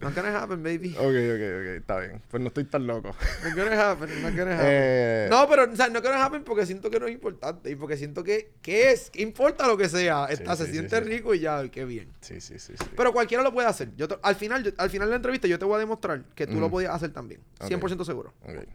Not 0.00 0.14
gonna 0.14 0.42
happen, 0.42 0.62
baby. 0.62 0.90
Ok, 0.96 1.00
ok, 1.00 1.10
ok, 1.10 1.66
está 1.80 1.98
bien. 2.00 2.22
Pues 2.30 2.40
no 2.40 2.48
estoy 2.48 2.64
tan 2.64 2.86
loco. 2.86 3.08
Not 3.44 3.56
gonna 3.56 3.90
happen, 3.90 4.22
not 4.22 4.30
gonna 4.36 4.54
happen. 4.54 4.66
Eh, 4.70 5.26
No, 5.30 5.48
pero, 5.48 5.64
o 5.70 5.74
sea, 5.76 5.88
no 5.88 6.00
gonna 6.00 6.24
happen 6.24 6.44
porque 6.44 6.66
siento 6.66 6.90
que 6.90 7.00
no 7.00 7.06
es 7.06 7.12
importante 7.12 7.70
y 7.70 7.74
porque 7.76 7.96
siento 7.96 8.22
que, 8.22 8.52
¿qué 8.62 8.92
es? 8.92 9.10
¿Qué 9.10 9.22
importa 9.22 9.66
lo 9.66 9.76
que 9.76 9.88
sea? 9.88 10.26
Está, 10.26 10.54
sí, 10.54 10.62
se 10.62 10.66
sí, 10.68 10.72
siente 10.74 10.96
sí. 10.98 11.02
rico 11.08 11.34
y 11.34 11.40
ya, 11.40 11.68
qué 11.68 11.84
bien. 11.84 12.08
Sí, 12.20 12.40
sí, 12.40 12.58
sí. 12.58 12.74
sí. 12.78 12.84
Pero 12.96 13.12
cualquiera 13.12 13.42
lo 13.42 13.52
puede 13.52 13.66
hacer. 13.66 13.94
Yo 13.96 14.06
te- 14.06 14.18
al, 14.22 14.36
final, 14.36 14.62
yo- 14.62 14.70
al 14.78 14.88
final 14.90 15.08
de 15.08 15.10
la 15.10 15.16
entrevista 15.16 15.48
yo 15.48 15.58
te 15.58 15.64
voy 15.64 15.74
a 15.76 15.78
demostrar 15.78 16.22
que 16.34 16.46
tú 16.46 16.60
lo 16.60 16.70
podías 16.70 16.94
hacer 16.94 17.12
también. 17.12 17.40
Ok. 17.60 17.68
100% 17.68 18.04
seguro. 18.04 18.32
Ok. 18.44 18.66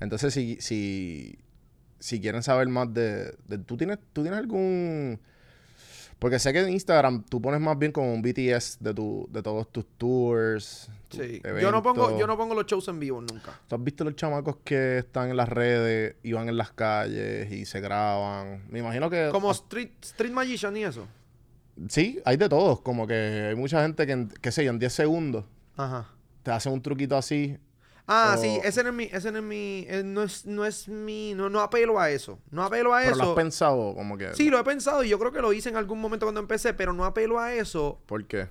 Entonces, 0.00 0.32
si, 0.34 0.58
si, 0.60 1.38
si 1.98 2.20
quieren 2.20 2.42
saber 2.42 2.68
más 2.68 2.92
de, 2.94 3.34
de- 3.48 3.58
¿tú, 3.58 3.76
tienes, 3.76 3.98
¿Tú 4.12 4.22
tienes 4.22 4.38
algún...? 4.38 5.20
Porque 6.22 6.38
sé 6.38 6.52
que 6.52 6.60
en 6.60 6.68
Instagram 6.68 7.24
tú 7.24 7.42
pones 7.42 7.60
más 7.60 7.76
bien 7.76 7.90
como 7.90 8.14
un 8.14 8.22
BTS 8.22 8.78
de, 8.78 8.94
tu, 8.94 9.28
de 9.32 9.42
todos 9.42 9.66
tus 9.72 9.84
tours. 9.98 10.88
Sí. 11.10 11.42
Yo 11.60 11.72
no, 11.72 11.82
pongo, 11.82 12.16
yo 12.16 12.28
no 12.28 12.36
pongo 12.36 12.54
los 12.54 12.64
shows 12.64 12.86
en 12.86 13.00
vivo 13.00 13.20
nunca. 13.20 13.58
¿Tú 13.66 13.74
has 13.74 13.82
visto 13.82 14.04
los 14.04 14.14
chamacos 14.14 14.58
que 14.62 14.98
están 14.98 15.30
en 15.30 15.36
las 15.36 15.48
redes 15.48 16.14
y 16.22 16.32
van 16.32 16.48
en 16.48 16.56
las 16.56 16.70
calles 16.70 17.50
y 17.50 17.64
se 17.64 17.80
graban? 17.80 18.62
Me 18.70 18.78
imagino 18.78 19.10
que... 19.10 19.30
Como 19.32 19.50
Street, 19.50 19.90
street 20.00 20.30
Magician 20.30 20.76
y 20.76 20.84
eso. 20.84 21.08
Sí, 21.88 22.20
hay 22.24 22.36
de 22.36 22.48
todos. 22.48 22.82
Como 22.82 23.08
que 23.08 23.48
hay 23.48 23.56
mucha 23.56 23.82
gente 23.82 24.06
que, 24.06 24.12
en, 24.12 24.28
qué 24.28 24.52
sé 24.52 24.64
yo, 24.64 24.70
en 24.70 24.78
10 24.78 24.92
segundos 24.92 25.44
Ajá. 25.76 26.06
te 26.44 26.52
hacen 26.52 26.72
un 26.72 26.82
truquito 26.82 27.16
así. 27.16 27.58
Ah, 28.06 28.34
O- 28.36 28.40
sí, 28.42 28.58
ese 28.64 28.82
no 28.82 28.88
es 28.90 28.94
mi, 28.94 29.04
ese 29.04 29.30
no 29.30 29.38
es 29.38 29.44
mi, 29.44 29.86
eh, 29.88 30.02
no 30.04 30.22
es, 30.24 30.44
no 30.44 30.64
es 30.64 30.88
mi, 30.88 31.34
no, 31.34 31.48
no 31.48 31.60
apelo 31.60 31.98
a 32.00 32.10
eso. 32.10 32.38
No 32.50 32.64
apelo 32.64 32.92
a 32.94 33.02
Pero 33.02 33.16
lo 33.16 33.22
has 33.22 33.28
eso. 33.28 33.34
pensado 33.36 33.94
como 33.94 34.18
que... 34.18 34.34
Sí, 34.34 34.50
lo 34.50 34.58
he 34.58 34.64
pensado 34.64 35.04
y 35.04 35.08
yo 35.08 35.18
creo 35.18 35.32
que 35.32 35.40
lo 35.40 35.52
hice 35.52 35.68
en 35.68 35.76
algún 35.76 36.00
momento 36.00 36.26
cuando 36.26 36.40
empecé, 36.40 36.74
pero 36.74 36.92
no 36.92 37.04
apelo 37.04 37.38
a 37.38 37.54
eso 37.54 38.00
¿Por 38.06 38.26
qué? 38.26 38.48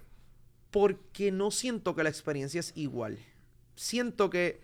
porque 0.71 1.31
no 1.31 1.51
siento 1.51 1.93
que 1.95 2.03
la 2.03 2.09
experiencia 2.09 2.59
es 2.61 2.71
igual. 2.75 3.19
Siento 3.75 4.29
que, 4.29 4.61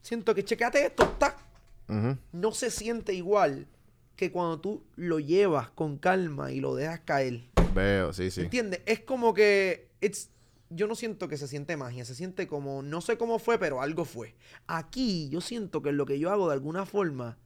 siento 0.00 0.34
que, 0.34 0.44
chequeate 0.44 0.86
esto, 0.86 1.12
Ujú. 1.88 2.16
no 2.32 2.52
se 2.52 2.70
siente 2.70 3.12
igual 3.14 3.66
que 4.14 4.30
cuando 4.30 4.60
tú 4.60 4.84
lo 4.96 5.18
llevas 5.18 5.70
con 5.70 5.96
calma 5.98 6.52
y 6.52 6.60
lo 6.60 6.74
dejas 6.76 7.00
caer. 7.00 7.40
Veo, 7.74 8.12
sí, 8.12 8.30
sí. 8.30 8.42
¿Entiendes? 8.42 8.82
Es 8.86 9.00
como 9.00 9.34
que. 9.34 9.88
It's, 10.00 10.28
yo 10.70 10.86
no 10.86 10.94
siento 10.94 11.28
que 11.28 11.36
se 11.36 11.48
siente 11.48 11.76
magia, 11.76 12.04
se 12.04 12.14
siente 12.14 12.46
como. 12.46 12.82
No 12.82 13.00
sé 13.00 13.18
cómo 13.18 13.38
fue, 13.38 13.58
pero 13.58 13.82
algo 13.82 14.04
fue. 14.04 14.36
Aquí 14.66 15.28
yo 15.28 15.40
siento 15.40 15.82
que 15.82 15.92
lo 15.92 16.06
que 16.06 16.18
yo 16.18 16.30
hago 16.30 16.48
de 16.48 16.54
alguna 16.54 16.86
forma, 16.86 17.36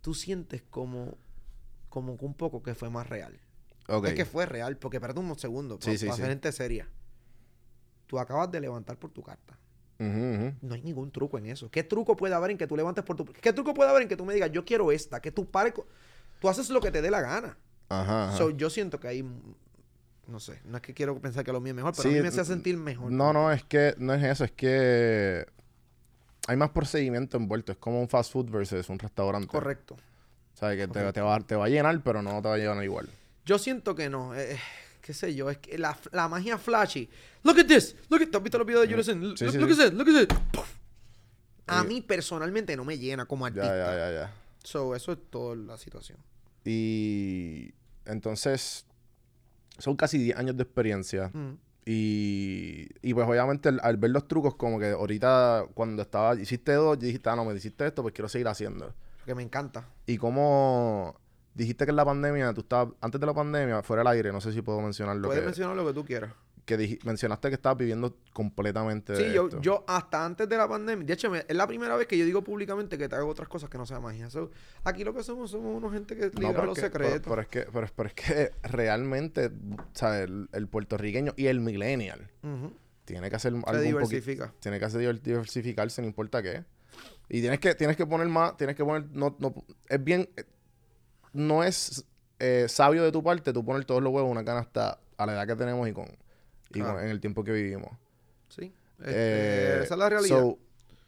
tú 0.00 0.14
sientes 0.14 0.62
como. 0.62 1.16
Como 1.88 2.14
un 2.14 2.34
poco 2.34 2.60
que 2.60 2.74
fue 2.74 2.90
más 2.90 3.08
real. 3.08 3.40
Ok. 3.86 4.08
Es 4.08 4.14
que 4.14 4.24
fue 4.24 4.46
real, 4.46 4.76
porque 4.78 4.96
espérate 4.96 5.20
un 5.20 5.38
segundo. 5.38 5.76
Sí, 5.80 5.86
para 5.86 5.98
sí, 5.98 6.10
sí. 6.10 6.16
ser 6.16 6.26
gente 6.26 6.50
seria. 6.50 6.88
Tú 8.08 8.18
acabas 8.18 8.50
de 8.50 8.60
levantar 8.60 8.98
por 8.98 9.12
tu 9.12 9.22
carta. 9.22 9.56
No 9.98 10.74
hay 10.74 10.82
ningún 10.82 11.12
truco 11.12 11.38
en 11.38 11.46
eso. 11.46 11.70
¿Qué 11.70 11.84
truco 11.84 12.16
puede 12.16 12.34
haber 12.34 12.50
en 12.50 12.58
que 12.58 12.66
tú 12.66 12.76
levantes 12.76 13.04
por 13.04 13.16
tu. 13.16 13.24
¿Qué 13.24 13.52
truco 13.52 13.72
puede 13.74 13.90
haber 13.90 14.02
en 14.02 14.08
que 14.08 14.16
tú 14.16 14.24
me 14.24 14.34
digas, 14.34 14.50
yo 14.50 14.64
quiero 14.64 14.90
esta? 14.90 15.20
Que 15.20 15.30
tú 15.30 15.48
pares. 15.48 15.72
Tú 16.40 16.48
haces 16.48 16.68
lo 16.68 16.80
que 16.80 16.90
te 16.90 17.00
dé 17.00 17.10
la 17.10 17.20
gana. 17.20 17.56
Ajá. 17.88 18.28
ajá. 18.28 18.36
So, 18.36 18.50
yo 18.50 18.70
siento 18.70 18.98
que 18.98 19.08
hay. 19.08 19.24
No 20.26 20.40
sé, 20.40 20.60
no 20.64 20.76
es 20.78 20.82
que 20.82 20.94
quiero 20.94 21.18
pensar 21.20 21.44
que 21.44 21.52
lo 21.52 21.60
mío 21.60 21.72
es 21.72 21.76
mejor, 21.76 21.92
pero 21.96 22.02
Sí, 22.02 22.08
a 22.08 22.12
mí 22.16 22.22
me 22.22 22.28
hace 22.28 22.44
sentir 22.44 22.76
mejor. 22.76 23.12
No, 23.12 23.32
no, 23.32 23.52
es 23.52 23.62
que 23.64 23.94
no 23.98 24.14
es 24.14 24.22
eso, 24.22 24.44
es 24.44 24.52
que 24.52 25.46
hay 26.46 26.56
más 26.56 26.70
procedimiento 26.70 27.36
envuelto. 27.36 27.72
Es 27.72 27.78
como 27.78 28.00
un 28.00 28.08
fast 28.08 28.32
food 28.32 28.50
versus 28.50 28.88
un 28.88 28.98
restaurante. 28.98 29.48
Correcto. 29.48 29.94
O 29.94 30.56
sea, 30.56 30.74
que 30.76 30.86
te, 30.88 31.12
te 31.12 31.20
va, 31.20 31.40
te 31.40 31.56
va 31.56 31.64
a 31.66 31.68
llenar, 31.68 32.00
pero 32.02 32.22
no 32.22 32.40
te 32.40 32.48
va 32.48 32.54
a 32.54 32.58
llenar 32.58 32.82
igual. 32.84 33.08
Yo 33.44 33.58
siento 33.58 33.94
que 33.94 34.08
no. 34.08 34.34
eh, 34.34 34.58
qué 35.02 35.12
sé 35.12 35.34
yo, 35.34 35.50
es 35.50 35.58
que 35.58 35.76
la, 35.76 35.98
la 36.12 36.28
magia 36.28 36.56
flashy. 36.56 37.08
Look 37.42 37.58
at 37.58 37.66
this. 37.66 37.94
Look 38.08 38.22
at, 38.22 38.34
¿Has 38.34 38.42
visto 38.42 38.58
los 38.58 38.66
videos 38.66 38.88
de? 38.88 39.04
Sí, 39.04 39.14
look 39.14 39.36
sí, 39.36 39.44
look 39.58 39.70
at 39.72 39.76
this. 39.76 39.92
Look 39.92 40.08
at 40.08 40.26
this. 40.28 40.38
Puff. 40.52 40.70
A 41.66 41.82
mí 41.84 42.00
personalmente 42.02 42.76
no 42.76 42.84
me 42.84 42.96
llena 42.98 43.26
como 43.26 43.46
Ya, 43.48 43.62
artista. 43.62 43.76
ya, 43.76 43.96
ya, 43.96 44.12
ya. 44.12 44.34
So, 44.62 44.94
eso 44.94 45.12
es 45.12 45.18
toda 45.30 45.56
la 45.56 45.76
situación. 45.76 46.18
Y 46.64 47.74
entonces, 48.06 48.86
son 49.78 49.96
casi 49.96 50.18
10 50.18 50.36
años 50.36 50.56
de 50.56 50.62
experiencia. 50.62 51.30
Mm. 51.32 51.58
Y, 51.86 52.88
y 53.02 53.12
pues 53.12 53.28
obviamente 53.28 53.68
al, 53.68 53.80
al 53.82 53.96
ver 53.98 54.10
los 54.10 54.26
trucos, 54.26 54.54
como 54.54 54.78
que 54.78 54.92
ahorita 54.92 55.66
cuando 55.74 56.02
estaba, 56.02 56.34
hiciste 56.34 56.72
dos, 56.72 56.96
y 56.98 57.06
dijiste, 57.06 57.28
ah, 57.28 57.36
no, 57.36 57.44
me 57.44 57.54
hiciste 57.54 57.86
esto, 57.86 58.02
pues 58.02 58.14
quiero 58.14 58.28
seguir 58.28 58.48
haciendo. 58.48 58.94
Que 59.26 59.34
me 59.34 59.42
encanta. 59.42 59.88
Y 60.06 60.16
como 60.16 61.14
dijiste 61.54 61.84
que 61.84 61.90
en 61.90 61.96
la 61.96 62.04
pandemia, 62.04 62.52
tú 62.52 62.62
estabas, 62.62 62.94
antes 63.00 63.20
de 63.20 63.26
la 63.26 63.34
pandemia, 63.34 63.82
fuera 63.82 64.00
del 64.00 64.08
aire, 64.08 64.32
no 64.32 64.40
sé 64.40 64.52
si 64.52 64.62
puedo 64.62 64.80
mencionar 64.80 65.16
lo 65.16 65.28
Puedes 65.28 65.42
que, 65.42 65.46
mencionar 65.46 65.76
lo 65.76 65.86
que 65.86 65.92
tú 65.92 66.04
quieras. 66.04 66.32
Que 66.64 66.98
mencionaste 67.04 67.48
que 67.48 67.54
estabas 67.56 67.76
viviendo 67.78 68.16
completamente 68.32 69.14
Sí, 69.16 69.22
de 69.24 69.32
yo, 69.34 69.44
esto. 69.48 69.60
yo 69.60 69.84
hasta 69.86 70.24
antes 70.24 70.48
de 70.48 70.56
la 70.56 70.66
pandemia, 70.68 71.04
de 71.06 71.12
hecho, 71.12 71.30
me- 71.30 71.44
es 71.46 71.54
la 71.56 71.66
primera 71.66 71.94
vez 71.96 72.06
que 72.06 72.16
yo 72.16 72.24
digo 72.24 72.42
públicamente 72.42 72.96
que 72.96 73.08
te 73.08 73.16
hago 73.16 73.28
otras 73.28 73.48
cosas 73.48 73.68
que 73.68 73.76
no 73.78 73.84
sea 73.86 74.00
magia. 74.00 74.30
So, 74.30 74.50
aquí 74.84 75.04
lo 75.04 75.12
que 75.14 75.22
somos 75.22 75.50
somos 75.50 75.76
unos 75.76 75.92
gente 75.92 76.16
que 76.16 76.26
No, 76.34 76.40
libra 76.40 76.52
pero 76.54 76.64
los 76.66 76.74
que- 76.78 76.90
pero- 76.90 77.04
secretos. 77.04 77.28
Pero, 77.30 77.42
es 77.42 77.48
que, 77.48 77.60
pero, 77.72 77.86
pero 77.94 78.08
es 78.08 78.14
que 78.14 78.50
realmente, 78.62 79.50
¿sabes? 79.92 80.22
El, 80.24 80.48
el 80.52 80.68
puertorriqueño 80.68 81.34
y 81.36 81.46
el 81.46 81.60
millennial 81.60 82.30
Ujú. 82.42 82.72
tiene 83.04 83.28
que 83.28 83.36
hacer 83.36 83.52
algo 83.52 83.70
Se 83.70 83.76
un 83.78 83.84
diversifica. 83.84 84.54
Tiene 84.60 84.78
que 84.78 84.84
hacer 84.86 85.00
diver- 85.02 85.20
diversificarse, 85.20 86.00
no 86.00 86.08
importa 86.08 86.42
qué. 86.42 86.64
Y 87.28 87.40
tienes 87.40 87.58
que, 87.60 87.74
tienes 87.74 87.96
que 87.96 88.06
poner 88.06 88.28
más, 88.28 88.56
tienes 88.56 88.76
que 88.76 88.84
poner, 88.84 89.08
no, 89.10 89.36
no, 89.38 89.54
es 89.88 90.02
bien, 90.02 90.28
no 91.32 91.64
es 91.64 92.04
eh, 92.38 92.66
sabio 92.68 93.02
de 93.04 93.12
tu 93.12 93.22
parte 93.22 93.52
tú 93.52 93.64
poner 93.64 93.84
todos 93.84 94.02
los 94.02 94.12
huevos 94.12 94.28
en 94.28 94.32
una 94.32 94.44
canasta 94.44 94.98
a 95.16 95.26
la 95.26 95.32
edad 95.32 95.46
que 95.46 95.56
tenemos 95.56 95.88
y 95.88 95.92
con, 95.92 96.06
y 96.74 96.80
en 96.80 97.08
el 97.10 97.20
tiempo 97.20 97.44
que 97.44 97.52
vivimos. 97.52 97.90
Sí. 98.48 98.72
Este, 98.98 99.12
Eh, 99.12 99.80
esa 99.84 99.94
es 99.94 99.98
la 99.98 100.08
realidad. 100.08 100.38
so, 100.38 100.58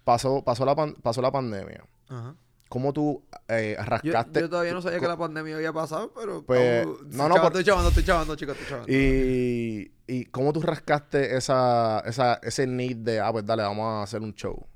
pasó, 0.05 0.43
pasó, 0.45 0.65
la 0.65 0.75
pan- 0.75 0.95
pasó 1.03 1.23
la 1.23 1.31
pandemia. 1.31 1.85
Ajá. 2.09 2.35
¿Cómo 2.69 2.93
tú 2.93 3.23
eh, 3.47 3.77
rascaste? 3.79 4.41
yo 4.41 4.51
todavía 4.51 4.73
no 4.73 4.83
sabía 4.83 4.99
que 4.99 5.07
la 5.07 5.17
pandemia 5.17 5.55
había 5.57 5.73
pasado, 5.73 6.13
pero. 6.15 6.43
Pues, 6.45 6.85
no, 7.13 7.29
no, 7.29 7.37
por- 7.37 7.47
Estoy 7.47 7.65
chavando, 7.65 7.91
estoy 7.91 8.05
chavando, 8.05 8.35
chicos, 8.35 8.57
estoy 8.57 8.69
chavando. 8.71 8.93
Y, 8.93 9.93
y 10.09 10.25
cómo 10.27 10.53
tú 10.53 10.61
rascaste 10.63 11.37
esa, 11.37 12.01
esa, 12.01 12.35
ese 12.43 12.67
need 12.67 12.97
de, 12.97 13.21
ah, 13.21 13.31
pues 13.31 13.47
dale, 13.47 13.63
vamos 13.63 13.85
a 13.87 14.03
hacer 14.03 14.21
un 14.21 14.35
show. 14.35 14.67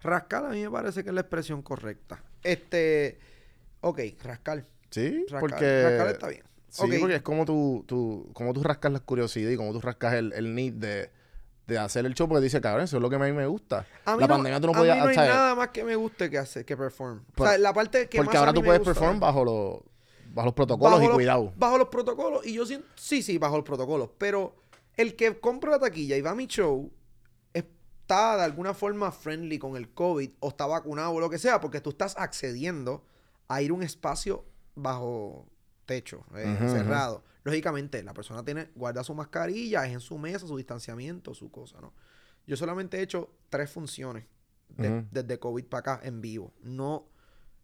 Rascar 0.00 0.46
a 0.46 0.50
mí 0.50 0.62
me 0.62 0.70
parece 0.70 1.02
que 1.02 1.08
es 1.10 1.14
la 1.14 1.22
expresión 1.22 1.60
correcta. 1.62 2.22
Este. 2.44 3.18
Ok, 3.80 3.98
rascar. 4.22 4.62
Sí, 4.90 5.24
Rascar, 5.28 5.40
porque... 5.40 5.82
rascar 5.82 6.08
está 6.08 6.28
bien. 6.28 6.42
Sí, 6.70 6.82
Ok. 6.84 7.00
porque 7.00 7.16
es 7.16 7.22
como 7.22 7.44
tú, 7.44 7.84
tú, 7.86 8.30
como 8.32 8.52
tú 8.54 8.62
rascas 8.62 8.92
la 8.92 9.00
curiosidad 9.00 9.50
y 9.50 9.56
como 9.56 9.72
tú 9.72 9.80
rascas 9.80 10.14
el, 10.14 10.32
el 10.32 10.54
need 10.54 10.74
de, 10.74 11.10
de 11.66 11.78
hacer 11.78 12.06
el 12.06 12.14
show 12.14 12.28
porque 12.28 12.42
dice, 12.44 12.60
cabrón, 12.60 12.84
eso 12.84 12.96
es 12.96 13.02
lo 13.02 13.10
que 13.10 13.16
a 13.16 13.18
mí 13.18 13.32
me 13.32 13.46
gusta. 13.46 13.86
A 14.04 14.14
mí 14.14 14.20
la 14.20 14.26
no- 14.28 14.34
pandemia 14.34 14.60
tú 14.60 14.66
no 14.68 14.72
a 14.72 14.76
podías, 14.76 14.96
mí 14.96 15.02
no 15.02 15.08
hay 15.08 15.14
¿sabes? 15.16 15.34
nada 15.34 15.54
más 15.56 15.68
que 15.68 15.84
me 15.84 15.96
guste 15.96 16.30
que 16.30 16.38
hacer, 16.38 16.64
que 16.64 16.76
perform. 16.76 17.24
Por- 17.34 17.46
o 17.46 17.50
sea, 17.50 17.58
la 17.58 17.74
parte 17.74 18.08
que 18.08 18.18
porque 18.18 18.28
más 18.28 18.36
a 18.36 18.38
ahora 18.40 18.52
mí 18.52 18.58
tú 18.60 18.64
puedes 18.64 18.78
gusta 18.80 18.94
perform 18.94 19.18
bajo 19.20 19.44
los, 19.44 19.80
bajo 20.32 20.46
los 20.46 20.54
protocolos 20.54 20.92
bajo 20.92 21.02
y 21.02 21.06
los- 21.08 21.14
cuidado. 21.16 21.52
Bajo 21.56 21.76
los 21.78 21.88
protocolos. 21.88 22.46
Y 22.46 22.52
yo 22.54 22.64
siento, 22.64 22.86
sí, 22.94 23.22
sí, 23.22 23.36
bajo 23.38 23.56
los 23.56 23.64
protocolos. 23.64 24.10
Pero 24.16 24.54
el 24.96 25.16
que 25.16 25.40
compra 25.40 25.72
la 25.72 25.78
taquilla 25.80 26.16
y 26.16 26.20
va 26.20 26.30
a 26.30 26.34
mi 26.36 26.46
show 26.46 26.90
está 27.52 28.36
de 28.36 28.42
alguna 28.44 28.74
forma 28.74 29.10
friendly 29.12 29.58
con 29.58 29.76
el 29.76 29.90
COVID 29.92 30.30
o 30.40 30.48
está 30.48 30.66
vacunado 30.66 31.10
o 31.12 31.20
lo 31.20 31.30
que 31.30 31.38
sea, 31.38 31.60
porque 31.60 31.80
tú 31.80 31.90
estás 31.90 32.14
accediendo 32.18 33.04
a 33.48 33.62
ir 33.62 33.70
a 33.70 33.74
un 33.74 33.82
espacio 33.82 34.44
bajo 34.74 35.46
techo, 35.90 36.24
eh, 36.36 36.56
cerrado. 36.68 37.24
Lógicamente, 37.42 38.00
la 38.04 38.14
persona 38.14 38.44
tiene, 38.44 38.70
guarda 38.76 39.02
su 39.02 39.12
mascarilla, 39.12 39.84
es 39.86 39.92
en 39.92 40.00
su 40.00 40.18
mesa, 40.18 40.46
su 40.46 40.56
distanciamiento, 40.56 41.34
su 41.34 41.50
cosa, 41.50 41.80
¿no? 41.80 41.92
Yo 42.46 42.56
solamente 42.56 42.98
he 42.98 43.02
hecho 43.02 43.34
tres 43.48 43.68
funciones 43.72 44.24
de- 44.68 45.04
desde 45.10 45.40
COVID 45.40 45.64
para 45.64 45.80
acá 45.80 46.00
en 46.06 46.20
vivo. 46.20 46.52
No 46.62 47.08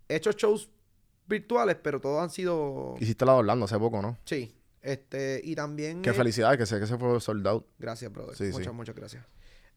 he 0.08 0.16
hecho 0.16 0.32
shows 0.32 0.68
virtuales, 1.28 1.76
pero 1.80 2.00
todos 2.00 2.20
han 2.20 2.30
sido 2.30 2.96
Hiciste 2.98 3.24
la 3.24 3.32
de 3.34 3.38
Orlando 3.38 3.66
hace 3.66 3.78
poco, 3.78 4.02
¿no? 4.02 4.18
Sí. 4.24 4.52
Este, 4.82 5.40
y 5.44 5.54
también. 5.54 6.02
Qué 6.02 6.10
eh, 6.10 6.14
felicidades, 6.14 6.58
que 6.58 6.66
sé 6.66 6.80
que 6.80 6.86
se 6.86 6.98
fue 6.98 7.20
sold 7.20 7.46
out. 7.46 7.66
Gracias, 7.78 8.12
brother. 8.12 8.34
Sí, 8.36 8.44
muchas, 8.50 8.66
sí. 8.66 8.72
muchas 8.72 8.94
gracias. 8.96 9.24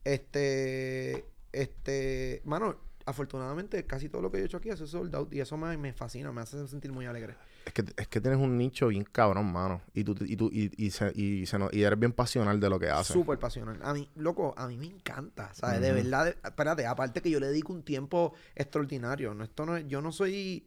Este. 0.04 1.24
Este. 1.52 2.42
Mano, 2.46 2.78
afortunadamente, 3.06 3.86
casi 3.86 4.10
todo 4.10 4.22
lo 4.22 4.32
que 4.32 4.38
yo 4.38 4.44
he 4.44 4.46
hecho 4.46 4.58
aquí 4.58 4.70
es 4.70 4.80
sold 4.80 5.14
out. 5.16 5.34
Y 5.34 5.40
eso 5.40 5.56
me, 5.58 5.78
me 5.78 5.94
fascina, 5.94 6.32
me 6.32 6.42
hace 6.42 6.68
sentir 6.68 6.92
muy 6.92 7.06
alegre. 7.06 7.36
Es 7.66 7.74
que, 7.74 7.84
es 7.98 8.08
que 8.08 8.20
tienes 8.22 8.40
un 8.40 8.58
nicho 8.58 8.88
bien 8.88 9.04
cabrón, 9.04 9.52
mano. 9.52 9.82
Y 9.94 10.04
tú, 10.04 10.16
y 10.26 10.36
tú, 10.36 10.50
y, 10.52 10.72
y, 10.84 10.90
se- 10.92 11.12
y, 11.14 11.46
se 11.46 11.60
no- 11.60 11.70
y 11.72 11.84
eres 11.84 12.00
bien 12.00 12.14
pasional 12.14 12.60
de 12.60 12.70
lo 12.70 12.80
que 12.80 12.90
haces. 12.90 13.14
Súper 13.14 13.38
pasional. 13.38 13.80
A 13.84 13.94
mí, 13.94 14.10
loco, 14.16 14.56
a 14.58 14.68
mí 14.68 14.76
me 14.78 14.88
encanta. 14.88 15.54
¿Sabes? 15.54 15.80
De 15.82 15.92
verdad. 15.92 16.26
de- 16.26 16.38
espérate, 16.44 16.88
aparte 16.88 17.22
que 17.22 17.30
yo 17.30 17.40
le 17.40 17.48
dedico 17.48 17.72
un 17.74 17.84
tiempo 17.84 18.34
extraordinario. 18.56 19.34
No, 19.36 19.44
esto 19.44 19.66
no 19.66 19.78
yo 19.78 20.02
no 20.02 20.12
soy. 20.12 20.66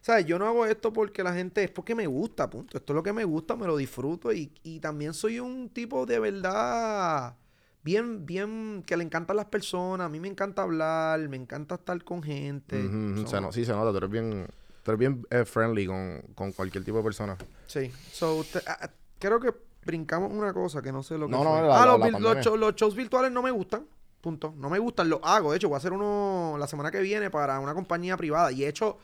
¿Sabes? 0.00 0.26
Yo 0.26 0.38
no 0.38 0.46
hago 0.46 0.66
esto 0.66 0.92
porque 0.92 1.22
la 1.24 1.32
gente. 1.34 1.64
Es 1.64 1.70
porque 1.70 1.94
me 1.94 2.06
gusta, 2.06 2.48
punto. 2.50 2.76
Esto 2.78 2.92
es 2.92 2.94
lo 2.94 3.02
que 3.02 3.12
me 3.12 3.24
gusta, 3.24 3.56
me 3.56 3.66
lo 3.66 3.76
disfruto. 3.76 4.32
Y, 4.32 4.52
y 4.62 4.78
también 4.78 5.12
soy 5.14 5.40
un 5.40 5.70
tipo 5.70 6.04
de 6.06 6.18
verdad. 6.20 7.36
Bien, 7.82 8.24
bien. 8.26 8.82
Que 8.86 8.96
le 8.96 9.04
encantan 9.04 9.36
las 9.36 9.46
personas. 9.46 10.04
A 10.06 10.08
mí 10.08 10.20
me 10.20 10.28
encanta 10.28 10.62
hablar. 10.62 11.26
Me 11.28 11.36
encanta 11.36 11.76
estar 11.76 12.02
con 12.04 12.22
gente. 12.22 12.80
So, 13.22 13.26
Se 13.26 13.40
no- 13.40 13.50
sí, 13.52 13.64
se 13.64 13.72
nota. 13.72 13.90
Tú 13.90 13.96
eres 13.96 14.10
bien, 14.10 14.46
tú 14.84 14.92
eres 14.92 14.98
bien 15.00 15.26
eh, 15.30 15.44
friendly 15.44 15.86
con, 15.86 16.22
con 16.36 16.52
cualquier 16.52 16.84
tipo 16.84 16.98
de 16.98 17.02
persona. 17.04 17.36
Sí. 17.66 17.90
So, 18.12 18.44
te- 18.44 18.60
ah, 18.68 18.78
ah, 18.82 18.90
creo 19.18 19.40
que 19.40 19.52
brincamos 19.84 20.30
una 20.32 20.52
cosa 20.52 20.80
que 20.80 20.92
no 20.92 21.02
sé 21.02 21.18
lo 21.18 21.26
que 21.26 21.32
No, 21.32 21.38
fue. 21.38 21.46
no, 21.46 21.66
la- 21.66 21.82
ah, 21.82 21.86
la- 21.86 21.92
los, 21.92 22.00
la 22.00 22.06
los 22.06 22.12
pandemia. 22.12 22.42
show- 22.42 22.56
los 22.56 22.74
shows 22.76 22.94
virtuales 22.94 23.32
no 23.32 23.42
me 23.42 23.50
gustan. 23.50 23.86
Punto. 24.20 24.54
No 24.56 24.70
me 24.70 24.78
gustan. 24.78 25.08
Los 25.10 25.20
hago. 25.24 25.50
De 25.50 25.56
hecho, 25.58 25.68
voy 25.68 25.74
a 25.74 25.78
hacer 25.78 25.92
uno 25.92 26.56
la 26.58 26.66
semana 26.66 26.90
que 26.90 27.00
viene 27.00 27.30
para 27.30 27.58
una 27.60 27.74
compañía 27.74 28.16
privada. 28.16 28.52
Y 28.52 28.64
he 28.64 28.68
hecho... 28.68 28.96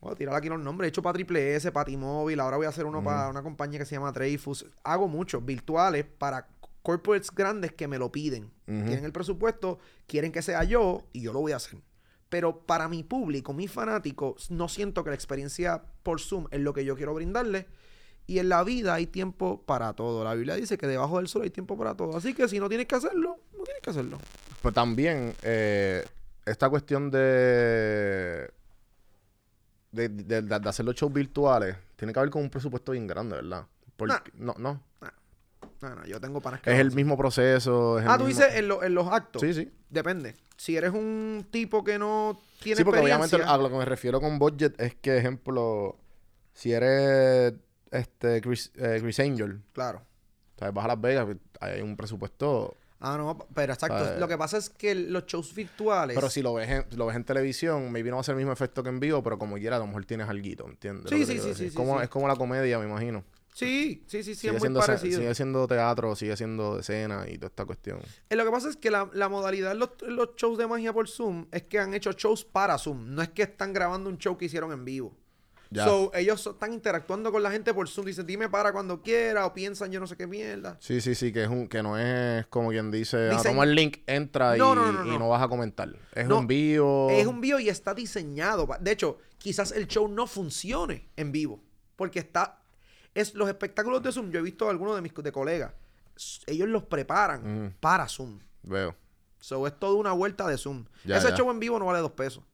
Voy 0.00 0.12
a 0.12 0.14
tirar 0.14 0.34
aquí 0.36 0.48
los 0.48 0.60
nombres. 0.60 0.86
He 0.86 0.90
hecho 0.90 1.02
para 1.02 1.14
Triple 1.14 1.56
S, 1.56 1.72
para 1.72 1.84
T-Mobile. 1.86 2.40
Ahora 2.40 2.56
voy 2.56 2.66
a 2.66 2.68
hacer 2.68 2.86
uno 2.86 3.02
para 3.02 3.28
una 3.28 3.42
compañía 3.42 3.80
que 3.80 3.84
se 3.84 3.96
llama 3.96 4.12
Dreyfus. 4.12 4.64
Hago 4.84 5.08
muchos 5.08 5.44
virtuales 5.44 6.04
para 6.06 6.46
corporates 6.82 7.30
grandes 7.32 7.72
que 7.72 7.88
me 7.88 7.98
lo 7.98 8.10
piden. 8.12 8.50
Tienen 8.64 9.04
el 9.04 9.12
presupuesto, 9.12 9.78
quieren 10.06 10.30
que 10.32 10.40
sea 10.40 10.62
yo 10.64 11.02
y 11.12 11.20
yo 11.22 11.32
lo 11.32 11.40
voy 11.40 11.50
a 11.52 11.56
hacer. 11.56 11.80
Pero 12.28 12.60
para 12.66 12.88
mi 12.88 13.02
público, 13.02 13.52
mis 13.54 13.70
fanáticos, 13.70 14.50
no 14.50 14.68
siento 14.68 15.02
que 15.04 15.10
la 15.10 15.16
experiencia 15.16 15.82
por 16.02 16.20
Zoom 16.20 16.46
es 16.50 16.60
lo 16.60 16.72
que 16.74 16.84
yo 16.84 16.94
quiero 16.96 17.14
brindarles. 17.14 17.66
Y 18.26 18.38
en 18.40 18.50
la 18.50 18.62
vida 18.62 18.92
hay 18.94 19.06
tiempo 19.06 19.62
para 19.64 19.94
todo. 19.94 20.22
La 20.24 20.34
Biblia 20.34 20.54
dice 20.56 20.76
que 20.76 20.86
debajo 20.86 21.16
del 21.16 21.28
sol 21.28 21.42
hay 21.42 21.50
tiempo 21.50 21.78
para 21.78 21.94
todo. 21.96 22.14
Así 22.16 22.34
que 22.34 22.46
si 22.48 22.60
no 22.60 22.68
tienes 22.68 22.86
que 22.86 22.94
hacerlo, 22.96 23.38
no 23.56 23.64
tienes 23.64 23.82
que 23.82 23.88
hacerlo. 23.90 24.18
Pues 24.60 24.74
también, 24.74 25.34
eh, 25.42 26.04
esta 26.44 26.68
cuestión 26.68 27.10
de 27.10 28.50
de, 29.90 30.08
de, 30.10 30.42
de- 30.42 30.58
de 30.60 30.68
hacer 30.68 30.84
los 30.84 30.94
shows 30.94 31.12
virtuales 31.12 31.74
tiene 31.96 32.12
que 32.12 32.20
ver 32.20 32.28
con 32.28 32.42
un 32.42 32.50
presupuesto 32.50 32.92
bien 32.92 33.06
grande, 33.06 33.36
¿verdad? 33.36 33.64
Porque, 33.96 34.30
no, 34.34 34.54
no. 34.58 34.82
No, 35.80 35.94
no, 35.94 36.04
yo 36.06 36.20
tengo 36.20 36.40
panas 36.40 36.60
que 36.60 36.70
Es 36.70 36.76
lo 36.76 36.80
el 36.82 36.86
hacen. 36.88 36.96
mismo 36.96 37.16
proceso. 37.16 37.98
es 37.98 38.04
el 38.04 38.10
Ah, 38.10 38.18
tú 38.18 38.24
mismo- 38.24 38.42
dices 38.42 38.58
en, 38.58 38.68
lo- 38.68 38.82
en 38.82 38.94
los 38.94 39.06
actos. 39.08 39.40
Sí, 39.42 39.54
sí. 39.54 39.70
Depende. 39.90 40.34
Si 40.56 40.76
eres 40.76 40.92
un 40.92 41.46
tipo 41.50 41.84
que 41.84 41.98
no 41.98 42.40
tiene 42.60 42.76
Sí, 42.78 42.84
porque 42.84 43.00
obviamente 43.00 43.36
experiencia... 43.36 43.54
a 43.54 43.58
lo 43.58 43.70
que 43.70 43.76
me 43.76 43.84
refiero 43.84 44.20
con 44.20 44.38
budget 44.40 44.80
es 44.80 44.96
que, 44.96 45.16
ejemplo, 45.18 45.96
si 46.52 46.72
eres 46.72 47.54
este 47.92 48.40
Chris, 48.40 48.72
eh, 48.76 48.98
Chris 49.00 49.20
Angel, 49.20 49.60
Claro. 49.72 50.02
o 50.56 50.58
sea, 50.58 50.70
vas 50.72 50.84
a 50.84 50.88
Las 50.88 51.00
Vegas, 51.00 51.24
pues, 51.26 51.36
hay 51.60 51.80
un 51.80 51.96
presupuesto. 51.96 52.74
Ah, 53.00 53.16
no, 53.16 53.38
pero 53.54 53.72
exacto. 53.72 54.18
Lo 54.18 54.26
que 54.26 54.36
pasa 54.36 54.56
es 54.56 54.68
que 54.70 54.92
los 54.96 55.24
shows 55.26 55.54
virtuales... 55.54 56.16
Pero 56.16 56.28
si 56.28 56.42
lo 56.42 56.54
ves 56.54 56.68
en, 56.68 56.84
lo 56.98 57.06
ves 57.06 57.14
en 57.14 57.22
televisión, 57.22 57.92
maybe 57.92 58.10
no 58.10 58.16
va 58.16 58.22
a 58.22 58.24
ser 58.24 58.32
el 58.32 58.38
mismo 58.38 58.52
efecto 58.52 58.82
que 58.82 58.88
en 58.88 58.98
vivo, 58.98 59.22
pero 59.22 59.38
como 59.38 59.54
quiera, 59.54 59.76
a 59.76 59.78
lo 59.78 59.86
mejor 59.86 60.04
tienes 60.04 60.28
algo, 60.28 60.66
¿entiendes? 60.68 61.08
Sí, 61.08 61.14
Lo 61.14 61.20
que 61.20 61.26
te 61.26 61.26
sí, 61.26 61.26
quiero 61.26 61.42
sí, 61.42 61.48
decir. 61.50 61.54
sí, 61.56 61.64
es, 61.66 61.70
sí, 61.70 61.76
como, 61.76 61.98
sí. 61.98 62.02
es 62.04 62.10
como 62.10 62.26
la 62.26 62.34
comedia, 62.34 62.76
me 62.80 62.86
imagino. 62.86 63.22
Sí, 63.58 64.04
sí, 64.06 64.22
sí, 64.22 64.34
sí, 64.34 64.34
sigue, 64.36 64.56
es 64.56 64.62
muy 64.70 64.80
parecido. 64.80 65.18
sigue 65.18 65.34
siendo 65.34 65.66
teatro, 65.66 66.14
sigue 66.14 66.36
siendo 66.36 66.78
escena 66.78 67.24
y 67.28 67.38
toda 67.38 67.48
esta 67.48 67.64
cuestión. 67.64 67.98
Eh, 68.30 68.36
Lo 68.36 68.44
que 68.44 68.50
pasa 68.50 68.68
es 68.68 68.76
que 68.76 68.90
la, 68.90 69.10
la 69.12 69.28
modalidad 69.28 69.72
en 69.72 69.78
los, 69.80 69.90
shows 70.36 70.58
de 70.58 70.66
magia 70.68 70.92
por 70.92 71.08
Zoom 71.08 71.46
es 71.50 71.64
que 71.64 71.78
han 71.80 71.92
hecho 71.92 72.12
shows 72.12 72.44
para 72.44 72.78
Zoom. 72.78 73.14
No 73.14 73.22
es 73.22 73.30
que 73.30 73.42
están 73.42 73.72
grabando 73.72 74.08
un 74.10 74.18
show 74.18 74.36
que 74.38 74.44
hicieron 74.44 74.70
en 74.72 74.84
vivo. 74.84 75.16
Ya. 75.70 75.84
So, 75.84 76.10
ellos 76.14 76.46
están 76.46 76.72
interactuando 76.72 77.30
con 77.30 77.42
la 77.42 77.50
gente 77.50 77.74
por 77.74 77.88
Zoom. 77.88 78.06
Dicen, 78.06 78.24
dime 78.26 78.48
para 78.48 78.72
cuando 78.72 79.02
quiera 79.02 79.44
o 79.44 79.52
piensan 79.52 79.90
yo 79.90 80.00
no 80.00 80.06
sé 80.06 80.16
qué 80.16 80.26
mierda. 80.26 80.78
Sí, 80.80 81.00
sí, 81.00 81.14
sí, 81.14 81.32
que 81.32 81.42
es 81.42 81.48
un, 81.48 81.68
que 81.68 81.82
no 81.82 81.98
es 81.98 82.46
como 82.46 82.70
quien 82.70 82.90
dice, 82.90 83.16
ah, 83.28 83.32
Dicen- 83.32 83.52
toma 83.52 83.64
el 83.64 83.74
link, 83.74 83.98
entra 84.06 84.56
y 84.56 84.60
No, 84.60 84.72
y 85.04 85.18
no. 85.18 85.28
vas 85.28 85.42
a 85.42 85.48
comentar. 85.48 85.90
Es 86.14 86.28
un 86.28 86.46
vivo. 86.46 87.08
Es 87.10 87.26
un 87.26 87.40
vivo 87.40 87.58
y 87.58 87.68
está 87.68 87.92
diseñado. 87.92 88.68
De 88.80 88.92
hecho, 88.92 89.18
quizás 89.36 89.72
el 89.72 89.88
show 89.88 90.08
no 90.08 90.26
funcione 90.26 91.08
en 91.16 91.32
vivo. 91.32 91.60
Porque 91.96 92.20
está... 92.20 92.57
Es 93.18 93.34
los 93.34 93.48
espectáculos 93.48 94.02
de 94.02 94.12
Zoom. 94.12 94.30
Yo 94.30 94.38
he 94.38 94.42
visto 94.42 94.68
a 94.68 94.70
algunos 94.70 94.94
de 94.94 95.02
mis 95.02 95.12
de 95.14 95.32
colegas. 95.32 95.72
Ellos 96.46 96.68
los 96.68 96.84
preparan 96.84 97.76
para 97.80 98.08
Zoom. 98.08 98.38
Veo. 98.62 98.94
So, 99.40 99.66
es 99.66 99.78
toda 99.78 99.94
una 99.94 100.12
vuelta 100.12 100.46
de 100.46 100.56
Zoom. 100.56 100.84
Ya, 101.04 101.16
Ese 101.16 101.30
ya. 101.30 101.36
show 101.36 101.50
en 101.50 101.60
vivo 101.60 101.78
no 101.78 101.86
vale 101.86 102.00
dos 102.00 102.12
pesos. 102.12 102.44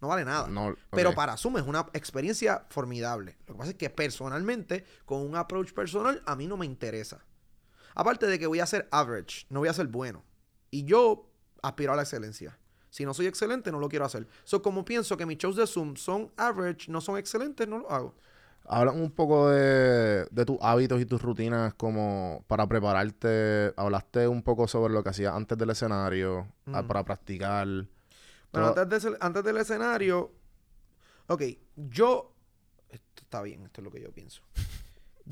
No 0.00 0.08
vale 0.08 0.24
nada. 0.24 0.48
No, 0.48 0.74
Pero 0.90 1.14
para 1.14 1.36
Zoom 1.36 1.58
es 1.58 1.62
una 1.64 1.86
experiencia 1.92 2.66
formidable. 2.70 3.36
Lo 3.46 3.54
que 3.54 3.58
pasa 3.58 3.70
es 3.70 3.76
que 3.76 3.88
personalmente, 3.90 4.84
con 5.04 5.20
un 5.20 5.36
approach 5.36 5.72
personal, 5.72 6.22
a 6.26 6.34
mí 6.34 6.46
no 6.46 6.56
me 6.56 6.66
interesa. 6.66 7.24
Aparte 7.94 8.26
de 8.26 8.38
que 8.38 8.46
voy 8.46 8.60
a 8.60 8.66
ser 8.66 8.88
average, 8.90 9.46
no 9.48 9.60
voy 9.60 9.68
a 9.68 9.74
ser 9.74 9.86
bueno. 9.86 10.24
Y 10.70 10.84
yo 10.84 11.28
aspiro 11.62 11.92
a 11.92 11.96
la 11.96 12.02
excelencia. 12.02 12.58
Si 12.90 13.04
no 13.04 13.14
soy 13.14 13.26
excelente, 13.26 13.70
no 13.72 13.78
lo 13.78 13.88
quiero 13.88 14.04
hacer. 14.04 14.26
So, 14.44 14.60
como 14.60 14.84
pienso 14.84 15.16
que 15.16 15.24
mis 15.24 15.38
shows 15.38 15.56
de 15.56 15.66
Zoom 15.66 15.96
son 15.96 16.30
average, 16.36 16.90
no 16.90 17.00
son 17.00 17.16
excelentes, 17.16 17.66
no 17.66 17.78
lo 17.78 17.90
hago. 17.90 18.14
Habla 18.64 18.92
un 18.92 19.10
poco 19.10 19.50
de, 19.50 20.26
de 20.30 20.44
tus 20.44 20.56
hábitos 20.60 21.00
y 21.00 21.06
tus 21.06 21.20
rutinas 21.20 21.74
como 21.74 22.44
para 22.46 22.66
prepararte. 22.66 23.72
Hablaste 23.76 24.28
un 24.28 24.42
poco 24.42 24.66
sobre 24.68 24.92
lo 24.94 25.02
que 25.02 25.10
hacías 25.10 25.34
antes 25.34 25.58
del 25.58 25.70
escenario, 25.70 26.46
ah, 26.66 26.82
para 26.86 27.04
practicar. 27.04 27.66
Bueno, 28.52 28.74
antes, 28.76 29.02
de- 29.02 29.16
antes 29.20 29.44
del 29.44 29.56
escenario, 29.56 30.32
ok, 31.26 31.42
yo, 31.76 32.32
esto 32.90 33.22
está 33.22 33.42
bien, 33.42 33.64
esto 33.64 33.80
es 33.80 33.84
lo 33.84 33.90
que 33.90 34.00
yo 34.00 34.12
pienso. 34.12 34.42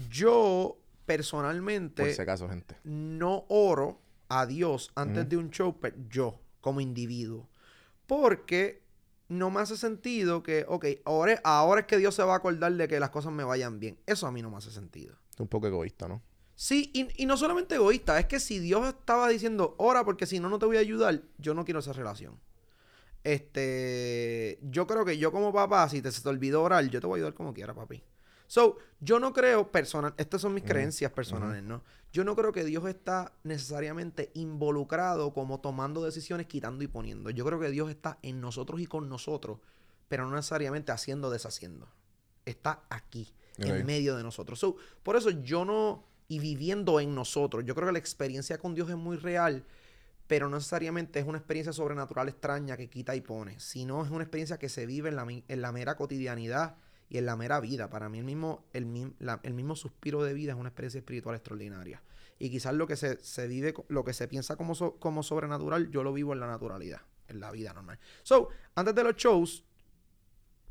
Yo, 0.08 0.78
personalmente, 1.06 2.02
por 2.04 2.12
si 2.12 2.22
acaso, 2.22 2.48
gente. 2.48 2.76
no 2.84 3.44
oro 3.48 4.00
a 4.28 4.46
Dios 4.46 4.90
antes 4.94 5.28
de 5.28 5.36
un 5.36 5.50
show, 5.50 5.76
pero 5.80 5.96
yo, 6.08 6.40
como 6.60 6.80
individuo. 6.80 7.48
Porque 8.06 8.82
no 9.30 9.48
me 9.48 9.60
hace 9.60 9.76
sentido 9.76 10.42
que, 10.42 10.64
ok, 10.68 10.86
ahora, 11.04 11.40
ahora 11.44 11.82
es 11.82 11.86
que 11.86 11.98
Dios 11.98 12.14
se 12.16 12.24
va 12.24 12.34
a 12.34 12.36
acordar 12.36 12.72
de 12.72 12.88
que 12.88 12.98
las 12.98 13.10
cosas 13.10 13.32
me 13.32 13.44
vayan 13.44 13.78
bien. 13.78 13.96
Eso 14.04 14.26
a 14.26 14.32
mí 14.32 14.42
no 14.42 14.50
me 14.50 14.56
hace 14.56 14.72
sentido. 14.72 15.14
Es 15.32 15.38
un 15.38 15.46
poco 15.46 15.68
egoísta, 15.68 16.08
¿no? 16.08 16.20
Sí, 16.56 16.90
y, 16.92 17.22
y 17.22 17.26
no 17.26 17.36
solamente 17.36 17.76
egoísta, 17.76 18.18
es 18.18 18.26
que 18.26 18.40
si 18.40 18.58
Dios 18.58 18.86
estaba 18.88 19.28
diciendo, 19.28 19.76
ora 19.78 20.04
porque 20.04 20.26
si 20.26 20.40
no, 20.40 20.50
no 20.50 20.58
te 20.58 20.66
voy 20.66 20.76
a 20.78 20.80
ayudar, 20.80 21.22
yo 21.38 21.54
no 21.54 21.64
quiero 21.64 21.78
esa 21.78 21.92
relación. 21.92 22.40
Este, 23.22 24.58
yo 24.62 24.86
creo 24.88 25.04
que 25.04 25.16
yo 25.16 25.30
como 25.30 25.52
papá, 25.52 25.88
si 25.88 26.02
te, 26.02 26.10
se 26.10 26.22
te 26.22 26.28
olvidó 26.28 26.62
orar, 26.62 26.84
yo 26.88 27.00
te 27.00 27.06
voy 27.06 27.18
a 27.18 27.22
ayudar 27.22 27.34
como 27.34 27.54
quiera, 27.54 27.72
papi. 27.72 28.02
So, 28.50 28.78
yo 28.98 29.20
no 29.20 29.32
creo 29.32 29.70
personal, 29.70 30.12
estas 30.16 30.40
son 30.40 30.52
mis 30.54 30.64
creencias 30.64 31.12
personales, 31.12 31.62
¿no? 31.62 31.84
Yo 32.12 32.24
no 32.24 32.34
creo 32.34 32.50
que 32.50 32.64
Dios 32.64 32.84
está 32.88 33.32
necesariamente 33.44 34.32
involucrado 34.34 35.32
como 35.32 35.60
tomando 35.60 36.02
decisiones, 36.02 36.48
quitando 36.48 36.82
y 36.82 36.88
poniendo. 36.88 37.30
Yo 37.30 37.44
creo 37.44 37.60
que 37.60 37.70
Dios 37.70 37.90
está 37.90 38.18
en 38.22 38.40
nosotros 38.40 38.80
y 38.80 38.86
con 38.86 39.08
nosotros, 39.08 39.60
pero 40.08 40.26
no 40.26 40.34
necesariamente 40.34 40.90
haciendo, 40.90 41.30
deshaciendo. 41.30 41.86
Está 42.44 42.82
aquí, 42.90 43.32
en 43.58 43.86
medio 43.86 44.16
de 44.16 44.24
nosotros. 44.24 44.58
So, 44.58 44.74
por 45.04 45.14
eso 45.14 45.30
yo 45.30 45.64
no, 45.64 46.02
y 46.26 46.40
viviendo 46.40 46.98
en 46.98 47.14
nosotros, 47.14 47.64
yo 47.64 47.76
creo 47.76 47.86
que 47.86 47.92
la 47.92 48.00
experiencia 48.00 48.58
con 48.58 48.74
Dios 48.74 48.90
es 48.90 48.96
muy 48.96 49.16
real, 49.16 49.64
pero 50.26 50.48
no 50.48 50.56
necesariamente 50.56 51.20
es 51.20 51.24
una 51.24 51.38
experiencia 51.38 51.72
sobrenatural 51.72 52.28
extraña 52.28 52.76
que 52.76 52.90
quita 52.90 53.14
y 53.14 53.20
pone, 53.20 53.60
sino 53.60 54.04
es 54.04 54.10
una 54.10 54.24
experiencia 54.24 54.58
que 54.58 54.68
se 54.68 54.86
vive 54.86 55.10
en 55.10 55.14
la, 55.14 55.24
en 55.28 55.62
la 55.62 55.70
mera 55.70 55.96
cotidianidad 55.96 56.74
y 57.10 57.18
en 57.18 57.26
la 57.26 57.36
mera 57.36 57.60
vida. 57.60 57.90
Para 57.90 58.08
mí 58.08 58.18
el 58.18 58.24
mismo, 58.24 58.64
el, 58.72 59.12
el 59.42 59.54
mismo 59.54 59.76
suspiro 59.76 60.22
de 60.22 60.32
vida 60.32 60.52
es 60.52 60.58
una 60.58 60.68
experiencia 60.70 61.00
espiritual 61.00 61.34
extraordinaria. 61.34 62.02
Y 62.38 62.50
quizás 62.50 62.72
lo 62.72 62.86
que 62.86 62.96
se, 62.96 63.22
se 63.22 63.48
vive, 63.48 63.74
lo 63.88 64.04
que 64.04 64.14
se 64.14 64.28
piensa 64.28 64.56
como, 64.56 64.74
como 64.98 65.22
sobrenatural, 65.22 65.90
yo 65.90 66.02
lo 66.04 66.12
vivo 66.12 66.32
en 66.32 66.40
la 66.40 66.46
naturalidad, 66.46 67.02
en 67.28 67.40
la 67.40 67.50
vida 67.50 67.74
normal. 67.74 67.98
So, 68.22 68.48
antes 68.76 68.94
de 68.94 69.04
los 69.04 69.16
shows, 69.16 69.64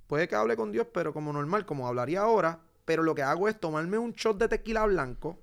puede 0.07 0.27
que 0.27 0.35
hable 0.35 0.55
con 0.55 0.71
Dios, 0.71 0.87
pero 0.91 1.13
como 1.13 1.31
normal, 1.33 1.65
como 1.65 1.87
hablaría 1.87 2.21
ahora, 2.21 2.61
pero 2.85 3.03
lo 3.03 3.13
que 3.13 3.21
hago 3.21 3.47
es 3.49 3.59
tomarme 3.59 3.97
un 3.97 4.13
shot 4.13 4.39
de 4.39 4.47
tequila 4.47 4.85
blanco, 4.85 5.37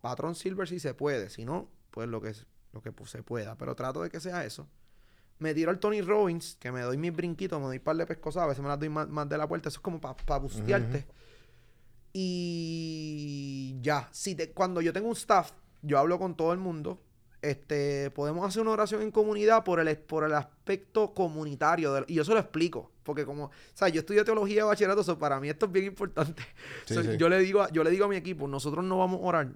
Patron 0.00 0.34
Silver 0.34 0.68
si 0.68 0.80
se 0.80 0.92
puede, 0.92 1.30
si 1.30 1.44
no, 1.44 1.70
pues 1.92 2.08
lo 2.08 2.20
que, 2.20 2.34
lo 2.72 2.82
que 2.82 2.92
se 3.06 3.22
pueda, 3.22 3.56
pero 3.56 3.74
trato 3.76 4.02
de 4.02 4.10
que 4.10 4.20
sea 4.20 4.44
eso. 4.44 4.68
Me 5.38 5.52
tiro 5.54 5.70
al 5.70 5.78
Tony 5.78 6.00
Robbins, 6.00 6.56
que 6.58 6.72
me 6.72 6.80
doy 6.80 6.96
mis 6.96 7.12
brinquitos, 7.14 7.58
me 7.60 7.66
doy 7.66 7.76
un 7.78 7.82
par 7.84 7.96
de 7.96 8.06
pescosadas, 8.06 8.46
a 8.46 8.48
veces 8.48 8.62
me 8.62 8.68
las 8.68 8.78
doy 8.78 8.88
más, 8.88 9.08
más 9.08 9.28
de 9.28 9.36
la 9.36 9.46
puerta, 9.46 9.68
eso 9.68 9.78
es 9.78 9.82
como 9.82 10.00
para 10.00 10.38
bustearte. 10.38 11.06
Y 12.58 13.76
ya, 13.82 14.08
si 14.12 14.34
te- 14.34 14.50
cuando 14.52 14.80
yo 14.80 14.92
tengo 14.92 15.08
un 15.08 15.12
staff, 15.16 15.52
yo 15.82 15.98
hablo 15.98 16.18
con 16.18 16.34
todo 16.36 16.52
el 16.52 16.58
mundo. 16.58 17.00
Este, 17.42 18.10
podemos 18.10 18.44
hacer 18.46 18.62
una 18.62 18.70
oración 18.72 19.02
en 19.02 19.10
comunidad 19.10 19.62
por 19.62 19.78
el, 19.78 19.96
por 19.98 20.24
el 20.24 20.32
aspecto 20.34 21.12
comunitario. 21.14 21.92
del- 21.92 22.04
y 22.08 22.14
yo 22.14 22.24
se 22.24 22.32
lo 22.32 22.38
explico. 22.40 22.90
Porque 23.02 23.24
como, 23.24 23.44
o 23.44 23.50
sea, 23.74 23.88
yo 23.88 24.00
estudio 24.00 24.24
teología 24.24 24.56
de 24.56 24.68
bachillerato, 24.68 25.04
so 25.04 25.18
para 25.18 25.38
mí 25.38 25.48
esto 25.48 25.66
es 25.66 25.72
bien 25.72 25.84
importante. 25.84 26.42
Sí, 26.86 26.94
So, 26.94 27.02
sí. 27.02 27.16
Yo, 27.18 27.28
le 27.28 27.38
digo, 27.38 27.60
a- 27.62 27.70
yo 27.70 27.84
le 27.84 27.90
digo 27.90 28.06
a 28.06 28.08
mi 28.08 28.16
equipo, 28.16 28.48
nosotros 28.48 28.84
no 28.84 28.98
vamos 28.98 29.20
a 29.20 29.24
orar 29.24 29.48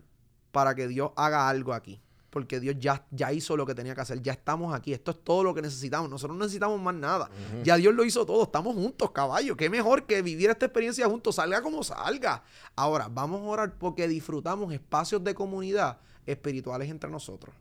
para 0.53 0.74
que 0.74 0.87
Dios 0.87 1.11
haga 1.16 1.49
algo 1.49 1.72
aquí. 1.72 2.01
Porque 2.31 2.61
Dios 2.61 2.76
ya, 2.78 3.05
ya 3.11 3.33
hizo 3.33 3.57
lo 3.57 3.66
que 3.66 3.74
tenía 3.74 3.95
que 3.95 4.01
hacer. 4.01 4.22
Ya 4.22 4.33
estamos 4.33 4.72
aquí. 4.72 4.93
Esto 4.93 5.11
es 5.11 5.22
todo 5.22 5.43
lo 5.43 5.53
que 5.53 5.62
necesitamos. 5.62 6.09
Nosotros 6.09 6.39
no 6.39 6.45
necesitamos 6.45 6.81
más 6.81 6.95
nada. 6.95 7.28
Ya 7.64 7.76
Dios 7.76 7.93
lo 7.93 8.05
hizo 8.05 8.24
todo. 8.24 8.45
Estamos 8.45 8.74
juntos, 8.74 9.11
caballo. 9.11 9.57
Qué 9.57 9.68
mejor 9.68 10.07
que 10.07 10.22
vivir 10.22 10.49
esta 10.49 10.66
experiencia 10.66 11.09
juntos. 11.09 11.35
Salga 11.35 11.61
como 11.61 11.83
salga. 11.83 12.45
Ahora, 12.76 13.09
vamos 13.11 13.41
a 13.41 13.45
orar 13.45 13.74
porque 13.78 14.07
disfrutamos 14.07 14.72
espacios 14.72 15.24
de 15.24 15.35
comunidad 15.35 15.99
espirituales 16.24 16.89
entre 16.89 17.11
nosotros. 17.11 17.55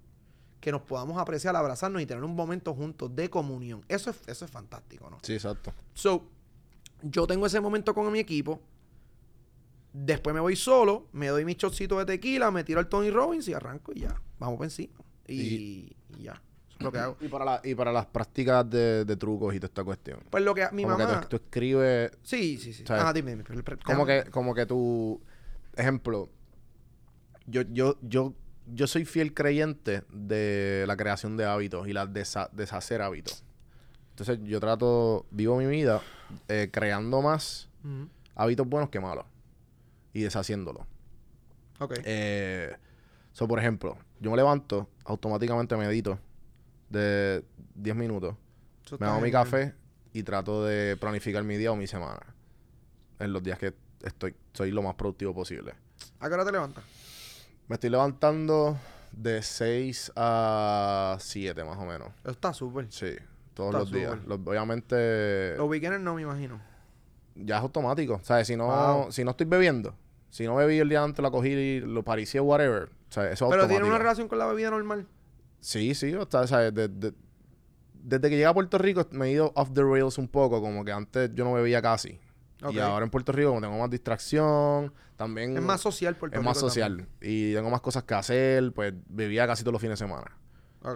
Que 0.59 0.71
nos 0.71 0.81
podamos 0.81 1.17
apreciar, 1.17 1.55
abrazarnos 1.55 2.01
y 2.01 2.05
tener 2.05 2.23
un 2.23 2.35
momento 2.35 2.75
juntos 2.75 3.15
de 3.15 3.29
comunión. 3.29 3.83
Eso 3.87 4.11
es, 4.11 4.17
eso 4.27 4.45
es 4.45 4.51
fantástico, 4.51 5.09
¿no? 5.09 5.17
Sí, 5.23 5.33
exacto. 5.33 5.73
So, 5.93 6.27
yo 7.01 7.25
tengo 7.25 7.47
ese 7.47 7.59
momento 7.59 7.95
con 7.95 8.11
mi 8.11 8.19
equipo. 8.19 8.61
Después 9.91 10.33
me 10.33 10.39
voy 10.39 10.55
solo, 10.55 11.07
me 11.13 11.27
doy 11.27 11.43
mis 11.45 11.57
chocitos 11.57 11.97
de 11.97 12.05
tequila, 12.05 12.51
me 12.51 12.63
tiro 12.63 12.79
al 12.79 12.87
Tony 12.87 13.09
Robbins 13.09 13.47
y 13.47 13.53
arranco 13.53 13.91
y 13.95 14.01
ya. 14.01 14.21
Vamos 14.39 14.57
por 14.57 14.65
encima. 14.65 14.93
Y, 15.27 15.41
Y- 15.41 15.95
ya. 16.23 16.31
Eso 16.69 16.77
es 16.79 16.83
lo 16.83 16.91
que 16.91 16.97
hago. 16.99 17.17
Y 17.21 17.27
para, 17.27 17.45
la- 17.45 17.61
y 17.63 17.75
para 17.75 17.91
las 17.91 18.05
prácticas 18.07 18.69
de, 18.69 19.05
de 19.05 19.15
trucos 19.17 19.53
y 19.53 19.59
toda 19.59 19.67
esta 19.67 19.83
cuestión. 19.83 20.19
Pues 20.29 20.43
lo 20.43 20.55
que 20.55 20.67
mi 20.71 20.83
como 20.83 20.97
mamá. 20.97 21.19
que 21.21 21.27
tú, 21.27 21.37
tú 21.37 21.43
escribes 21.43 22.11
Sí, 22.23 22.57
sí, 22.57 22.73
sí. 22.73 22.83
¿Sabes? 22.85 23.03
Ajá, 23.03 23.13
dime, 23.13 23.31
dime. 23.31 23.43
pero- 23.45 23.63
pero- 23.63 23.77
como 23.85 24.05
que, 24.05 24.23
como 24.31 24.53
que 24.55 24.65
tu 24.65 25.21
ejemplo, 25.75 26.29
yo, 27.45 27.61
yo, 27.63 27.97
yo, 28.01 28.33
yo 28.73 28.87
soy 28.87 29.05
fiel 29.05 29.33
creyente 29.33 30.03
de 30.11 30.85
la 30.87 30.95
creación 30.97 31.35
de 31.37 31.45
hábitos 31.45 31.87
y 31.87 31.93
la 31.93 32.07
desa- 32.07 32.49
deshacer 32.51 33.01
hábitos. 33.01 33.43
Entonces 34.11 34.39
yo 34.43 34.59
trato, 34.59 35.25
vivo 35.31 35.57
mi 35.57 35.65
vida 35.65 36.01
eh, 36.47 36.69
creando 36.71 37.21
más 37.21 37.69
hábitos 38.35 38.67
buenos 38.67 38.89
que 38.89 38.99
malos 38.99 39.25
y 40.13 40.21
deshaciéndolos. 40.21 40.83
Ok. 41.79 41.93
Eh, 42.03 42.75
so, 43.31 43.47
por 43.47 43.59
ejemplo, 43.59 43.97
yo 44.19 44.31
me 44.31 44.37
levanto, 44.37 44.89
automáticamente 45.05 45.75
medito 45.77 46.19
de 46.89 47.43
10 47.75 47.95
minutos, 47.95 48.35
Eso 48.85 48.97
me 48.99 49.05
hago 49.07 49.21
mi 49.21 49.31
café 49.31 49.73
y 50.13 50.23
trato 50.23 50.65
de 50.65 50.97
planificar 50.97 51.43
mi 51.43 51.57
día 51.57 51.71
o 51.71 51.75
mi 51.75 51.87
semana 51.87 52.19
en 53.19 53.31
los 53.33 53.43
días 53.43 53.59
que 53.59 53.73
estoy 54.03 54.35
soy 54.53 54.71
lo 54.71 54.81
más 54.81 54.95
productivo 54.95 55.33
posible. 55.33 55.73
¿A 56.19 56.27
qué 56.27 56.33
hora 56.33 56.45
te 56.45 56.51
levantas? 56.51 56.83
Me 57.67 57.75
estoy 57.75 57.89
levantando 57.91 58.77
de 59.11 59.41
6 59.43 60.11
a 60.15 61.17
7 61.19 61.63
más 61.63 61.77
o 61.77 61.85
menos. 61.85 62.09
Está 62.25 62.53
súper. 62.53 62.87
Sí, 62.91 63.15
todos 63.53 63.69
Está 63.69 63.79
los 63.79 63.91
días. 63.91 64.17
Los- 64.25 64.39
obviamente 64.45 65.55
Los 65.57 65.69
weekends 65.69 65.99
no 65.99 66.15
me 66.15 66.23
imagino. 66.23 66.59
ya 67.35 67.57
es 67.57 67.61
automático. 67.61 68.19
¿Sabes? 68.23 68.47
Si 68.47 68.55
no, 68.55 68.65
Wow. 68.67 69.11
si 69.11 69.23
no 69.23 69.31
estoy 69.31 69.45
bebiendo, 69.45 69.95
si 70.29 70.45
no 70.45 70.55
bebí 70.55 70.79
el 70.79 70.89
día 70.89 71.03
antes, 71.03 71.21
la 71.21 71.31
cogí 71.31 71.49
y 71.49 71.79
lo 71.79 72.03
paricié, 72.03 72.39
whatever. 72.39 72.89
¿sabes? 73.09 73.33
Eso 73.33 73.45
es 73.45 73.51
Pero 73.51 73.67
tiene 73.67 73.85
una 73.85 73.97
relación 73.97 74.27
con 74.27 74.37
la 74.39 74.45
bebida 74.45 74.69
normal. 74.69 75.07
Sí, 75.59 75.93
sí, 75.95 76.13
o 76.13 76.27
sea. 76.47 76.71
De- 76.71 76.87
de- 76.87 77.13
desde 78.01 78.21
que 78.29 78.35
llegué 78.35 78.45
a 78.45 78.53
Puerto 78.53 78.77
Rico 78.77 79.05
me 79.11 79.27
he 79.27 79.31
ido 79.31 79.51
off 79.55 79.71
the 79.73 79.81
rails 79.83 80.17
un 80.17 80.27
poco, 80.29 80.61
como 80.61 80.85
que 80.85 80.91
antes 80.91 81.31
yo 81.33 81.43
no 81.43 81.53
bebía 81.53 81.81
casi. 81.81 82.19
Ok. 82.63 82.73
Y 82.73 82.79
ahora 82.79 83.03
en 83.05 83.11
Puerto 83.11 83.31
Rico 83.31 83.49
como 83.49 83.61
tengo 83.61 83.77
más 83.77 83.89
distracción, 83.89 84.93
también 85.17 85.55
Es 85.57 85.63
más 85.63 85.81
social 85.81 86.15
por 86.15 86.33
es 86.33 86.41
más 86.41 86.57
social 86.57 87.07
y 87.21 87.53
tengo 87.53 87.69
más 87.69 87.81
cosas 87.81 88.03
que 88.03 88.13
hacer, 88.13 88.71
pues 88.73 88.93
bebía 89.09 89.45
casi 89.47 89.63
todos 89.63 89.73
los 89.73 89.81
fines 89.81 89.99
de 89.99 90.05
semana. 90.05 90.31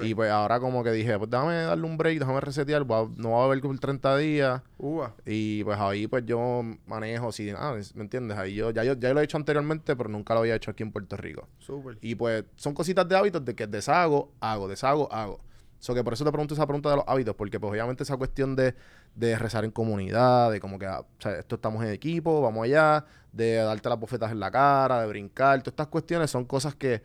Y 0.02 0.16
pues 0.16 0.32
ahora 0.32 0.60
como 0.60 0.84
que 0.84 0.92
dije, 0.92 1.18
pues 1.18 1.30
déjame 1.30 1.56
darle 1.56 1.86
un 1.86 1.98
break, 1.98 2.20
déjame 2.20 2.40
resetear, 2.40 2.86
no 2.86 3.08
voy 3.08 3.46
a 3.46 3.48
beber 3.48 3.62
por 3.62 3.78
30 3.78 4.18
días. 4.18 4.62
Uva. 4.78 5.14
Y 5.26 5.64
pues 5.64 5.78
ahí 5.80 6.08
pues 6.08 6.26
yo 6.26 6.64
manejo, 6.88 7.32
si, 7.32 7.50
ah, 7.50 7.76
¿me 7.96 8.04
entiendes? 8.04 8.38
Ahí 8.38 8.56
yo 8.56 8.72
ya, 8.72 8.84
yo 8.84 8.94
ya 8.94 9.14
lo 9.14 9.20
he 9.20 9.24
hecho 9.24 9.38
anteriormente, 9.38 9.96
pero 9.96 10.10
nunca 10.10 10.34
lo 10.34 10.42
había 10.42 10.56
hecho 10.56 10.72
aquí 10.72 10.84
en 10.84 10.92
Puerto 10.92 11.18
Rico. 11.18 11.48
Súper. 11.60 11.98
Y 12.02 12.16
pues 12.16 12.46
son 12.56 12.74
cositas 12.74 13.08
de 13.08 13.18
hábitos 13.18 13.44
de 13.44 13.56
que 13.56 13.68
deshago, 13.68 14.32
hago, 14.40 14.68
deshago, 14.68 15.12
hago. 15.12 15.42
So 15.80 15.94
que 15.94 16.02
por 16.02 16.14
eso 16.14 16.24
te 16.24 16.32
pregunto 16.32 16.54
esa 16.54 16.66
pregunta 16.66 16.90
de 16.90 16.96
los 16.96 17.06
hábitos, 17.06 17.36
porque 17.36 17.60
pues 17.60 17.72
obviamente 17.72 18.04
esa 18.04 18.16
cuestión 18.16 18.56
de, 18.56 18.74
de 19.16 19.38
rezar 19.38 19.66
en 19.66 19.72
comunidad, 19.72 20.50
de 20.50 20.62
como 20.62 20.80
que, 20.80 20.86
ah, 20.86 21.02
o 21.02 21.22
sea, 21.22 21.38
esto 21.38 21.56
estamos 21.56 21.84
en 21.84 21.90
equipo, 21.90 22.42
vamos 22.42 22.64
allá, 22.64 23.04
de 23.34 23.56
darte 23.56 23.90
las 23.90 24.00
bofetas 24.00 24.32
en 24.32 24.40
la 24.40 24.50
cara, 24.50 25.02
de 25.02 25.08
brincar, 25.08 25.60
todas 25.60 25.74
estas 25.74 25.88
cuestiones 25.88 26.32
son 26.32 26.46
cosas 26.46 26.74
que, 26.74 27.04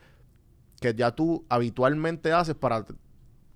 que 0.81 0.95
ya 0.95 1.11
tú 1.13 1.45
habitualmente 1.49 2.33
haces 2.33 2.55
para, 2.55 2.85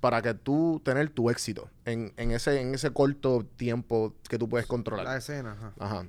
para 0.01 0.23
que 0.23 0.35
tú 0.35 0.81
tener 0.85 1.11
tu 1.11 1.31
éxito 1.31 1.69
en, 1.85 2.13
en, 2.17 2.33
ese, 2.33 2.61
en 2.61 2.75
ese 2.75 2.91
corto 2.91 3.45
tiempo 3.57 4.15
que 4.29 4.39
tú 4.39 4.49
puedes 4.49 4.67
controlar. 4.67 5.05
La 5.07 5.17
escena, 5.17 5.53
ajá. 5.53 5.73
Ajá. 5.79 6.07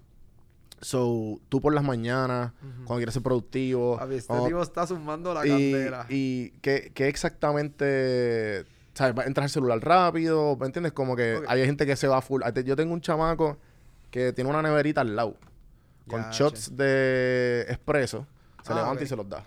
So, 0.82 1.40
tú 1.48 1.62
por 1.62 1.74
las 1.74 1.84
mañanas, 1.84 2.52
cuando 2.60 2.96
quieres 2.98 3.14
ser 3.14 3.24
productivo, 3.24 3.98
Papi, 3.98 4.16
este 4.16 4.34
tipo 4.46 4.62
está 4.62 4.86
sumando 4.86 5.34
la 5.34 5.46
y, 5.46 5.50
candela. 5.50 6.06
y 6.10 6.50
¿qué, 6.62 6.92
qué 6.94 7.08
exactamente, 7.08 8.66
sabes, 8.94 9.18
va 9.18 9.24
a 9.24 9.26
entrar 9.28 9.46
el 9.46 9.50
celular 9.50 9.80
rápido, 9.80 10.58
¿me 10.58 10.66
entiendes? 10.66 10.92
Como 10.92 11.16
que 11.16 11.42
hay 11.48 11.66
gente 11.66 11.86
que 11.86 11.96
se 11.96 12.08
va 12.10 12.22
full. 12.22 12.42
Yo 12.66 12.76
tengo 12.76 12.94
un 12.94 13.00
chamaco 13.02 13.58
que 14.12 14.34
tiene 14.34 14.50
una 14.50 14.62
neverita 14.62 15.00
al 15.02 15.16
lado, 15.16 15.38
con 16.08 16.22
Ya, 16.22 16.32
shots 16.32 16.76
de 16.76 17.66
espresso, 17.70 18.28
se 18.64 18.74
Ah, 18.74 18.76
levanta 18.76 19.04
y 19.04 19.08
se 19.08 19.16
los 19.16 19.30
da. 19.30 19.46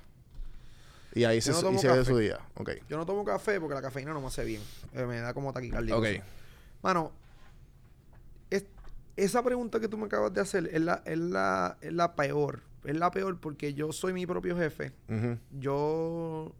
Y 1.16 1.24
ahí 1.24 1.40
se, 1.40 1.50
no 1.50 1.72
y 1.72 1.78
se 1.78 1.88
ve 1.88 2.04
su 2.04 2.16
día. 2.18 2.38
Ok. 2.56 2.70
Yo 2.88 2.96
no 2.98 3.06
tomo 3.06 3.24
café 3.24 3.58
porque 3.58 3.74
la 3.74 3.82
cafeína 3.82 4.12
no 4.12 4.20
me 4.20 4.26
hace 4.26 4.44
bien. 4.44 4.60
Eh, 4.92 5.06
me 5.06 5.18
da 5.18 5.32
como 5.34 5.52
taquicardia. 5.52 5.96
Ok. 5.96 6.06
Mano, 6.82 7.12
es- 8.50 8.66
esa 9.16 9.42
pregunta 9.42 9.80
que 9.80 9.88
tú 9.88 9.96
me 9.96 10.06
acabas 10.06 10.32
de 10.34 10.40
hacer 10.42 10.68
es 10.72 10.80
la, 10.82 11.02
es, 11.06 11.18
la, 11.18 11.78
es 11.80 11.92
la 11.92 12.14
peor. 12.14 12.62
Es 12.84 12.96
la 12.96 13.10
peor 13.10 13.40
porque 13.40 13.74
yo 13.74 13.92
soy 13.92 14.12
mi 14.12 14.26
propio 14.26 14.56
jefe. 14.56 14.92
Yo, 15.58 16.52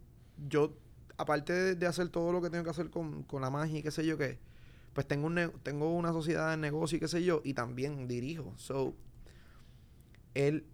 yo 0.49 0.73
aparte 1.17 1.53
de, 1.53 1.75
de 1.75 1.85
hacer 1.87 2.09
todo 2.09 2.31
lo 2.31 2.41
que 2.41 2.49
tengo 2.49 2.63
que 2.63 2.69
hacer 2.71 2.89
con, 2.89 3.23
con 3.23 3.41
la 3.41 3.49
magia 3.49 3.79
y 3.79 3.83
qué 3.83 3.91
sé 3.91 4.05
yo 4.05 4.17
qué, 4.17 4.37
pues 4.93 5.07
tengo, 5.07 5.27
un 5.27 5.53
tengo 5.63 5.93
una 5.95 6.11
sociedad 6.11 6.49
de 6.51 6.57
negocio 6.57 6.97
y 6.97 6.99
qué 6.99 7.07
sé 7.07 7.23
yo, 7.23 7.41
y 7.43 7.53
también 7.53 8.07
dirijo. 8.07 8.53
So, 8.57 8.93
él, 10.33 10.65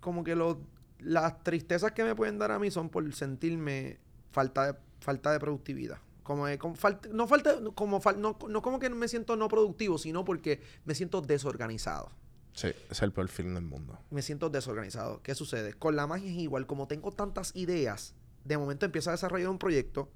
como 0.00 0.22
que 0.24 0.34
lo, 0.34 0.60
las 1.02 1.42
tristezas 1.42 1.92
que 1.92 2.04
me 2.04 2.14
pueden 2.14 2.38
dar 2.38 2.50
a 2.50 2.58
mí 2.58 2.70
son 2.70 2.88
por 2.88 3.12
sentirme 3.14 3.98
falta 4.30 4.72
de, 4.72 4.78
falta 5.00 5.32
de 5.32 5.40
productividad. 5.40 5.98
Como, 6.22 6.46
de- 6.46 6.58
como 6.58 6.74
falta, 6.76 7.08
no 7.12 7.26
falta, 7.26 7.56
como 7.74 8.00
fal- 8.00 8.16
no, 8.18 8.38
no 8.48 8.62
como 8.62 8.78
que 8.78 8.88
me 8.90 9.08
siento 9.08 9.36
no 9.36 9.48
productivo, 9.48 9.98
sino 9.98 10.24
porque 10.24 10.60
me 10.84 10.94
siento 10.94 11.20
desorganizado. 11.20 12.10
Sí, 12.52 12.68
es 12.90 13.02
el 13.02 13.12
peor 13.12 13.28
feeling 13.28 13.54
del 13.54 13.64
mundo. 13.64 13.98
Me 14.10 14.22
siento 14.22 14.50
desorganizado. 14.50 15.22
¿Qué 15.22 15.34
sucede? 15.34 15.72
Con 15.74 15.96
la 15.96 16.06
magia 16.06 16.30
es 16.30 16.36
igual. 16.36 16.66
Como 16.66 16.86
tengo 16.88 17.12
tantas 17.12 17.54
ideas, 17.56 18.14
de 18.44 18.58
momento 18.58 18.86
empiezo 18.86 19.10
a 19.10 19.12
desarrollar 19.12 19.48
un 19.48 19.58
proyecto, 19.58 20.10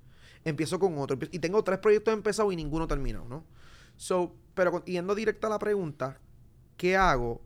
empiezo 0.45 0.79
con 0.79 0.99
otro, 0.99 1.17
y 1.31 1.39
tengo 1.39 1.63
tres 1.65 1.79
proyectos 1.79 2.13
empezados 2.13 2.53
y 2.53 2.57
ninguno 2.57 2.87
terminado, 2.87 3.25
¿no? 3.29 3.45
So, 3.97 4.35
pero 4.55 4.85
yendo 4.85 5.15
directa 5.15 5.47
a 5.47 5.51
la 5.51 5.59
pregunta, 5.59 6.19
¿qué 6.77 6.97
hago? 6.97 7.41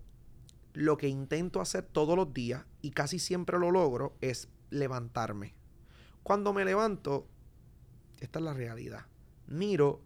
Lo 0.72 0.97
que 0.97 1.09
intento 1.09 1.61
hacer 1.61 1.82
todos 1.84 2.16
los 2.16 2.32
días, 2.32 2.64
y 2.83 2.91
casi 2.93 3.18
siempre 3.18 3.59
lo 3.59 3.70
logro, 3.70 4.16
es 4.20 4.49
levantarme. 4.70 5.55
Cuando 6.22 6.53
me 6.53 6.64
levanto, 6.64 7.26
esta 8.20 8.39
es 8.39 8.45
la 8.45 8.53
realidad. 8.55 9.07
Miro 9.47 10.01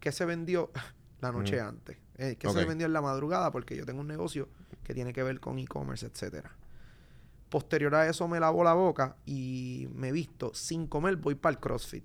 que 0.00 0.12
se 0.12 0.24
vendió 0.24 0.70
la 1.20 1.32
noche 1.32 1.60
Mm. 1.62 1.66
antes. 1.66 1.98
eh, 2.18 2.36
que 2.36 2.48
Ok. 2.48 2.54
se 2.54 2.64
vendió 2.64 2.86
en 2.86 2.94
la 2.94 3.02
madrugada 3.02 3.50
porque 3.52 3.76
yo 3.76 3.84
tengo 3.84 4.00
un 4.00 4.06
negocio 4.08 4.48
que 4.82 4.94
tiene 4.94 5.12
que 5.12 5.22
ver 5.22 5.38
con 5.38 5.58
e-commerce, 5.58 6.06
etcétera. 6.06 6.56
Posterior 7.50 7.94
a 7.94 8.08
eso 8.08 8.26
me 8.26 8.40
lavo 8.40 8.64
la 8.64 8.72
boca 8.74 9.16
y 9.26 9.86
me 9.94 10.12
visto 10.12 10.52
sin 10.54 10.86
comer, 10.86 11.16
voy 11.16 11.34
para 11.34 11.52
el 11.54 11.60
CrossFit. 11.60 12.04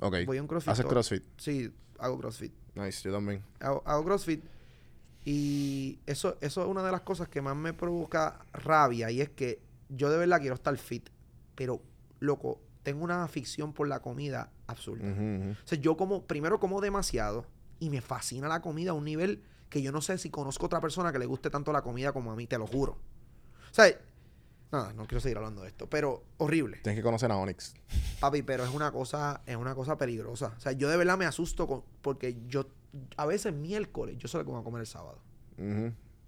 Ok. 0.00 0.16
Voy 0.26 0.38
a 0.38 0.42
un 0.42 0.48
CrossFit. 0.48 0.72
Haces 0.72 0.86
CrossFit. 0.86 1.24
Sí, 1.36 1.72
hago 2.00 2.18
CrossFit. 2.18 2.52
Nice, 2.74 3.02
yo 3.08 3.12
también. 3.14 3.42
Hago, 3.60 3.82
hago 3.86 4.04
CrossFit. 4.04 4.44
Y 5.24 6.00
eso, 6.06 6.36
eso 6.40 6.62
es 6.62 6.68
una 6.68 6.82
de 6.82 6.92
las 6.92 7.00
cosas 7.00 7.28
que 7.28 7.40
más 7.40 7.56
me 7.56 7.72
provoca 7.72 8.44
rabia. 8.52 9.10
Y 9.10 9.20
es 9.20 9.30
que 9.30 9.62
yo 9.88 10.10
de 10.10 10.18
verdad 10.18 10.40
quiero 10.40 10.54
estar 10.54 10.76
fit. 10.76 11.08
Pero, 11.54 11.80
loco, 12.20 12.60
tengo 12.82 13.04
una 13.04 13.24
afición 13.24 13.72
por 13.72 13.88
la 13.88 14.00
comida 14.00 14.50
absurda. 14.66 15.04
O 15.10 15.66
sea, 15.66 15.78
yo 15.78 15.96
como, 15.96 16.26
primero 16.26 16.60
como 16.60 16.80
demasiado 16.80 17.46
y 17.80 17.90
me 17.90 18.00
fascina 18.00 18.48
la 18.48 18.60
comida 18.60 18.90
a 18.90 18.94
un 18.94 19.04
nivel 19.04 19.42
que 19.68 19.82
yo 19.82 19.90
no 19.90 20.00
sé 20.00 20.18
si 20.18 20.30
conozco 20.30 20.66
otra 20.66 20.80
persona 20.80 21.12
que 21.12 21.18
le 21.18 21.26
guste 21.26 21.50
tanto 21.50 21.72
la 21.72 21.82
comida 21.82 22.12
como 22.12 22.30
a 22.30 22.36
mí, 22.36 22.46
te 22.46 22.58
lo 22.58 22.66
juro. 22.66 22.92
O 22.92 23.74
sea, 23.74 23.86
nada, 24.74 24.92
no 24.92 25.06
quiero 25.06 25.20
seguir 25.20 25.36
hablando 25.38 25.62
de 25.62 25.68
esto, 25.68 25.88
pero 25.88 26.22
horrible. 26.38 26.78
Tienes 26.82 26.98
que 26.98 27.02
conocer 27.02 27.30
a 27.32 27.36
Onyx. 27.36 27.74
Papi, 28.20 28.42
pero 28.42 28.64
es 28.64 28.70
una 28.70 28.90
cosa, 28.92 29.40
es 29.46 29.56
una 29.56 29.74
cosa 29.74 29.96
peligrosa. 29.96 30.52
O 30.56 30.60
sea, 30.60 30.72
yo 30.72 30.88
de 30.88 30.96
verdad 30.96 31.16
me 31.16 31.24
asusto 31.26 31.66
con- 31.66 31.82
porque 32.02 32.36
yo, 32.46 32.66
a 33.16 33.26
veces 33.26 33.52
miércoles, 33.54 34.16
yo 34.18 34.28
sé 34.28 34.38
lo 34.38 34.44
que 34.44 34.50
voy 34.50 34.60
a 34.60 34.64
comer 34.64 34.80
el 34.80 34.86
sábado. 34.86 35.18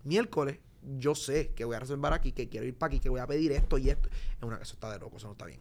Miércoles, 0.05 0.59
yo 0.99 1.15
sé 1.15 1.53
que 1.55 1.65
voy 1.65 1.77
a 1.77 1.81
reservar 1.81 2.13
aquí, 2.13 2.33
que 2.33 2.49
quiero 2.49 2.67
ir 2.67 2.77
para 2.77 2.89
aquí, 2.89 3.01
que 3.01 3.09
voy 3.09 3.21
a 3.21 3.27
pedir 3.27 3.53
esto 3.53 3.77
y 3.79 3.91
esto. 3.91 4.09
Es 4.09 4.43
una, 4.43 4.57
eso 4.57 4.75
está 4.75 4.91
de 4.93 4.99
loco, 4.99 5.17
eso 5.17 5.27
no 5.27 5.33
está 5.33 5.47
bien. 5.47 5.61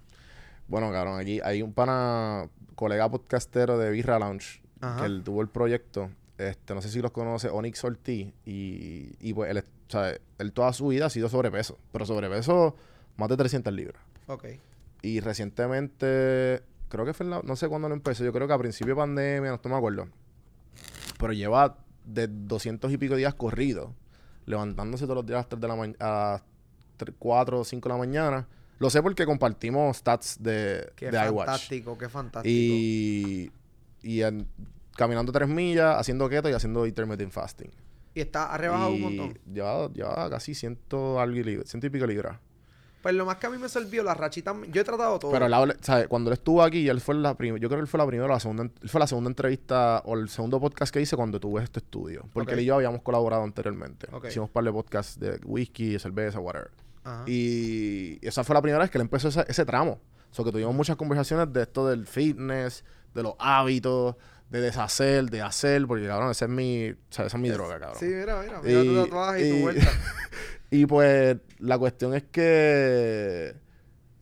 Bueno, 0.67 0.91
cabrón, 0.91 1.19
aquí 1.19 1.39
hay 1.43 1.61
un 1.61 1.73
pana, 1.73 2.49
colega 2.75 3.09
podcastero 3.09 3.77
de 3.77 3.89
Birra 3.91 4.19
Lounge, 4.19 4.61
Ajá. 4.81 4.99
que 5.01 5.05
él 5.07 5.23
tuvo 5.23 5.41
el 5.41 5.49
proyecto. 5.49 6.11
Este, 6.38 6.73
no 6.75 6.81
sé 6.81 6.89
si 6.89 7.01
los 7.01 7.11
conoce, 7.11 7.49
Onyx 7.49 7.83
Ortiz. 7.83 8.33
Y, 8.45 9.15
y 9.19 9.33
pues 9.33 9.49
él, 9.49 9.63
o 9.88 9.91
sea, 9.91 10.13
él 10.39 10.51
toda 10.53 10.73
su 10.73 10.88
vida 10.88 11.05
ha 11.07 11.09
sido 11.09 11.29
sobrepeso. 11.29 11.77
Pero 11.91 12.05
sobrepeso 12.05 12.75
más 13.17 13.29
de 13.29 13.38
300 13.38 13.73
libras. 13.73 14.01
Ok. 14.27 14.45
Y 15.01 15.19
recientemente, 15.19 16.63
creo 16.89 17.05
que 17.05 17.13
fue 17.13 17.25
en 17.25 17.29
la- 17.31 17.41
no 17.43 17.55
sé 17.55 17.67
cuándo 17.67 17.88
lo 17.89 17.95
empezó, 17.95 18.23
yo 18.23 18.33
creo 18.33 18.47
que 18.47 18.53
a 18.53 18.57
principio 18.57 18.95
de 18.95 18.99
pandemia, 19.01 19.49
no 19.49 19.55
estoy 19.55 19.71
me 19.71 19.77
acuerdo. 19.77 20.07
Pero 21.19 21.33
lleva 21.33 21.77
de 22.05 22.27
200 22.27 22.91
y 22.91 22.97
pico 22.97 23.15
días 23.15 23.33
corridos, 23.36 23.91
levantándose 24.45 25.05
todos 25.05 25.17
los 25.17 25.25
días 25.25 25.38
a 25.38 25.39
las 25.41 25.49
3 25.49 25.61
de 25.61 25.67
la 25.67 25.75
mañana, 25.75 25.97
a 25.99 26.31
las 26.99 27.11
4 27.19 27.59
o 27.59 27.63
5 27.63 27.89
de 27.89 27.93
la 27.93 27.99
mañana. 27.99 28.47
Lo 28.79 28.89
sé 28.89 29.01
porque 29.01 29.25
compartimos 29.25 29.97
stats 29.97 30.41
de, 30.41 30.91
Qué 30.95 31.09
de 31.09 31.17
iWatch. 31.27 31.45
fantástico, 31.47 31.97
qué 31.97 32.09
fantástico. 32.09 32.51
Y, 32.53 33.51
y 34.03 34.21
en- 34.21 34.47
caminando 34.95 35.31
3 35.31 35.47
millas, 35.47 35.97
haciendo 35.97 36.27
keto 36.29 36.49
y 36.49 36.53
haciendo 36.53 36.86
intermittent 36.86 37.31
fasting. 37.31 37.69
Y 38.16 38.22
está, 38.22 38.51
ha 38.51 38.57
rebajado 38.57 38.89
un 38.89 38.95
Y 38.95 38.99
montón. 39.01 39.39
Lleva, 39.53 39.91
lleva 39.93 40.30
casi 40.32 40.55
ciento, 40.55 41.20
algo 41.20 41.36
y 41.38 41.43
libra- 41.43 41.66
ciento 41.68 41.86
y 41.86 41.89
pico 41.91 42.07
libras. 42.07 42.39
Pues 43.03 43.13
lo 43.13 43.24
más 43.24 43.38
que 43.38 43.45
a 43.45 43.49
mí 43.51 43.59
me 43.59 43.70
sirvió, 43.70 44.01
la 44.01 44.16
rachita, 44.16 44.55
yo 44.72 44.82
he 44.82 44.84
tratado 44.84 45.20
todo. 45.20 45.32
Pero 45.32 45.45
él 45.45 45.53
habla- 45.53 45.76
¿sabe? 45.82 46.07
cuando 46.07 46.32
él 46.32 46.34
estuvo 46.34 46.63
aquí, 46.63 46.89
él 46.89 46.99
fue 47.01 47.13
la 47.13 47.36
prim- 47.36 47.57
yo 47.57 47.68
creo 47.68 47.78
que 47.78 47.82
él 47.82 47.88
fue 47.88 47.99
la 47.99 48.07
primera 48.07 48.26
o 48.26 48.34
la 48.34 48.39
segunda, 48.39 48.63
él 48.63 48.89
fue 48.89 48.99
la 48.99 49.05
segunda 49.05 49.30
entrevista 49.30 50.01
o 50.05 50.16
el 50.16 50.28
segundo 50.28 50.59
podcast 50.59 50.91
que 50.91 51.01
hice 51.01 51.16
cuando 51.16 51.39
tuve 51.39 51.61
este 51.61 51.80
estudio. 51.82 52.26
Porque 52.34 52.53
él 52.55 52.61
y 52.61 52.66
yo 52.66 52.74
habíamos 52.76 53.03
colaborado 53.03 53.43
anteriormente. 53.43 54.07
Hicimos 54.28 54.49
un 54.49 54.53
par 54.53 54.63
de 54.63 54.72
podcasts 54.72 55.20
de 55.20 55.39
whisky, 55.45 55.89
de 55.93 55.99
cerveza, 55.99 56.39
whatever. 56.39 56.72
Ajá. 57.03 57.26
Y 57.28 58.18
esa 58.26 58.43
fue 58.43 58.55
la 58.55 58.61
primera 58.63 58.80
vez 58.82 58.89
que 58.89 58.97
él 58.97 59.03
empezó 59.03 59.28
ese, 59.28 59.45
ese 59.47 59.66
tramo. 59.66 59.99
O 60.32 60.34
sea, 60.34 60.43
que 60.43 60.51
tuvimos 60.51 60.74
muchas 60.74 60.95
conversaciones 60.95 61.53
de 61.53 61.61
esto 61.61 61.88
del 61.88 62.07
fitness, 62.07 62.84
de 63.13 63.22
los 63.24 63.36
hábitos, 63.38 64.16
de 64.49 64.61
deshacer, 64.61 65.29
de 65.29 65.41
hacer, 65.41 65.85
porque 65.87 66.07
cabrón, 66.07 66.31
esa 66.31 66.45
es 66.45 66.51
mi, 66.51 66.89
o 66.91 66.95
sea, 67.09 67.25
esa 67.25 67.37
es 67.37 67.41
mi 67.41 67.49
droga, 67.49 67.79
cabrón. 67.79 67.99
Sí, 67.99 68.05
mira, 68.05 68.41
mira, 68.41 68.61
mira 68.61 68.81
Y- 68.81 68.87
tu 68.87 69.03
tatuaje 69.03 69.47
y, 69.47 69.51
tu 69.51 69.59
vuelta. 69.59 69.87
Y 70.71 70.85
pues 70.87 71.37
la 71.59 71.77
cuestión 71.77 72.15
es 72.15 72.23
que 72.23 73.55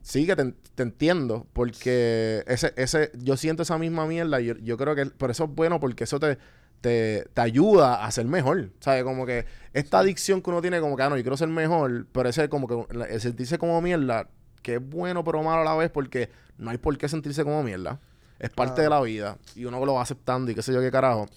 sí 0.02 0.26
que 0.28 0.36
te, 0.36 0.54
te 0.76 0.84
entiendo 0.84 1.48
porque 1.54 2.44
ese 2.48 2.74
ese 2.76 3.12
yo 3.18 3.38
siento 3.38 3.64
esa 3.64 3.78
misma 3.78 4.06
mierda 4.06 4.40
y 4.42 4.46
yo, 4.48 4.54
yo 4.58 4.78
creo 4.78 4.94
que 4.94 5.06
por 5.06 5.32
eso 5.32 5.46
es 5.46 5.50
bueno 5.52 5.80
porque 5.80 6.04
eso 6.04 6.20
te 6.20 6.38
te, 6.82 7.26
te 7.34 7.42
ayuda 7.42 8.04
a 8.06 8.12
ser 8.12 8.26
mejor, 8.26 8.72
¿sabes? 8.82 9.06
Como 9.06 9.26
que 9.26 9.46
esta 9.72 10.00
adicción 10.00 10.42
que 10.42 10.50
uno 10.50 10.62
tiene 10.62 10.82
como 10.82 10.98
que, 10.98 11.04
ah, 11.04 11.10
no, 11.10 11.16
yo 11.16 11.24
quiero 11.24 11.38
ser 11.38 11.48
mejor, 11.48 12.08
pero 12.12 12.28
ese 12.28 12.50
como 12.50 12.68
que 12.68 12.94
el 13.10 13.22
sentirse 13.22 13.58
como 13.58 13.82
mierda, 13.82 14.28
que 14.62 14.76
es 14.76 14.82
bueno 14.90 15.24
pero 15.24 15.42
malo 15.44 15.62
a 15.62 15.64
la 15.64 15.76
vez 15.76 15.90
porque 15.90 16.30
no 16.58 16.72
hay 16.72 16.78
por 16.78 16.98
qué 16.98 17.08
sentirse 17.08 17.46
como 17.46 17.64
mierda. 17.64 18.02
Es 18.44 18.50
parte 18.50 18.82
de 18.82 18.90
la 18.90 19.00
vida 19.02 19.38
y 19.56 19.66
uno 19.66 19.84
lo 19.86 19.94
va 19.94 20.02
aceptando 20.02 20.52
y 20.52 20.56
qué 20.56 20.62
sé 20.62 20.74
yo 20.74 20.82
qué 20.82 20.92
carajo. 20.92 21.28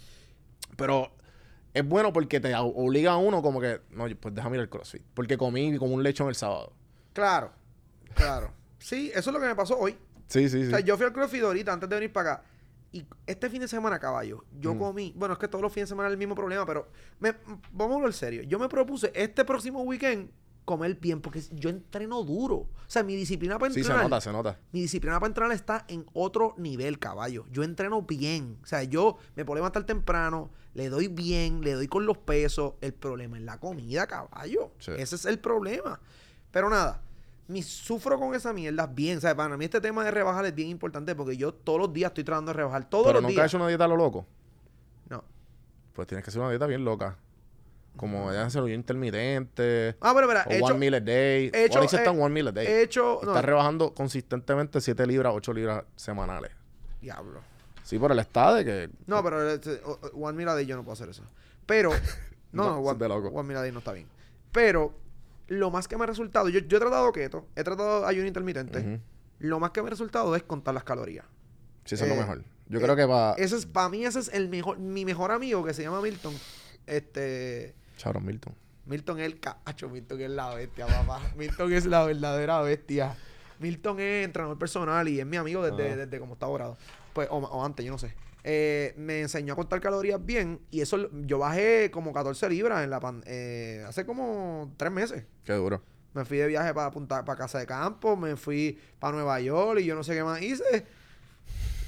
Pero 0.77 1.11
es 1.73 1.87
bueno 1.87 2.13
porque 2.13 2.41
te 2.41 2.53
obliga 2.57 3.13
a 3.13 3.17
uno 3.17 3.43
como 3.43 3.61
que, 3.61 3.81
no, 3.91 4.07
pues 4.21 4.35
déjame 4.35 4.57
ir 4.57 4.61
al 4.63 4.69
CrossFit. 4.69 5.03
Porque 5.15 5.39
comí 5.39 5.77
como 5.79 5.95
un 5.95 6.03
lechón 6.03 6.29
el 6.29 6.35
sábado. 6.35 6.73
Claro, 7.13 7.53
claro. 8.15 8.51
Sí, 8.79 9.11
eso 9.15 9.31
es 9.31 9.35
lo 9.35 9.41
que 9.41 9.47
me 9.47 9.55
pasó 9.55 9.79
hoy. 9.79 9.97
Sí, 10.27 10.49
sí, 10.49 10.63
sí. 10.63 10.67
O 10.67 10.71
sea, 10.71 10.81
yo 10.81 10.97
fui 10.97 11.07
al 11.07 11.13
CrossFit 11.13 11.43
ahorita 11.43 11.73
antes 11.73 11.89
de 11.89 11.95
venir 11.97 12.13
para 12.13 12.33
acá. 12.33 12.45
Y 12.93 13.07
este 13.27 13.49
fin 13.51 13.61
de 13.61 13.69
semana, 13.69 13.99
caballo, 13.99 14.45
yo 14.59 14.75
Mm. 14.75 14.79
comí. 14.79 15.13
Bueno, 15.17 15.35
es 15.35 15.39
que 15.39 15.49
todos 15.49 15.63
los 15.63 15.73
fines 15.73 15.89
de 15.89 15.93
semana 15.93 16.09
es 16.09 16.13
el 16.13 16.19
mismo 16.19 16.35
problema, 16.35 16.65
pero 16.67 16.89
me, 17.21 17.35
vamos 17.73 17.93
a 17.95 17.97
hablar 17.97 18.13
serio. 18.15 18.43
Yo 18.43 18.59
me 18.59 18.69
propuse 18.69 19.13
este 19.15 19.45
próximo 19.45 19.83
weekend 19.83 20.31
comer 20.67 20.97
bien, 20.97 21.23
porque 21.23 21.43
yo 21.53 21.71
entreno 21.71 22.23
duro. 22.23 22.57
O 22.57 22.69
sea, 22.89 23.03
mi 23.03 23.17
disciplina 23.17 23.59
para 23.59 23.73
Sí, 23.73 23.77
se 23.77 23.87
entrenar. 23.87 24.05
nota, 24.05 24.21
se 24.21 24.31
nota. 24.33 24.59
Mi 24.73 24.83
disciplina 24.83 25.19
para 25.19 25.29
entrenar 25.29 25.53
está 25.53 25.87
en 25.89 26.05
otro 26.13 26.55
nivel, 26.59 26.99
caballo. 26.99 27.47
Yo 27.51 27.63
entreno 27.63 28.03
bien. 28.03 28.59
O 28.63 28.67
sea, 28.67 28.83
yo 28.83 29.17
me 29.35 29.45
puedo 29.47 29.55
levantar 29.57 29.85
temprano, 29.85 30.51
le 30.75 30.91
doy 30.91 31.09
bien, 31.09 31.63
le 31.63 31.73
doy 31.73 31.89
con 31.89 32.05
los 32.05 32.19
pesos. 32.19 32.75
El 32.83 32.93
problema 32.93 33.39
es 33.39 33.45
la 33.45 33.59
comida, 33.59 34.07
caballo. 34.07 34.73
Sí. 34.79 34.91
Ese 34.99 35.17
es 35.17 35.25
el 35.25 35.39
problema. 35.39 35.99
Pero 36.51 36.69
nada, 36.69 37.01
mi, 37.49 37.63
sufro 37.63 38.19
con 38.19 38.35
esa 38.35 38.53
mierda 38.53 38.87
bien. 38.87 39.19
O 39.19 39.21
sea, 39.21 39.35
para 39.37 39.57
mí 39.57 39.65
este 39.65 39.81
tema 39.81 40.05
de 40.05 40.11
rebajar 40.11 40.45
es 40.47 40.55
bien 40.55 40.69
importante 40.69 41.15
porque 41.15 41.37
yo 41.37 41.55
todos 41.55 41.79
los 41.79 41.93
días 41.93 42.11
estoy 42.11 42.25
tratando 42.25 42.51
de 42.51 42.57
rebajar. 42.57 42.91
Todos 42.91 43.07
Pero 43.07 43.15
los 43.15 43.23
nunca 43.23 43.33
días. 43.33 43.45
has 43.45 43.51
hecho 43.53 43.57
una 43.59 43.69
dieta 43.69 43.85
a 43.85 43.89
lo 43.89 43.97
loco. 43.97 44.27
No. 45.09 45.23
Pues 45.93 46.09
tienes 46.09 46.25
que 46.25 46.31
hacer 46.31 46.41
una 46.41 46.51
dieta 46.51 46.67
bien 46.67 46.85
loca. 46.85 47.17
Como 47.97 48.33
ya 48.33 48.45
hacerlo 48.45 48.67
bien 48.67 48.81
intermitente. 48.81 49.97
Ah, 50.01 50.13
pero 50.15 50.27
mira, 50.29 50.45
o 50.47 50.51
he 50.51 50.57
one 50.61 50.67
hecho, 50.67 50.79
meal 50.79 50.95
a 50.95 51.01
day. 51.01 51.51
he 51.53 51.65
hecho- 51.65 51.83
está 51.83 52.05
en 52.11 52.21
one 52.21 52.33
meal 52.35 52.49
a 52.49 52.53
day. 52.53 52.67
he 52.67 52.83
hecho, 52.83 53.21
no, 53.23 53.29
Está 53.31 53.43
rebajando 53.43 53.95
consistentemente 53.95 54.81
7 54.81 55.07
libras, 55.07 55.33
8 55.35 55.53
libras 55.53 55.85
semanales. 55.97 56.51
diablo. 57.01 57.41
Sí, 57.83 57.99
pero 58.01 58.15
él 58.15 58.19
está 58.21 58.53
de 58.55 58.65
que... 58.65 58.91
No, 59.07 59.23
pero 59.23 59.49
este, 59.49 59.81
One 60.13 60.37
Meal 60.37 60.49
a 60.49 60.55
Day 60.57 60.67
yo 60.67 60.75
no 60.75 60.83
puedo 60.83 60.95
hacer 60.95 61.09
eso. 61.09 61.23
Pero, 61.67 61.91
no, 62.53 62.65
No, 62.71 62.79
One, 62.81 62.99
de 62.99 63.09
loco. 63.09 63.29
One 63.29 63.47
Meal 63.47 63.59
a 63.59 63.63
Day 63.63 63.71
no 63.71 63.79
está 63.79 63.93
bien. 63.93 64.09
Pero, 64.51 64.93
lo 65.47 65.71
más 65.71 65.87
que 65.87 65.97
me 65.97 66.03
ha 66.03 66.07
resultado, 66.09 66.49
yo, 66.49 66.59
yo 66.59 66.79
he 66.79 66.81
tratado 66.81 67.13
keto, 67.13 67.47
he 67.55 67.63
tratado 67.63 68.05
ayuno 68.07 68.27
intermitente. 68.27 69.01
Lo 69.39 69.61
más 69.61 69.71
que 69.71 69.83
me 69.83 69.87
ha 69.87 69.91
resultado 69.91 70.35
es 70.35 70.43
contar 70.43 70.75
las 70.75 70.83
calorías. 70.83 71.25
Sí, 71.85 71.95
eso 71.95 72.05
es 72.07 72.11
Eh, 72.11 72.15
lo 72.17 72.21
mejor. 72.21 72.43
Yo 72.69 72.81
eh, 72.81 72.83
creo 72.83 72.97
que 72.97 73.05
va... 73.05 73.35
Ese 73.39 73.55
es, 73.55 73.67
para 73.67 73.89
mí, 73.89 74.05
ese 74.05 74.19
es 74.19 74.29
el 74.35 74.49
mejor, 74.49 74.79
mi 74.81 75.05
mejor 75.05 75.31
amigo 75.31 75.63
que 75.65 75.73
se 75.73 75.83
llama 75.85 76.01
Milton. 76.03 76.35
Este, 76.87 77.77
Charon 77.97 78.25
Milton. 78.25 78.55
Milton 78.87 79.19
es 79.19 79.27
el 79.27 79.41
cacho, 79.41 79.89
Milton 79.89 80.21
es 80.21 80.31
la 80.31 80.55
bestia, 80.55 80.87
papá. 80.87 81.21
Milton 81.37 81.73
es 81.73 81.87
la 81.87 82.05
verdadera 82.05 82.61
bestia. 82.61 83.17
Milton 83.59 83.99
es 84.01 84.25
entrenador 84.25 84.59
personal 84.59 85.09
y 85.09 85.19
es 85.19 85.27
mi 85.27 85.37
amigo 85.39 85.63
desde, 85.65 85.87
Ajá. 85.89 85.97
desde 85.97 86.19
como 86.21 86.35
está 86.35 86.47
grado. 86.49 86.77
Pues, 87.13 87.29
o, 87.31 87.39
o 87.39 87.65
antes, 87.65 87.85
yo 87.85 87.93
no 87.93 87.99
sé. 87.99 88.15
Eh, 88.45 88.95
me 88.97 89.23
enseñó 89.23 89.55
a 89.55 89.57
contar 89.57 89.81
calorías 89.81 90.25
bien 90.25 90.61
y 90.71 90.81
eso 90.83 91.11
yo 91.27 91.39
bajé 91.41 91.91
como 91.91 92.13
14 92.13 92.49
libras 92.49 92.85
en 92.85 92.91
la 92.91 93.01
pan- 93.01 93.25
eh, 93.27 93.83
hace 93.89 94.07
como 94.07 94.73
tres 94.77 94.93
meses. 94.93 95.25
Qué 95.45 95.55
duro. 95.55 95.83
Me 96.15 96.25
fui 96.25 96.37
de 96.39 96.47
viaje 96.47 96.73
para 96.73 96.91
para 96.93 97.37
Casa 97.37 97.59
de 97.59 97.67
Campo, 97.67 98.17
me 98.17 98.37
fui 98.37 98.79
para 99.01 99.15
Nueva 99.17 99.41
York 99.41 99.81
y 99.81 99.85
yo 99.87 99.95
no 99.97 100.05
sé 100.05 100.15
qué 100.15 100.23
más 100.23 100.41
hice. 100.43 100.87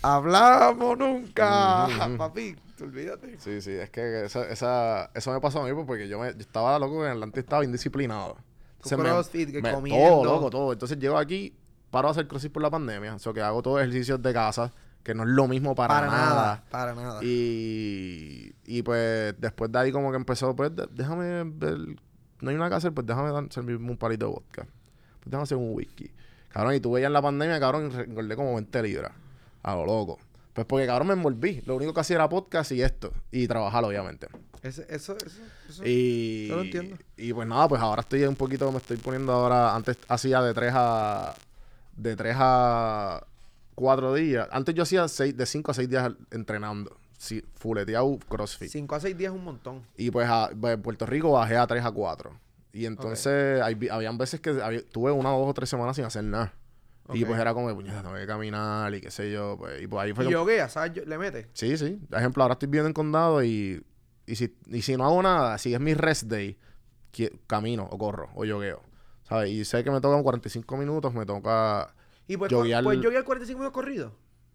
Hablamos 0.02 0.96
nunca, 0.98 1.86
ujú. 1.86 2.16
papi, 2.16 2.56
te 2.78 2.84
olvídate. 2.84 3.38
Sí, 3.38 3.60
sí, 3.60 3.72
es 3.72 3.90
que 3.90 4.24
esa, 4.24 4.48
esa- 4.48 5.10
eso 5.14 5.32
me 5.32 5.40
pasó 5.40 5.60
a 5.62 5.66
mí 5.66 5.74
pues, 5.74 5.86
porque 5.86 6.08
yo, 6.08 6.18
me, 6.18 6.32
yo 6.32 6.38
estaba 6.40 6.78
loco 6.78 7.04
en 7.04 7.12
Atlanta 7.12 7.40
estaba 7.40 7.64
indisciplinado. 7.64 8.36
Entonces 8.76 8.98
me- 8.98 9.04
crossfit, 9.04 9.50
que 9.52 9.60
me- 9.60 9.72
comiendo. 9.72 10.08
Todo, 10.22 10.24
loco, 10.24 10.50
todo. 10.50 10.72
Entonces 10.72 10.98
llego 10.98 11.18
aquí, 11.18 11.54
paro 11.90 12.08
a 12.08 12.10
hacer 12.12 12.26
crossfit 12.28 12.52
por 12.52 12.62
la 12.62 12.70
pandemia. 12.70 13.14
O 13.14 13.18
sea, 13.18 13.32
que 13.32 13.42
hago 13.42 13.60
todos 13.60 13.80
ejercicios 13.80 14.22
de 14.22 14.32
casa, 14.32 14.72
que 15.02 15.14
no 15.14 15.24
es 15.24 15.28
lo 15.28 15.48
mismo 15.48 15.74
para, 15.74 15.94
Para, 15.94 16.06
nada. 16.06 16.34
nada, 16.34 16.64
para 16.70 16.94
nada. 16.94 17.20
Y, 17.24 18.54
y 18.64 18.82
pues 18.82 19.34
después 19.38 19.70
de 19.72 19.78
ahí 19.78 19.92
como 19.92 20.10
que 20.10 20.16
empezó, 20.16 20.54
pues 20.54 20.74
de- 20.74 20.88
déjame 20.92 21.44
ver, 21.44 21.78
no 22.40 22.50
hay 22.50 22.56
nada 22.56 22.70
que 22.70 22.76
hacer, 22.76 22.92
pues 22.92 23.06
déjame 23.06 23.32
dar, 23.32 23.44
servirme 23.50 23.90
un 23.90 23.96
palito 23.96 24.26
de 24.26 24.32
vodka. 24.32 24.62
Pues 24.64 25.24
déjame 25.26 25.42
hacer 25.42 25.58
un 25.58 25.74
whisky. 25.74 26.10
Cabrón, 26.50 26.74
y 26.74 26.80
tú 26.80 26.92
veías 26.92 27.08
en 27.08 27.12
la 27.12 27.22
pandemia, 27.22 27.58
cabrón, 27.60 27.90
engordé 27.98 28.36
como 28.36 28.54
20 28.54 28.82
libras. 28.82 29.12
A 29.62 29.74
lo 29.74 29.84
loco. 29.86 30.18
Pues 30.58 30.66
porque, 30.66 30.86
cabrón, 30.86 31.06
me 31.06 31.12
envolví. 31.14 31.62
Lo 31.66 31.76
único 31.76 31.94
que 31.94 32.00
hacía 32.00 32.16
era 32.16 32.28
podcast 32.28 32.72
y 32.72 32.82
esto. 32.82 33.12
Y 33.30 33.46
trabajar, 33.46 33.84
obviamente. 33.84 34.26
Ese- 34.60 34.84
eso, 34.88 35.16
eso, 35.24 35.40
eso. 35.68 35.82
Y, 35.86 36.48
yo 36.48 36.56
lo 36.56 36.62
entiendo. 36.62 36.96
y 37.16 37.32
pues 37.32 37.46
nada, 37.46 37.68
pues 37.68 37.80
ahora 37.80 38.00
estoy 38.00 38.24
un 38.24 38.34
poquito, 38.34 38.72
me 38.72 38.78
estoy 38.78 38.96
poniendo 38.96 39.32
ahora, 39.32 39.76
antes 39.76 39.96
hacía 40.08 40.42
de 40.42 40.52
3 40.54 40.72
a, 40.74 41.32
de 41.96 42.16
3 42.16 42.34
a 42.40 43.24
4 43.76 44.14
días. 44.14 44.48
Antes 44.50 44.74
yo 44.74 44.82
hacía 44.82 45.06
seis, 45.06 45.36
de 45.36 45.46
5 45.46 45.70
a 45.70 45.74
6 45.74 45.88
días 45.88 46.10
entrenando. 46.32 46.96
Sí, 47.18 47.44
fuleteado 47.54 48.18
CrossFit. 48.28 48.68
5 48.68 48.96
a 48.96 49.00
6 49.00 49.16
días 49.16 49.32
es 49.32 49.38
un 49.38 49.44
montón. 49.44 49.82
Y 49.96 50.10
pues 50.10 50.28
a- 50.28 50.50
pues, 50.60 50.74
en 50.74 50.82
Puerto 50.82 51.06
Rico 51.06 51.30
bajé 51.30 51.56
a 51.56 51.68
3 51.68 51.84
a 51.84 51.92
4. 51.92 52.32
Y 52.72 52.86
entonces 52.86 53.62
hay 53.62 53.76
vi- 53.76 53.90
habían 53.90 54.18
veces 54.18 54.40
que 54.40 54.50
había- 54.60 54.82
tuve 54.90 55.12
una, 55.12 55.30
dos 55.30 55.48
o 55.48 55.54
tres 55.54 55.68
semanas 55.68 55.94
sin 55.94 56.04
hacer 56.04 56.24
nada. 56.24 56.52
Y 57.14 57.24
pues 57.24 57.40
era 57.40 57.54
como, 57.54 57.74
puñeta, 57.74 58.02
tengo 58.02 58.14
que 58.14 58.26
caminar 58.26 58.94
y 58.94 59.00
qué 59.00 59.10
sé 59.10 59.30
yo. 59.32 59.56
Pues, 59.58 59.80
y 59.82 59.86
pues 59.86 60.04
ahí 60.04 60.12
fue 60.12 60.26
Y 60.26 60.30
yoguea, 60.30 60.68
¿sabes? 60.68 60.92
Yo- 60.94 61.04
Le 61.04 61.16
mete. 61.18 61.48
Sí, 61.52 61.76
sí. 61.78 61.98
Por 62.10 62.18
ejemplo, 62.18 62.42
ahora 62.42 62.52
estoy 62.54 62.66
viviendo 62.68 62.88
en 62.88 62.94
condado 62.94 63.42
y, 63.42 63.84
y, 64.26 64.36
si, 64.36 64.54
y 64.66 64.82
si 64.82 64.96
no 64.96 65.04
hago 65.06 65.22
nada, 65.22 65.56
si 65.58 65.72
es 65.74 65.80
mi 65.80 65.94
rest 65.94 66.24
day, 66.24 66.58
camino 67.46 67.88
o 67.90 67.98
corro 67.98 68.28
o 68.34 68.44
yogueo. 68.44 68.82
¿Sabes? 69.28 69.50
Y 69.50 69.64
sé 69.64 69.84
que 69.84 69.90
me 69.90 70.00
tocan 70.00 70.22
45 70.22 70.76
minutos, 70.76 71.12
me 71.12 71.26
toca... 71.26 71.94
Y 72.26 72.36
pues, 72.36 72.50
Yoguear- 72.50 72.82
pues 72.84 73.00
yoguear 73.00 73.24
45 73.24 73.58
minutos 73.58 73.74
corrido. 73.74 74.14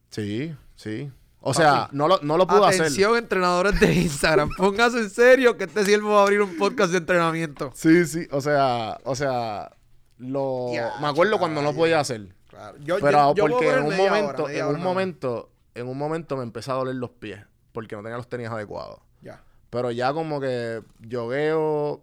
Sí, 0.10 0.56
sí. 0.76 1.12
O 1.42 1.54
sea, 1.54 1.90
no 1.92 2.08
lo, 2.08 2.20
no 2.22 2.38
lo 2.38 2.48
puedo 2.48 2.64
hacer. 2.66 2.82
Atención, 2.84 3.18
entrenadores 3.18 3.80
de 3.80 3.94
Instagram. 3.94 4.50
Póngase 4.58 5.00
en 5.00 5.10
serio 5.10 5.58
que 5.58 5.66
este 5.66 5.84
siervo 5.84 6.12
va 6.14 6.20
a 6.20 6.24
abrir 6.24 6.42
un 6.42 6.56
podcast 6.58 6.92
de 6.92 7.00
entrenamiento. 7.00 7.72
Sí, 7.76 8.06
sí. 8.06 8.28
O 8.32 8.40
sea, 8.42 8.98
o 9.04 9.14
sea, 9.16 9.76
lo... 10.20 10.72
Ya, 10.74 10.94
me 11.02 11.08
acuerdo 11.08 11.38
cuando 11.40 11.62
no 11.62 11.74
podía 11.74 12.00
hacer. 12.00 12.34
Claro. 12.72 12.78
Yo, 12.84 12.98
Pero 13.02 13.36
yo- 13.36 13.44
porque 13.48 13.70
en 13.70 13.80
un 13.86 13.94
hora, 13.94 13.98
momento, 14.22 14.50
en 14.50 14.66
un 14.66 14.82
momento, 14.82 15.50
en 15.76 15.88
un 15.88 15.98
momento 15.98 16.38
me 16.38 16.44
empezó 16.44 16.74
a 16.74 16.76
doler 16.76 16.96
los 16.96 17.10
pies 17.12 17.40
porque 17.72 17.96
no 17.96 18.04
tenía 18.04 18.18
los 18.18 18.28
tenis 18.30 18.48
adecuados. 18.50 19.00
Ya. 19.22 19.44
Pero 19.70 19.92
ya 19.92 20.14
como 20.14 20.40
que 20.40 20.82
yogueo 21.00 22.02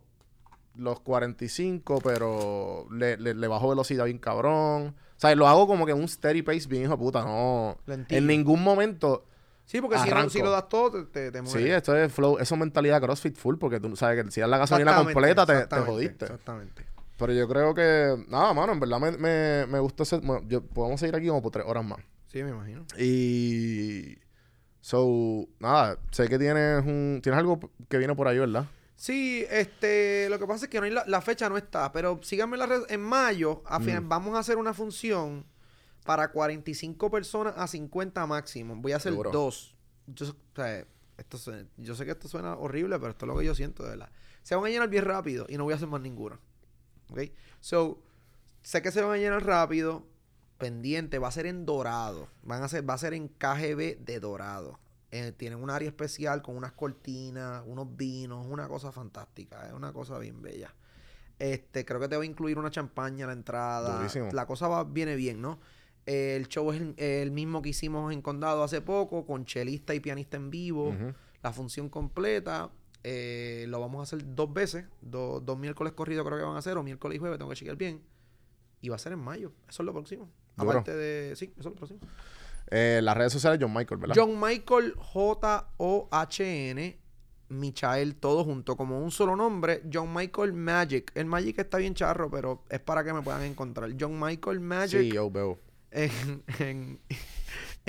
los 0.77 1.01
45, 1.01 2.01
pero 2.03 2.87
le, 2.91 3.17
le, 3.17 3.35
le 3.35 3.47
bajo 3.49 3.69
velocidad 3.69 4.05
bien 4.07 4.19
cabrón. 4.19 4.95
O 5.17 5.21
sea, 5.21 5.35
lo 5.35 5.47
hago 5.47 5.67
como 5.67 5.85
que 5.87 5.93
en 5.93 5.99
un 5.99 6.09
steady 6.09 6.43
pace 6.43 6.67
bien 6.67 6.85
hijo 6.85 6.93
de 6.93 6.99
puta, 6.99 7.23
no. 7.23 7.77
En 8.09 8.27
ningún 8.27 8.63
momento. 8.63 9.25
Sí, 9.67 9.81
porque 9.81 9.99
si, 9.99 10.11
no, 10.11 10.29
si 10.31 10.41
lo 10.41 10.51
das 10.51 10.69
todo, 10.69 10.91
te, 10.91 11.05
te, 11.05 11.31
te 11.31 11.39
Sí, 11.47 11.55
mueres. 11.59 11.77
esto 11.77 11.97
es 11.97 12.13
flow, 12.13 12.39
eso 12.39 12.55
es 12.57 12.59
mentalidad 12.59 13.01
CrossFit 13.01 13.37
full, 13.37 13.57
porque 13.57 13.79
tú 13.79 13.95
sabes 13.95 14.25
que 14.25 14.31
si 14.33 14.41
das 14.41 14.51
la 14.51 14.59
gasolina 14.59 14.97
completa 14.97 15.47
te, 15.47 15.67
te 15.67 15.77
jodiste. 15.81 16.25
Exactamente. 16.25 16.87
Pero 17.21 17.33
yo 17.35 17.47
creo 17.47 17.75
que, 17.75 18.25
nada, 18.29 18.53
mano, 18.55 18.73
en 18.73 18.81
verdad 18.81 18.99
me, 18.99 19.12
me, 19.12 19.66
me 19.66 19.79
gustó 19.79 20.03
ese. 20.03 20.18
bueno, 20.18 20.45
yo, 20.49 20.61
podemos 20.66 20.99
seguir 20.99 21.14
aquí 21.14 21.29
como 21.29 21.41
por 21.43 21.53
tres 21.53 21.66
horas 21.68 21.85
más. 21.85 22.01
Sí, 22.27 22.43
me 22.43 22.51
imagino. 22.51 22.85
Y. 22.99 24.18
So, 24.81 25.47
nada, 25.59 25.99
sé 26.11 26.29
que 26.29 26.39
tienes 26.39 26.85
un. 26.85 27.21
Tienes 27.23 27.39
algo 27.39 27.61
que 27.89 27.99
viene 27.99 28.14
por 28.14 28.27
ahí, 28.29 28.39
¿verdad? 28.39 28.66
Sí, 28.97 29.45
este, 29.51 30.29
lo 30.31 30.39
que 30.39 30.47
pasa 30.47 30.64
es 30.66 30.71
que 30.71 30.79
no 30.79 30.85
hay 30.85 30.91
la, 30.93 31.05
la 31.07 31.21
fecha 31.21 31.49
no 31.49 31.57
está, 31.57 31.91
pero 31.93 32.18
síganme 32.23 32.57
en 32.57 32.61
la 32.61 32.66
red. 32.66 32.83
En 32.89 33.01
mayo, 33.03 33.62
a 33.66 33.81
final, 33.81 34.03
Mm. 34.03 34.09
vamos 34.09 34.35
a 34.37 34.41
hacer 34.41 34.57
una 34.59 34.75
función 34.75 35.47
para 36.05 36.33
45 36.33 37.11
personas 37.11 37.55
a 37.57 37.66
50 37.66 38.27
máximo. 38.27 38.75
Voy 38.77 38.93
a 38.93 38.97
hacer 38.97 39.12
Seguro. 39.12 39.31
dos. 39.31 39.75
Yo, 40.07 40.27
o 40.31 40.35
sea, 40.57 40.85
esto 41.18 41.39
yo 41.77 41.95
sé 41.95 42.05
que 42.05 42.11
esto 42.12 42.29
suena 42.29 42.57
horrible, 42.57 42.99
pero 42.99 43.11
esto 43.12 43.27
es 43.27 43.29
lo 43.33 43.39
que 43.39 43.45
yo 43.47 43.55
siento, 43.55 43.85
de 43.85 43.91
verdad. 43.91 44.11
Se 44.43 44.55
van 44.55 44.64
a 44.64 44.68
llenar 44.71 44.89
bien 44.89 45.05
rápido 45.05 45.47
y 45.49 45.57
no 45.59 45.64
voy 45.64 45.73
a 45.75 45.77
hacer 45.77 45.89
más 45.89 46.01
ninguno. 46.01 46.39
¿Ok? 47.11 47.21
So, 47.61 48.03
sé 48.63 48.83
que 48.83 48.93
se 48.93 49.03
van 49.03 49.13
a 49.13 49.17
llenar 49.17 49.45
rápido. 49.45 50.07
Pendiente, 50.59 51.19
va 51.19 51.29
a 51.29 51.33
ser 51.33 51.47
en 51.47 51.65
dorado. 51.65 52.29
Van 52.43 52.63
a 52.63 52.69
ser, 52.69 52.89
va 52.89 52.95
a 52.95 52.99
ser 52.99 53.15
en 53.15 53.29
KGB 53.29 53.99
de 54.05 54.21
dorado. 54.21 54.79
Eh, 55.11 55.33
tienen 55.33 55.61
un 55.61 55.71
área 55.71 55.89
especial 55.89 56.41
con 56.43 56.57
unas 56.57 56.73
cortinas, 56.73 57.65
unos 57.67 57.97
vinos, 57.97 58.47
una 58.49 58.69
cosa 58.69 58.93
fantástica, 58.93 59.67
es 59.67 59.73
una 59.73 59.93
cosa 59.93 60.19
bien 60.19 60.41
bella. 60.41 60.73
Este, 61.39 61.85
creo 61.85 61.99
que 61.99 62.07
te 62.07 62.17
va 62.17 62.23
a 62.23 62.27
incluir 62.27 62.59
una 62.59 62.71
champaña 62.71 63.25
a 63.25 63.29
la 63.29 63.33
entrada. 63.33 63.97
Durísimo. 63.97 64.29
La 64.33 64.47
cosa 64.47 64.69
va, 64.69 64.85
viene 64.85 65.17
bien, 65.17 65.41
¿no? 65.41 65.59
Eh, 66.07 66.37
el 66.37 66.47
show 66.49 66.71
es 66.71 66.81
el, 66.81 66.95
el 66.99 67.31
mismo 67.31 67.63
que 67.63 67.71
hicimos 67.71 68.13
en 68.13 68.23
Condado 68.23 68.63
hace 68.63 68.81
poco, 68.83 69.27
con 69.27 69.47
chelista 69.47 69.95
y 69.95 70.01
pianista 70.01 70.37
en 70.37 70.51
vivo. 70.51 70.95
La 71.43 71.53
función 71.53 71.89
completa. 71.89 72.71
Eh, 73.05 73.64
lo 73.68 73.80
vamos 73.80 74.01
a 74.01 74.03
hacer 74.03 74.34
dos 74.34 74.53
veces. 74.53 74.84
do- 75.01 75.40
dos 75.40 75.59
miércoles 75.59 75.92
corridos 75.94 76.26
creo 76.26 76.38
que 76.38 76.44
van 76.44 76.57
a 76.57 76.59
hacer, 76.59 76.76
o 76.76 76.82
miércoles 76.82 77.16
y 77.16 77.18
jueves, 77.18 77.38
tengo 77.38 77.51
que 77.51 77.57
chequear 77.57 77.76
bien. 77.76 78.03
Y 78.82 78.88
va 78.88 78.96
a 78.96 78.98
ser 78.98 79.12
en 79.12 79.18
mayo. 79.18 79.53
Eso 79.68 79.82
es 79.82 79.86
lo 79.86 79.92
próximo. 79.92 80.28
Duro. 80.57 80.70
Aparte 80.70 80.94
de. 80.96 81.36
Sí, 81.36 81.46
eso 81.59 81.61
es 81.61 81.64
lo 81.66 81.74
próximo. 81.74 82.01
Eh, 82.70 83.01
las 83.03 83.16
redes 83.16 83.32
sociales, 83.32 83.59
John 83.61 83.74
Michael, 83.74 84.01
¿verdad? 84.01 84.14
John 84.16 84.40
Michael 84.40 84.94
J-O-H-N. 85.80 86.98
Michael, 87.48 88.14
todo 88.14 88.44
junto, 88.44 88.76
como 88.76 89.01
un 89.03 89.11
solo 89.11 89.34
nombre. 89.34 89.82
John 89.92 90.14
Michael 90.14 90.53
Magic. 90.53 91.11
El 91.16 91.26
Magic 91.26 91.59
está 91.59 91.78
bien 91.78 91.94
charro, 91.94 92.30
pero 92.30 92.62
es 92.70 92.78
para 92.78 93.03
que 93.03 93.12
me 93.12 93.22
puedan 93.22 93.42
encontrar. 93.42 93.90
John 93.98 94.20
Michael 94.20 94.61
Magic 94.61 95.01
Sí, 95.01 95.11
yo 95.11 95.28
veo. 95.30 95.59
en, 95.90 96.44
en, 96.61 97.01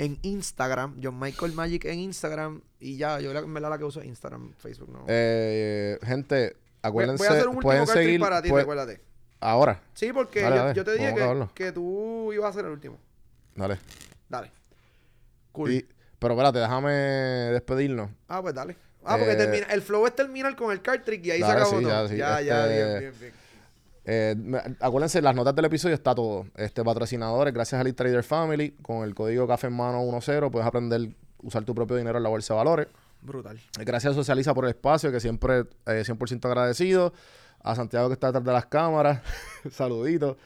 en 0.04 0.18
Instagram. 0.22 0.98
John 1.02 1.18
Michael 1.18 1.52
Magic 1.52 1.84
en 1.84 1.98
Instagram. 2.00 2.60
Y 2.80 2.96
ya, 2.96 3.20
yo 3.20 3.32
la, 3.32 3.40
verdad 3.42 3.70
la 3.70 3.78
que 3.78 3.84
uso 3.84 4.00
es 4.00 4.06
Instagram, 4.06 4.52
Facebook, 4.58 4.90
no. 4.90 5.04
Eh, 5.08 5.98
gente, 6.02 6.56
voy, 6.56 6.78
acuérdense, 6.82 7.18
voy 7.18 7.26
a 7.28 7.30
hacer 7.30 7.48
un 7.48 7.56
último 7.56 7.62
pueden 7.70 7.86
seguir 7.86 8.20
para 8.20 8.42
ti, 8.42 8.48
puede- 8.48 8.62
recuérdate. 8.64 9.00
ahora. 9.40 9.80
Sí, 9.94 10.12
porque 10.12 10.40
Dale, 10.42 10.56
yo, 10.56 10.62
dale, 10.62 10.74
yo 10.76 10.84
te 10.84 10.92
dije 10.94 11.14
que, 11.14 11.46
que 11.54 11.72
tú 11.72 12.32
ibas 12.32 12.50
a 12.50 12.52
ser 12.54 12.64
el 12.66 12.72
último. 12.72 12.98
Dale. 13.54 13.78
Dale. 14.28 14.50
Cool. 15.52 15.72
Y- 15.72 15.86
pero 16.18 16.34
espérate, 16.34 16.58
déjame 16.60 16.92
despedirnos. 16.92 18.10
Ah, 18.28 18.40
pues 18.42 18.54
dale. 18.54 18.76
Ah, 19.04 19.16
porque 19.18 19.32
Eh, 19.32 19.36
termina, 19.36 19.66
el 19.66 19.82
flow 19.82 20.06
es 20.06 20.14
terminar 20.14 20.54
con 20.54 20.70
el 20.70 20.80
card 20.80 21.02
trick 21.02 21.24
y 21.26 21.30
ahí 21.32 21.40
Dale, 21.40 21.52
se 21.54 21.58
acabó 21.60 21.78
sí, 21.78 21.84
todo. 21.84 22.02
ya, 22.04 22.08
sí, 22.08 22.16
ya, 22.16 22.40
ya, 22.40 22.62
este- 22.66 22.76
bien, 22.76 22.98
bien, 23.00 23.14
bien. 23.20 23.41
Eh, 24.04 24.34
acuérdense, 24.80 25.18
en 25.18 25.24
las 25.24 25.34
notas 25.34 25.54
del 25.54 25.64
episodio 25.66 25.94
está 25.94 26.14
todo. 26.14 26.46
Este 26.56 26.82
patrocinadores, 26.82 27.54
gracias 27.54 27.78
a 27.78 27.82
Elite 27.82 27.96
Trader 27.96 28.24
Family, 28.24 28.70
con 28.82 29.04
el 29.04 29.14
código 29.14 29.46
Café 29.46 29.68
en 29.68 29.74
Mano 29.74 30.02
10 30.02 30.50
puedes 30.50 30.66
aprender 30.66 31.00
a 31.00 31.46
usar 31.46 31.64
tu 31.64 31.74
propio 31.74 31.96
dinero 31.96 32.18
en 32.18 32.22
la 32.24 32.28
bolsa 32.28 32.54
de 32.54 32.58
valores. 32.58 32.88
Brutal. 33.20 33.56
Eh, 33.78 33.84
Gracias 33.84 34.12
a 34.12 34.14
Socializa 34.14 34.52
por 34.54 34.64
el 34.64 34.70
espacio, 34.70 35.12
que 35.12 35.20
siempre 35.20 35.60
eh, 35.86 36.02
100% 36.04 36.44
agradecido. 36.46 37.12
A 37.64 37.76
Santiago 37.76 38.08
que 38.08 38.14
está 38.14 38.26
detrás 38.26 38.44
de 38.44 38.52
las 38.52 38.66
cámaras, 38.66 39.20
saludito. 39.70 40.36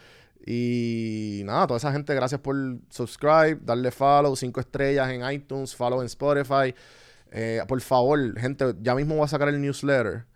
Y 0.44 1.40
nada, 1.46 1.66
toda 1.66 1.78
esa 1.78 1.90
gente, 1.90 2.14
gracias 2.14 2.40
por 2.40 2.54
subscribe, 2.90 3.58
darle 3.62 3.90
follow, 3.90 4.36
cinco 4.36 4.60
estrellas 4.60 5.08
en 5.10 5.28
iTunes, 5.32 5.74
follow 5.74 6.02
en 6.02 6.06
Spotify. 6.06 6.74
Eh, 7.32 7.62
por 7.66 7.80
favor, 7.80 8.38
gente, 8.38 8.74
ya 8.82 8.94
mismo 8.94 9.16
voy 9.16 9.24
a 9.24 9.28
sacar 9.28 9.48
el 9.48 9.60
newsletter. 9.60 10.26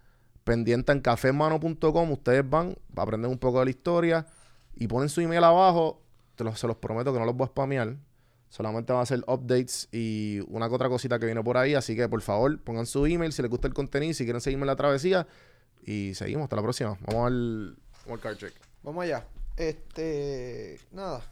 Pendiente 0.44 0.92
en 0.92 1.00
cafemano.com. 1.00 2.12
Ustedes 2.12 2.48
van, 2.48 2.76
aprenden 2.96 3.30
un 3.30 3.38
poco 3.38 3.58
de 3.60 3.66
la 3.66 3.70
historia 3.70 4.26
y 4.74 4.86
ponen 4.88 5.08
su 5.08 5.20
email 5.20 5.44
abajo. 5.44 6.00
Te 6.34 6.56
se 6.56 6.66
los 6.66 6.76
prometo 6.76 7.12
que 7.12 7.18
no 7.18 7.26
los 7.26 7.36
voy 7.36 7.44
a 7.44 7.48
spamear. 7.48 7.96
Solamente 8.48 8.92
van 8.92 9.00
a 9.00 9.02
hacer 9.02 9.22
updates 9.28 9.88
y 9.92 10.40
una 10.48 10.68
que 10.68 10.74
otra 10.74 10.88
cosita 10.88 11.18
que 11.18 11.26
viene 11.26 11.42
por 11.42 11.56
ahí. 11.56 11.74
Así 11.74 11.94
que 11.94 12.08
por 12.08 12.20
favor, 12.22 12.58
pongan 12.60 12.86
su 12.86 13.06
email 13.06 13.32
si 13.32 13.42
les 13.42 13.50
gusta 13.50 13.68
el 13.68 13.74
contenido, 13.74 14.12
si 14.14 14.24
quieren 14.24 14.40
seguirme 14.40 14.62
en 14.62 14.68
la 14.68 14.76
travesía. 14.76 15.26
Y 15.84 16.14
seguimos, 16.14 16.44
hasta 16.44 16.56
la 16.56 16.62
próxima. 16.62 16.98
Vamos 17.06 17.26
al, 17.26 17.76
vamos 18.04 18.18
al 18.18 18.20
card 18.20 18.36
check. 18.36 18.54
Vamos 18.82 19.04
allá. 19.04 19.24
Este. 19.56 20.80
Nada. 20.90 21.22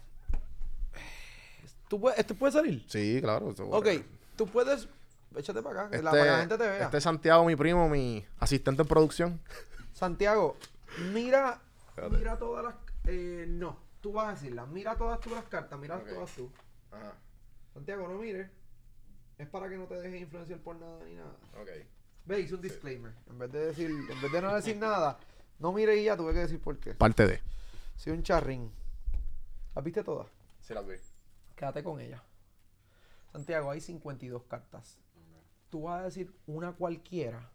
¿Tú 1.89 1.99
puedes, 1.99 2.19
¿Este 2.19 2.35
puede 2.35 2.53
salir? 2.53 2.85
Sí, 2.87 3.19
claro. 3.21 3.53
Ok. 3.71 3.87
Tú 4.35 4.45
puedes. 4.45 4.87
Échate 5.35 5.61
para 5.61 5.81
acá. 5.81 5.89
que 5.89 5.95
Este, 5.97 6.03
la, 6.05 6.11
para 6.11 6.23
que 6.23 6.29
la 6.31 6.39
gente 6.39 6.57
te 6.57 6.67
vea. 6.67 6.85
este 6.85 6.97
es 6.97 7.03
Santiago, 7.03 7.45
mi 7.45 7.55
primo, 7.55 7.87
mi 7.89 8.25
asistente 8.39 8.81
en 8.81 8.87
producción. 8.87 9.41
Santiago, 9.93 10.57
mira. 11.13 11.61
Mira 12.11 12.37
todas 12.37 12.63
las. 12.65 12.75
Eh, 13.05 13.45
no. 13.47 13.77
tú 14.01 14.13
vas 14.13 14.29
a 14.29 14.31
decirlas. 14.33 14.67
Mira 14.69 14.95
todas 14.95 15.25
las 15.27 15.43
cartas, 15.45 15.77
mira 15.79 15.99
todas 16.03 16.31
tú. 16.33 16.49
Ajá. 16.91 17.13
Santiago, 17.73 18.07
no 18.07 18.15
mires. 18.19 18.49
Es 19.37 19.47
para 19.47 19.69
que 19.69 19.77
no 19.77 19.85
te 19.85 19.95
dejes 19.95 20.21
influenciar 20.21 20.59
por 20.59 20.75
nada 20.77 21.03
ni 21.05 21.15
nada. 21.15 21.31
Ok. 21.61 21.69
Ve, 22.25 22.39
hice 22.41 22.55
un 22.55 22.61
disclaimer. 22.61 23.13
En 23.29 23.37
vez 23.39 23.51
de 23.51 23.65
decir, 23.67 23.89
en 23.89 24.21
vez 24.21 24.31
de 24.31 24.41
no 24.41 24.53
decir 24.53 24.77
nada, 24.77 25.17
no 25.59 25.71
mire 25.71 25.95
y 25.97 26.03
ya 26.05 26.17
tuve 26.17 26.33
que 26.33 26.39
decir 26.39 26.59
por 26.61 26.77
qué. 26.77 26.93
Parte 26.93 27.25
de. 27.27 27.41
Soy 27.95 28.13
un 28.13 28.23
charrín. 28.23 28.71
¿Las 29.75 29.83
viste 29.83 30.03
todas? 30.03 30.27
Sí, 30.61 30.73
las 30.73 30.85
vi. 30.85 30.95
Quédate 31.55 31.83
con 31.83 31.99
ella. 31.99 32.23
Santiago, 33.31 33.69
hay 33.71 33.79
52 33.81 34.43
cartas. 34.43 34.97
Tú 35.69 35.83
vas 35.83 36.01
a 36.01 36.03
decir 36.05 36.33
una 36.47 36.73
cualquiera. 36.73 37.49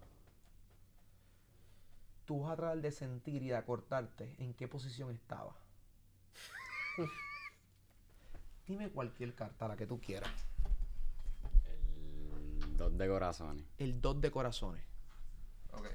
Tú 2.25 2.41
vas 2.41 2.53
a 2.53 2.57
tratar 2.57 2.81
de 2.81 2.93
sentir 2.93 3.43
y 3.43 3.49
de 3.49 3.57
acordarte 3.57 4.35
en 4.39 4.55
qué 4.55 4.69
posición 4.69 5.11
estaba. 5.11 5.55
Dime 8.67 8.89
cualquier 8.91 9.35
carta, 9.35 9.69
la 9.69 9.77
que 9.77 9.87
tú 9.87 10.01
quieras. 10.01 10.31
El 12.65 12.77
dos 12.79 12.97
de 12.97 13.09
corazones. 13.09 13.65
El 13.79 14.01
2 14.01 14.21
de 14.21 14.31
corazones. 14.31 14.83
Ok. 15.73 15.87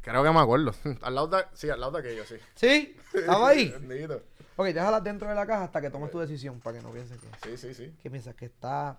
Creo 0.00 0.22
que 0.22 0.30
me 0.30 0.40
acuerdo. 0.40 0.72
al 1.02 1.14
lado 1.14 1.28
de. 1.28 1.44
Sí, 1.52 1.68
al 1.68 1.80
lado 1.80 1.92
de 1.92 1.98
aquello, 1.98 2.24
sí. 2.24 2.36
¿Sí? 2.54 2.96
¿Estaba 3.12 3.48
ahí? 3.48 3.74
Ok, 4.56 4.66
déjala 4.66 5.00
dentro 5.00 5.26
de 5.26 5.34
la 5.34 5.46
caja 5.46 5.64
hasta 5.64 5.80
que 5.80 5.88
tomes 5.88 6.10
tu 6.10 6.18
decisión 6.18 6.60
para 6.60 6.76
que 6.76 6.82
no 6.82 6.92
pienses 6.92 7.18
que... 7.18 7.56
Sí, 7.56 7.56
sí, 7.56 7.72
sí. 7.72 7.96
¿Qué 8.02 8.10
piensas? 8.10 8.34
Que 8.34 8.44
está... 8.44 8.98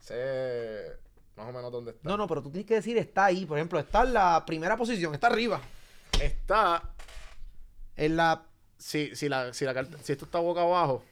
Sé 0.00 0.98
más 1.36 1.48
o 1.48 1.52
menos 1.52 1.70
dónde 1.72 1.90
está. 1.92 2.08
No, 2.08 2.16
no, 2.16 2.26
pero 2.26 2.42
tú 2.42 2.50
tienes 2.50 2.66
que 2.66 2.74
decir 2.74 2.96
está 2.98 3.26
ahí. 3.26 3.44
Por 3.46 3.58
ejemplo, 3.58 3.78
está 3.78 4.02
en 4.04 4.14
la 4.14 4.44
primera 4.46 4.76
posición, 4.76 5.14
está 5.14 5.26
arriba. 5.28 5.60
Está. 6.20 6.82
En 7.96 8.16
la... 8.16 8.44
Si, 8.78 9.14
si, 9.16 9.28
la, 9.28 9.52
si, 9.54 9.64
la 9.64 9.72
carta, 9.74 9.96
si 10.02 10.12
esto 10.12 10.24
está 10.26 10.38
boca 10.38 10.60
abajo. 10.62 11.02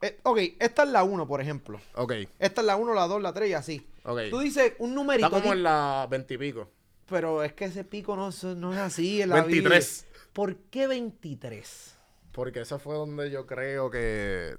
eh, 0.00 0.18
ok, 0.22 0.38
esta 0.58 0.82
es 0.84 0.88
la 0.90 1.04
1, 1.04 1.26
por 1.26 1.40
ejemplo. 1.40 1.80
Ok. 1.94 2.12
Esta 2.38 2.60
es 2.62 2.66
la 2.66 2.76
1, 2.76 2.94
la 2.94 3.06
2, 3.06 3.20
la 3.22 3.32
3 3.32 3.50
y 3.50 3.54
así. 3.54 3.86
Ok. 4.04 4.20
Tú 4.30 4.38
dices 4.40 4.72
un 4.78 4.94
numerito. 4.94 5.26
Está 5.26 5.40
como 5.40 5.52
en 5.52 5.62
la 5.62 6.06
veintipico. 6.10 6.68
Pero 7.08 7.42
es 7.42 7.52
que 7.52 7.66
ese 7.66 7.84
pico 7.84 8.16
no, 8.16 8.28
es- 8.30 8.44
no 8.44 8.72
es 8.72 8.78
así 8.78 9.20
en 9.22 9.28
la 9.30 9.42
23. 9.42 10.06
vida. 10.10 10.24
¿Por 10.32 10.56
qué 10.56 10.86
23? 10.86 11.96
Porque 12.32 12.60
esa 12.60 12.78
fue 12.78 12.94
donde 12.94 13.30
yo 13.30 13.46
creo 13.46 13.90
que. 13.90 14.56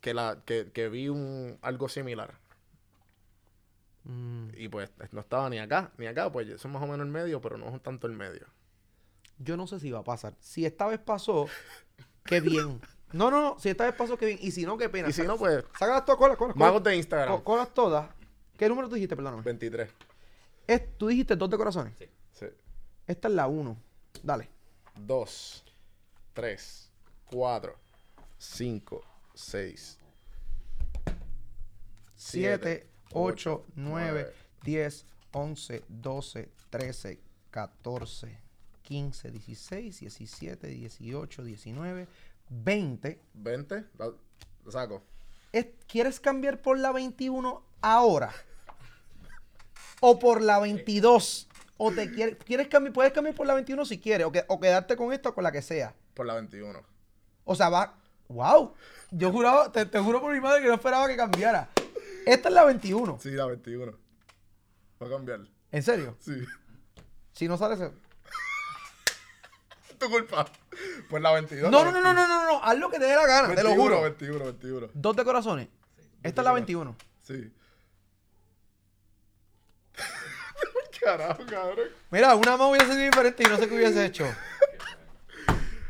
Que, 0.00 0.12
la, 0.14 0.42
que, 0.44 0.70
que 0.72 0.88
vi 0.88 1.08
un, 1.08 1.56
algo 1.62 1.88
similar. 1.88 2.34
Mm, 4.08 4.48
Y 4.56 4.68
pues 4.68 4.90
no 5.12 5.20
estaba 5.20 5.50
ni 5.50 5.58
acá, 5.58 5.90
ni 5.98 6.06
acá. 6.06 6.30
Pues 6.30 6.46
eso 6.48 6.68
es 6.68 6.72
más 6.74 6.82
o 6.82 6.86
menos 6.86 7.04
el 7.06 7.12
medio, 7.12 7.40
pero 7.40 7.58
no 7.58 7.74
es 7.74 7.82
tanto 7.82 8.06
el 8.06 8.12
medio. 8.12 8.46
yo 9.38 9.56
no 9.56 9.66
sé 9.66 9.80
si 9.80 9.90
va 9.90 9.98
a 10.00 10.04
pasar. 10.04 10.34
Si 10.40 10.64
esta 10.64 10.86
vez 10.86 10.98
pasó, 11.00 11.48
qué 12.24 12.40
bien. 12.40 12.80
No, 13.12 13.30
no, 13.30 13.40
no. 13.42 13.58
Si 13.58 13.68
esta 13.68 13.84
vez 13.84 13.94
pasó, 13.94 14.16
qué 14.16 14.26
bien. 14.26 14.38
Y 14.40 14.50
si 14.52 14.64
no, 14.64 14.76
qué 14.78 14.88
pena. 14.88 15.08
Y 15.08 15.12
si 15.12 15.22
no, 15.22 15.36
pues. 15.36 15.64
Sácalas 15.78 16.04
todas, 16.04 16.18
colas, 16.18 16.36
colas. 16.36 16.56
Magos 16.56 16.82
de 16.82 16.96
Instagram. 16.96 17.28
Co- 17.36 17.44
colas 17.44 17.72
todas. 17.74 18.08
¿Qué 18.56 18.68
número 18.68 18.88
tú 18.88 18.94
dijiste, 18.94 19.14
perdóname? 19.16 19.42
23. 19.42 19.90
Es- 20.66 20.96
tú 20.98 21.06
dijiste 21.08 21.36
dos 21.36 21.50
de 21.50 21.56
corazones. 21.56 21.94
Sí. 22.32 22.46
Esta 23.06 23.28
es 23.28 23.34
la 23.34 23.46
1. 23.46 23.76
Dale. 24.22 24.48
2, 24.96 25.64
3, 26.32 26.90
4, 27.30 27.76
5, 28.38 29.04
6, 29.34 29.98
7, 32.14 32.88
8, 33.12 33.64
9, 33.76 34.32
10, 34.62 35.06
11, 35.32 35.84
12, 35.88 36.48
13, 36.70 37.20
14, 37.50 38.38
15, 38.82 39.30
16, 39.30 40.00
17, 40.00 40.66
18, 40.66 41.44
19, 41.44 42.08
20. 42.48 43.20
20. 43.34 43.84
La, 43.98 44.06
la 44.64 44.72
saco. 44.72 45.02
Es- 45.52 45.66
¿Quieres 45.86 46.20
cambiar 46.20 46.60
por 46.60 46.78
la 46.78 46.92
21 46.92 47.62
ahora? 47.80 48.32
¿O 50.00 50.18
por 50.18 50.42
la 50.42 50.58
22? 50.58 51.48
¿O 51.78 51.90
te 51.92 52.10
quieres, 52.12 52.36
quieres 52.44 52.68
cambiar? 52.68 52.92
Puedes 52.92 53.12
cambiar 53.12 53.34
por 53.34 53.46
la 53.46 53.54
21 53.54 53.84
si 53.84 53.98
quieres. 53.98 54.26
O, 54.26 54.32
que- 54.32 54.44
o 54.48 54.60
quedarte 54.60 54.96
con 54.96 55.12
esta 55.12 55.30
o 55.30 55.34
con 55.34 55.44
la 55.44 55.52
que 55.52 55.62
sea. 55.62 55.94
Por 56.14 56.26
la 56.26 56.34
21. 56.34 56.82
O 57.44 57.54
sea, 57.54 57.68
va. 57.68 57.94
¡Wow! 58.28 58.74
Yo 59.12 59.30
juraba, 59.30 59.70
te, 59.70 59.86
te 59.86 59.98
juro 60.00 60.20
por 60.20 60.34
mi 60.34 60.40
madre 60.40 60.60
que 60.62 60.68
no 60.68 60.74
esperaba 60.74 61.06
que 61.06 61.16
cambiara. 61.16 61.70
Esta 62.26 62.48
es 62.48 62.54
la 62.54 62.64
21. 62.64 63.18
Sí, 63.22 63.30
la 63.30 63.46
21. 63.46 63.92
Va 65.00 65.06
a 65.06 65.10
cambiar. 65.10 65.40
¿En 65.70 65.82
serio? 65.82 66.16
Sí. 66.20 66.32
Si 67.32 67.46
no 67.46 67.56
sale 67.56 67.74
ese. 67.74 67.90
tu 69.98 70.10
culpa. 70.10 70.46
Pues 71.08 71.22
la 71.22 71.32
22. 71.32 71.70
No, 71.70 71.84
la 71.84 71.92
no, 71.92 72.00
no, 72.00 72.12
no, 72.12 72.14
no, 72.14 72.26
no, 72.26 72.44
no. 72.46 72.64
Haz 72.64 72.76
lo 72.78 72.90
que 72.90 72.98
te 72.98 73.04
dé 73.04 73.14
la 73.14 73.26
gana, 73.26 73.54
te 73.54 73.62
lo 73.62 73.70
21, 73.70 73.82
juro. 73.82 74.02
21, 74.02 74.44
21. 74.44 74.88
Dos 74.92 75.16
de 75.16 75.24
corazones. 75.24 75.68
Esta 76.22 76.40
es 76.40 76.44
la 76.44 76.52
21. 76.52 76.96
Sí. 77.22 77.52
Carajo, 81.00 81.46
cabrón. 81.46 81.88
Mira, 82.10 82.34
una 82.34 82.56
más 82.56 82.70
hubiese 82.70 82.92
sido 82.92 83.04
diferente 83.04 83.44
y 83.44 83.46
no 83.46 83.56
sé 83.56 83.68
qué 83.68 83.74
hubiese 83.76 84.04
hecho. 84.04 84.26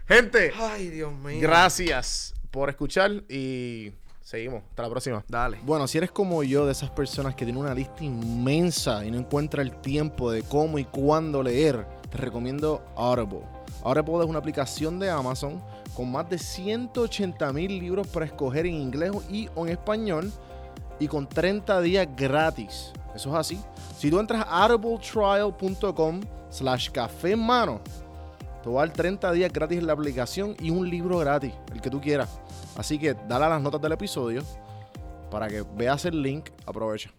Gente, 0.06 0.52
Ay, 0.54 0.90
Dios 0.90 1.12
mío. 1.14 1.38
gracias 1.40 2.34
por 2.50 2.68
escuchar 2.68 3.10
y 3.28 3.92
seguimos. 4.26 4.64
Hasta 4.70 4.82
la 4.82 4.90
próxima. 4.90 5.24
Dale. 5.28 5.58
Bueno, 5.62 5.86
si 5.86 5.98
eres 5.98 6.10
como 6.10 6.42
yo, 6.42 6.66
de 6.66 6.72
esas 6.72 6.90
personas 6.90 7.36
que 7.36 7.44
tienen 7.44 7.62
una 7.62 7.72
lista 7.72 8.02
inmensa 8.02 9.04
y 9.04 9.10
no 9.12 9.18
encuentra 9.18 9.62
el 9.62 9.80
tiempo 9.80 10.32
de 10.32 10.42
cómo 10.42 10.80
y 10.80 10.84
cuándo 10.84 11.44
leer, 11.44 11.86
te 12.10 12.18
recomiendo 12.18 12.84
Audible. 12.96 13.42
Audible 13.84 14.24
es 14.24 14.28
una 14.28 14.40
aplicación 14.40 14.98
de 14.98 15.08
Amazon 15.10 15.62
con 15.94 16.10
más 16.10 16.28
de 16.28 16.38
180 16.38 17.52
mil 17.52 17.78
libros 17.78 18.08
para 18.08 18.26
escoger 18.26 18.66
en 18.66 18.74
inglés 18.74 19.12
y 19.30 19.48
o 19.54 19.64
en 19.64 19.72
español 19.72 20.32
y 20.98 21.06
con 21.06 21.28
30 21.28 21.80
días 21.82 22.08
gratis. 22.16 22.92
Eso 23.14 23.30
es 23.30 23.36
así. 23.36 23.60
Si 23.96 24.10
tú 24.10 24.18
entras 24.18 24.44
a 24.48 24.64
audibletrial.com 24.64 26.20
slash 26.50 26.90
café 26.90 27.32
en 27.32 27.46
mano, 27.46 27.80
te 28.64 28.70
va 28.70 28.82
a 28.82 28.86
dar 28.86 28.96
30 28.96 29.30
días 29.32 29.52
gratis 29.52 29.78
en 29.78 29.86
la 29.86 29.92
aplicación 29.92 30.56
y 30.58 30.70
un 30.70 30.90
libro 30.90 31.18
gratis, 31.18 31.52
el 31.72 31.80
que 31.80 31.90
tú 31.90 32.00
quieras. 32.00 32.40
Así 32.76 32.98
que 32.98 33.14
dale 33.14 33.46
a 33.46 33.48
las 33.48 33.62
notas 33.62 33.80
del 33.80 33.92
episodio 33.92 34.42
para 35.30 35.48
que 35.48 35.64
veas 35.76 36.04
el 36.04 36.22
link. 36.22 36.50
Aprovecha. 36.66 37.10